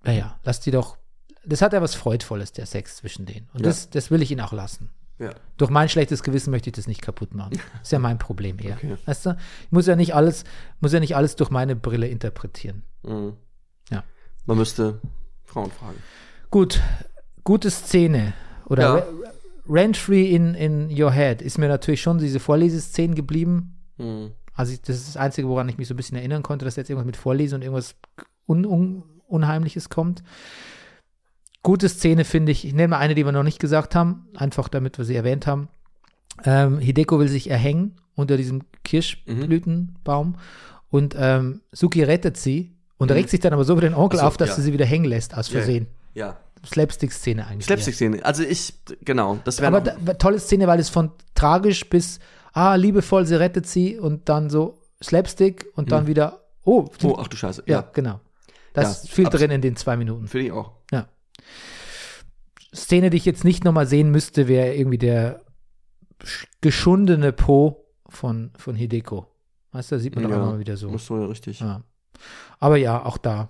[0.05, 0.97] naja, lass die doch,
[1.45, 3.49] das hat ja was Freudvolles, der Sex zwischen denen.
[3.53, 3.67] Und Ja.
[3.67, 4.91] das, das will ich ihn auch lassen.
[5.19, 5.31] ja.
[5.57, 7.61] Durch mein schlechtes Gewissen möchte ich das nicht kaputt machen.
[7.83, 8.77] Ist ja mein Problem eher.
[8.77, 8.97] Okay.
[9.07, 9.37] Weißt du?
[9.65, 10.43] Ich muss ja nicht alles,
[10.81, 12.83] muss ja nicht alles durch meine Brille interpretieren.
[13.05, 13.37] Mhm.
[13.91, 14.03] Ja.
[14.47, 15.01] Man müsste
[15.53, 15.97] Frauen fragen.
[16.51, 16.81] Gut,
[17.45, 18.33] gute Szene.
[18.67, 18.95] Oder Ja.
[18.95, 19.07] Re-
[19.69, 23.77] Rent-Free in, in Your Head ist mir natürlich schon diese Vorleseszenen geblieben.
[23.99, 24.33] Mhm.
[24.55, 26.77] Also ich, das ist das Einzige, woran ich mich so ein bisschen erinnern konnte, dass
[26.77, 27.95] jetzt irgendwas mit Vorlesen und irgendwas
[28.47, 30.23] un, un, Unheimliches kommt.
[31.63, 34.69] Gute Szene finde ich, ich nenne mal eine, die wir noch nicht gesagt haben, einfach
[34.69, 35.69] damit wir sie erwähnt haben.
[36.45, 40.35] Ähm, Hideko will sich erhängen unter diesem Kirschblütenbaum
[40.91, 42.73] und ähm, Suki rettet sie
[43.03, 44.55] und regt sich dann aber so über den Onkel Ach so, auf, dass ja.
[44.57, 45.87] sie sie wieder hängen lässt, aus Ja, Versehen.
[46.15, 46.39] Ja.
[46.65, 47.67] Slapstick-Szene eigentlich.
[47.67, 48.25] Slapstick-Szene.
[48.25, 48.75] Also ich,
[49.05, 52.21] genau, das wäre Aber da, tolle Szene, weil es von tragisch bis,
[52.53, 57.27] ah, liebevoll, sie rettet sie und dann so Slapstick und dann wieder, oh, Oh, ach
[57.29, 57.65] du Scheiße.
[57.67, 58.21] ja, Ja, genau.
[58.75, 60.29] Das Ja, ist viel drin in den zwei Minuten.
[60.29, 60.73] finde ich auch.
[60.93, 61.07] Ja.
[62.75, 65.41] Szene, die ich jetzt nicht nochmal sehen müsste, wäre irgendwie der
[66.23, 69.27] sch- geschundene Po von, von Hideko.
[69.73, 70.89] Weißt du, da sieht man doch Ja, immer mal wieder so.
[70.95, 71.61] Ist so ja richtig.
[71.61, 71.83] Ja.
[72.63, 73.49] Aber ja, auch da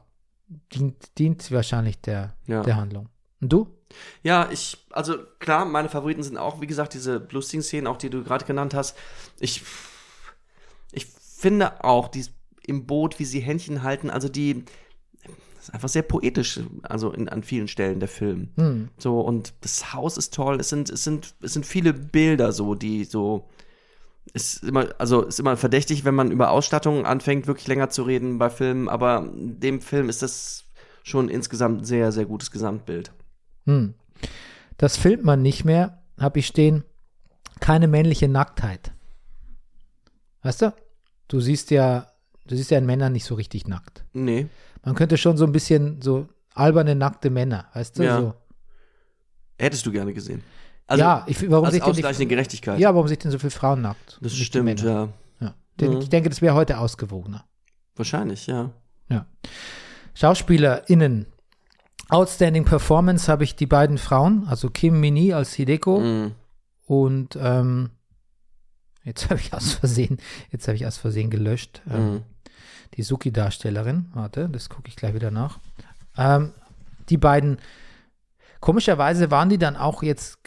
[0.73, 2.63] dient, dient wahrscheinlich der, Ja.
[2.63, 3.11] der Handlung.
[3.43, 3.69] Und du?
[4.23, 8.09] Ja, ich, also klar, meine Favoriten sind auch, wie gesagt, diese lustigen Szenen, auch die
[8.09, 8.97] du gerade genannt hast.
[9.39, 9.63] Ich,
[10.93, 12.25] ich finde auch, die
[12.67, 14.65] im Boot, wie sie Händchen halten, also die,
[15.57, 18.49] das ist einfach sehr poetisch, also in, an vielen Stellen der Film.
[18.57, 18.89] Hm.
[18.97, 22.75] So, und das Haus ist toll, es sind, es sind, es sind viele Bilder so,
[22.75, 23.51] die so,
[24.33, 28.39] ist immer, also ist immer verdächtig, wenn man über Ausstattung anfängt, wirklich länger zu reden
[28.39, 30.65] bei Filmen, aber dem Film ist das
[31.03, 33.13] schon insgesamt ein sehr, sehr gutes Gesamtbild.
[33.67, 33.95] Hm.
[34.79, 36.85] Das filmt man nicht mehr, habe ich stehen,
[37.61, 38.93] keine männliche Nacktheit.
[40.43, 40.75] Weißt du?
[41.29, 42.09] Du siehst ja,
[42.47, 44.05] du siehst ja in Männern nicht so richtig nackt.
[44.13, 44.49] Nee.
[44.85, 48.03] Man könnte schon so ein bisschen so alberne, nackte Männer, weißt du?
[48.03, 48.21] Ja.
[48.21, 48.35] So.
[49.59, 50.43] Hättest du gerne gesehen.
[50.91, 52.79] Ja, ich, warum als sich denn ausgleichende Gerechtigkeit.
[52.79, 54.19] Ja, warum sich denn so viele Frauen nackt?
[54.21, 55.09] das stimmt, ja.
[55.41, 55.55] ja.
[55.81, 56.01] Den, Mhm.
[56.01, 57.45] Ich denke, das wäre heute ausgewogener.
[57.97, 58.71] Wahrscheinlich, ja.
[59.09, 59.27] Ja.
[60.15, 61.27] SchauspielerInnen.
[62.09, 66.33] Outstanding Performance habe ich die beiden Frauen, also Kim Mini als Hideko Mhm.
[66.87, 67.91] und ähm,
[69.05, 70.19] jetzt habe ich aus Versehen,
[70.51, 71.81] jetzt habe ich aus Versehen gelöscht.
[71.91, 72.23] Ähm, Mhm.
[72.97, 75.59] die Suki-Darstellerin, warte, das gucke ich gleich wieder nach.
[76.19, 76.53] Ähm,
[77.09, 77.57] die beiden,
[78.61, 80.39] komischerweise waren die dann auch jetzt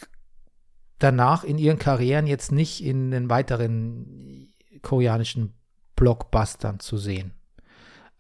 [0.99, 5.53] danach in ihren Karrieren jetzt nicht in den weiteren koreanischen
[5.95, 7.31] Blockbustern zu sehen.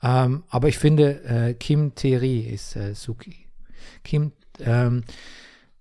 [0.03, 3.47] Ähm, aber ich finde, äh, Kim Tae-ri ist äh, Suki.
[4.03, 5.03] Kim, ähm,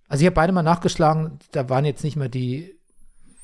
[0.09, 2.75] also ich habe beide mal nachgeschlagen, da waren jetzt nicht mehr die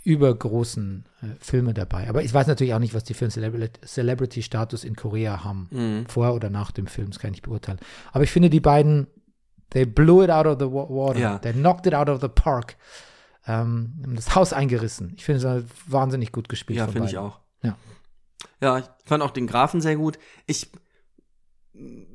[0.04, 2.08] übergroßen äh, Filme dabei.
[2.08, 5.68] Aber ich weiß natürlich auch nicht, was die für einen Celebri- Celebrity-Status in Korea haben.
[5.70, 6.06] Mhm.
[6.06, 7.78] Vor oder nach dem Film, das kann ich nicht beurteilen.
[8.12, 9.06] Aber ich finde, die beiden,
[9.70, 11.20] they blew it out of the wa- water.
[11.20, 11.38] Ja.
[11.38, 12.76] They knocked it out of the park.
[13.62, 15.12] Ähm, das Haus eingerissen.
[15.16, 16.78] Ich finde es halt wahnsinnig gut gespielt.
[16.78, 17.40] Ja, finde ich auch.
[17.62, 17.76] Ja.
[18.60, 20.18] Ja, ich fand auch den Grafen sehr gut.
[20.46, 20.70] Ich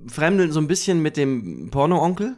[0.08, 2.38] fremdel so ein bisschen mit dem Porno-Onkel.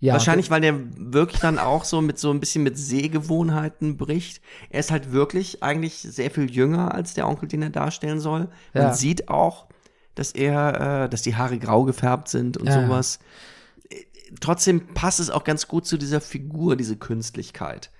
[0.00, 4.40] Ja, Wahrscheinlich, weil der wirklich dann auch so mit so ein bisschen mit Sehgewohnheiten bricht.
[4.68, 8.48] Er ist halt wirklich eigentlich sehr viel jünger als der Onkel, den er darstellen soll.
[8.74, 8.94] Man Ja.
[8.94, 9.68] sieht auch,
[10.16, 12.86] dass er, äh, dass die Haare grau gefärbt sind und Ja, ja.
[12.86, 13.20] sowas.
[13.90, 13.96] Äh,
[14.40, 17.90] Trotzdem passt es auch ganz gut zu dieser Figur, diese Künstlichkeit.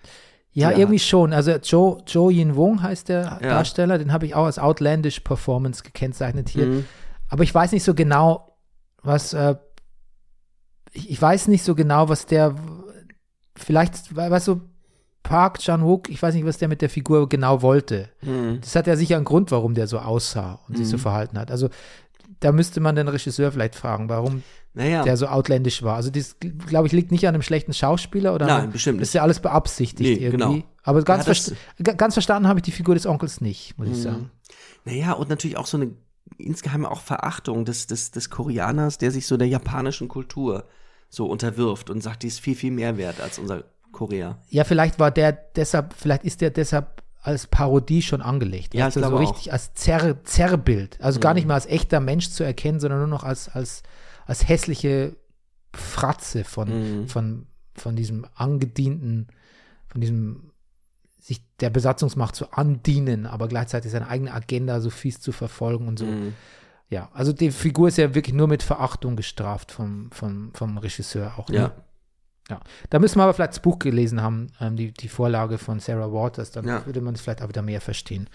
[0.54, 0.78] Ja, Ja.
[0.78, 1.32] irgendwie schon.
[1.32, 3.38] Also Joe, Joe Yin Wong heißt der Ja.
[3.40, 6.66] Darsteller, den habe ich auch als Outlandish Performance gekennzeichnet hier.
[6.66, 6.84] Mhm.
[7.28, 8.56] Aber ich weiß nicht so genau,
[9.02, 9.54] was, äh,
[10.92, 12.54] ich, ich weiß nicht so genau, was der,
[13.56, 14.60] vielleicht, we- weißt du,
[15.22, 18.08] Park Chan-wook, ich weiß nicht, was der mit der Figur genau wollte.
[18.22, 18.60] Mhm.
[18.60, 21.50] Das hat ja sicher einen Grund, warum der so aussah und sich so verhalten hat.
[21.50, 21.68] Also
[22.40, 24.42] da müsste man den Regisseur vielleicht fragen, warum
[24.74, 25.96] Naja, der so outlandish war.
[25.96, 29.08] Also das, glaube ich, liegt nicht an einem schlechten Schauspieler oder Nein, an- bestimmt Das
[29.08, 30.60] ist ja alles beabsichtigt Nee, irgendwie.
[30.60, 30.66] genau.
[30.82, 31.54] Aber ganz, Ja, versta
[31.96, 34.30] ganz verstanden habe ich die Figur des Onkels nicht, muss ich sagen.
[34.84, 35.90] naja, und natürlich auch so eine
[36.38, 40.64] insgeheime auch Verachtung des, des, des Koreaners, der sich so der japanischen Kultur
[41.10, 44.38] so unterwirft und sagt, die ist viel, viel mehr wert als unser Korea.
[44.48, 48.74] Ja, vielleicht war der deshalb, vielleicht ist der deshalb als Parodie schon angelegt.
[48.74, 50.98] Ja, du, so glaube richtig als Zerr, Zerrbild.
[51.02, 53.82] Also gar nicht mehr als echter Mensch zu erkennen, sondern nur noch als, als,
[54.26, 55.16] als hässliche
[55.74, 57.08] Fratze von, Mhm.
[57.08, 59.28] von, von diesem angedienten,
[59.88, 60.50] von diesem
[61.18, 65.98] sich der Besatzungsmacht zu andienen, aber gleichzeitig seine eigene Agenda so fies zu verfolgen und
[65.98, 66.06] so.
[66.06, 66.34] Mhm.
[66.90, 71.38] Ja, also die Figur ist ja wirklich nur mit Verachtung gestraft vom, vom, vom Regisseur
[71.38, 71.48] auch.
[71.48, 71.56] Ne?
[71.56, 71.72] Ja.
[72.50, 72.60] Ja,
[72.90, 76.12] da müssen wir aber vielleicht das Buch gelesen haben, ähm, die, die Vorlage von Sarah
[76.12, 76.84] Waters, dann Ja.
[76.84, 78.28] würde man es vielleicht auch wieder mehr verstehen.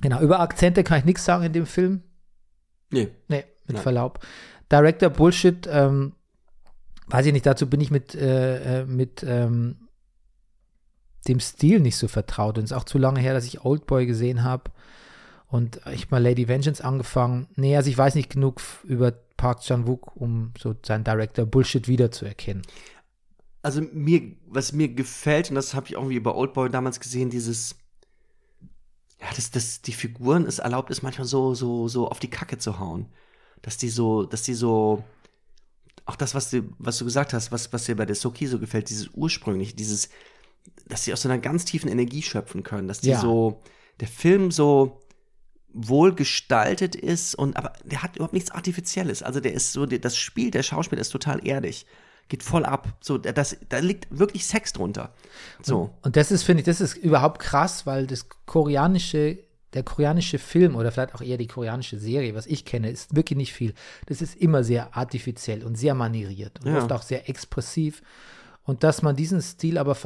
[0.00, 2.02] Genau, über Akzente kann ich nichts sagen in dem Film.
[2.90, 3.08] Nee.
[3.28, 3.82] Nee, mit Nein.
[3.82, 4.20] Verlaub.
[4.70, 6.12] Director Bullshit, ähm,
[7.08, 9.88] weiß ich nicht, dazu bin ich mit, äh, äh, mit ähm,
[11.28, 12.56] dem Stil nicht so vertraut.
[12.56, 14.70] Und es ist auch zu lange her, dass ich Oldboy gesehen habe.
[15.48, 17.48] Und ich mal Lady Vengeance angefangen.
[17.56, 22.62] Nee, also ich weiß nicht genug über Park Chan-wook, um so seinen Director Bullshit wiederzuerkennen.
[23.62, 27.30] Also mir, was mir gefällt, und das habe ich auch wie bei Oldboy damals gesehen,
[27.30, 27.74] dieses,
[29.20, 32.58] ja, dass das, die Figuren es erlaubt ist, manchmal so, so, so auf die Kacke
[32.58, 33.06] zu hauen.
[33.62, 35.04] Dass die so, dass die so,
[36.06, 38.58] auch das, was du, was du gesagt hast, was, was dir bei der Soki so
[38.58, 40.08] gefällt, dieses ursprüngliche, dieses,
[40.86, 43.20] dass die aus so einer ganz tiefen Energie schöpfen können, dass die Ja.
[43.20, 43.62] so,
[44.00, 45.00] der Film so
[45.72, 49.22] wohl gestaltet ist und, aber der hat überhaupt nichts Artifizielles.
[49.22, 51.86] Also der ist so, das Spiel, der Schauspieler ist total erdig.
[52.28, 52.96] Geht voll ab.
[53.00, 55.12] So, das, da liegt wirklich Sex drunter.
[55.62, 55.90] So.
[56.02, 59.38] Und das ist, finde ich, das ist überhaupt krass, weil das koreanische,
[59.74, 63.36] der koreanische Film oder vielleicht auch eher die koreanische Serie, was ich kenne, ist wirklich
[63.36, 63.72] nicht viel.
[64.06, 66.78] Das ist immer sehr artifiziell und sehr manieriert und Ja.
[66.78, 68.02] oft auch sehr expressiv.
[68.64, 69.96] Und dass man diesen Stil aber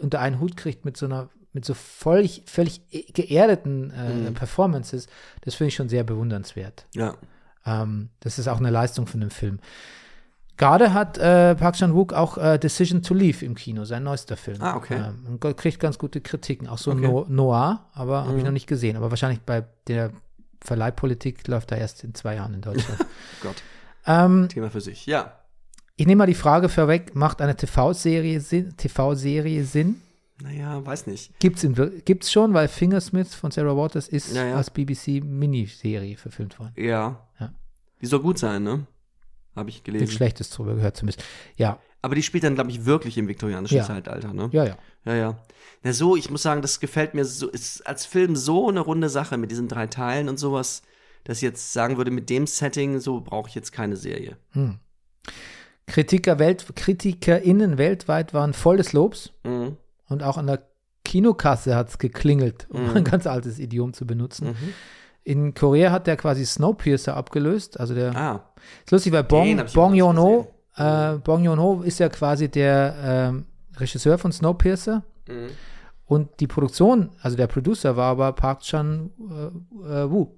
[0.00, 2.80] unter einen Hut kriegt mit so einer, mit so völlig, völlig
[3.12, 5.08] geerdeten äh, Performances,
[5.42, 6.86] das finde ich schon sehr bewundernswert.
[6.94, 7.14] Ja.
[7.66, 9.58] Ähm, das ist auch eine Leistung von dem Film.
[10.58, 14.58] Gerade hat äh, Park Chan-wook auch äh, Decision to Leave im Kino, sein neuester Film.
[14.60, 14.96] Ah, okay.
[15.08, 16.66] Ähm, und kriegt ganz gute Kritiken.
[16.68, 17.00] Auch so Okay.
[17.00, 18.46] no Noir, aber habe ich Mhm.
[18.46, 18.96] noch nicht gesehen.
[18.96, 20.10] Aber wahrscheinlich bei der
[20.60, 22.98] Verleihpolitik läuft er erst in zwei Jahren in Deutschland.
[23.42, 23.62] Gott.
[24.06, 25.06] ähm, Thema für sich.
[25.06, 25.32] Ja.
[25.96, 28.76] ich nehme mal die Frage vorweg, macht eine TV-Serie Sinn?
[28.76, 30.02] TV-Serie Sinn?
[30.42, 31.38] Naja, weiß nicht.
[31.40, 34.56] Gibt's, in, gibt's schon, weil Fingersmith von Sarah Waters ist Ja, ja.
[34.56, 36.72] als BBC-Miniserie verfilmt worden.
[36.76, 37.26] Ja.
[37.40, 37.50] Ja.
[38.00, 38.86] Die soll gut sein, ne?
[39.58, 40.08] Habe ich Nichts gelesen.
[40.10, 41.22] Schlechtes drüber gehört zumindest.
[41.56, 43.84] Ja, Aber die spielt dann, glaube ich, wirklich im viktorianischen Ja.
[43.84, 44.48] Zeitalter, ne?
[44.52, 44.78] ja, ja.
[45.04, 45.38] Ja, ja.
[45.82, 49.08] Na so, ich muss sagen, das gefällt mir so, ist als Film so eine runde
[49.08, 50.82] Sache mit diesen drei Teilen und sowas,
[51.24, 54.36] dass ich jetzt sagen würde, mit dem Setting, so brauche ich jetzt keine Serie.
[55.86, 59.76] Kritiker Welt, KritikerInnen weltweit waren voll des Lobs Mhm.
[60.08, 60.66] und auch an der
[61.04, 62.96] Kinokasse hat es geklingelt, um Mhm.
[62.98, 64.48] ein ganz altes Idiom zu benutzen.
[64.48, 64.74] Mhm.
[65.28, 67.78] In Korea hat der quasi Snowpiercer abgelöst.
[67.78, 68.40] Also der Ah,
[68.84, 73.44] ist lustig, weil Bong, Bong Joon-ho, äh, Bong Joon-ho ist ja quasi der ähm,
[73.76, 75.50] Regisseur von Snowpiercer mhm.
[76.06, 79.10] und die Produktion, also der Producer war aber Park Chan
[79.84, 80.32] äh, äh, Woo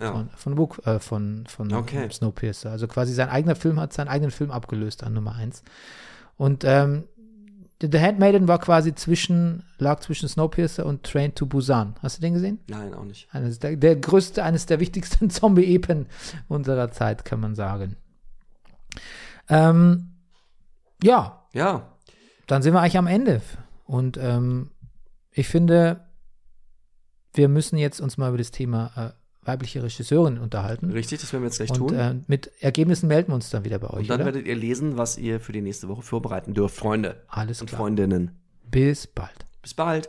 [0.00, 0.10] ja.
[0.10, 2.08] von, von, Wook, äh, von, von Okay.
[2.10, 2.72] Snowpiercer.
[2.72, 5.62] Also quasi sein eigener Film hat seinen eigenen Film abgelöst an Nummer eins.
[6.36, 7.04] Und ähm,
[7.80, 11.94] The Handmaiden war quasi zwischen, lag zwischen Snowpiercer und Train to Busan.
[12.02, 12.60] Hast du den gesehen?
[12.68, 13.28] Nein, auch nicht.
[13.32, 16.06] Eines der, der größte, eines der wichtigsten Zombie-Epen
[16.48, 17.96] unserer Zeit, kann man sagen.
[19.48, 20.12] Ähm,
[21.02, 21.92] ja, Ja,
[22.46, 23.42] dann sind wir eigentlich am Ende.
[23.84, 24.70] Und ähm,
[25.32, 26.06] ich finde,
[27.32, 30.90] wir müssen jetzt uns mal über das Thema äh, weibliche Regisseurin unterhalten.
[30.90, 31.94] richtig, das werden wir jetzt gleich Und tun.
[31.94, 34.02] äh, mit Ergebnissen melden wir uns dann wieder bei euch.
[34.02, 34.26] und dann oder?
[34.26, 37.80] werdet ihr lesen, was ihr für die nächste Woche vorbereiten dürft, Freunde Alles und klar.
[37.80, 38.30] Freundinnen.
[38.70, 39.46] Bis bald.
[39.62, 40.08] Bis bald.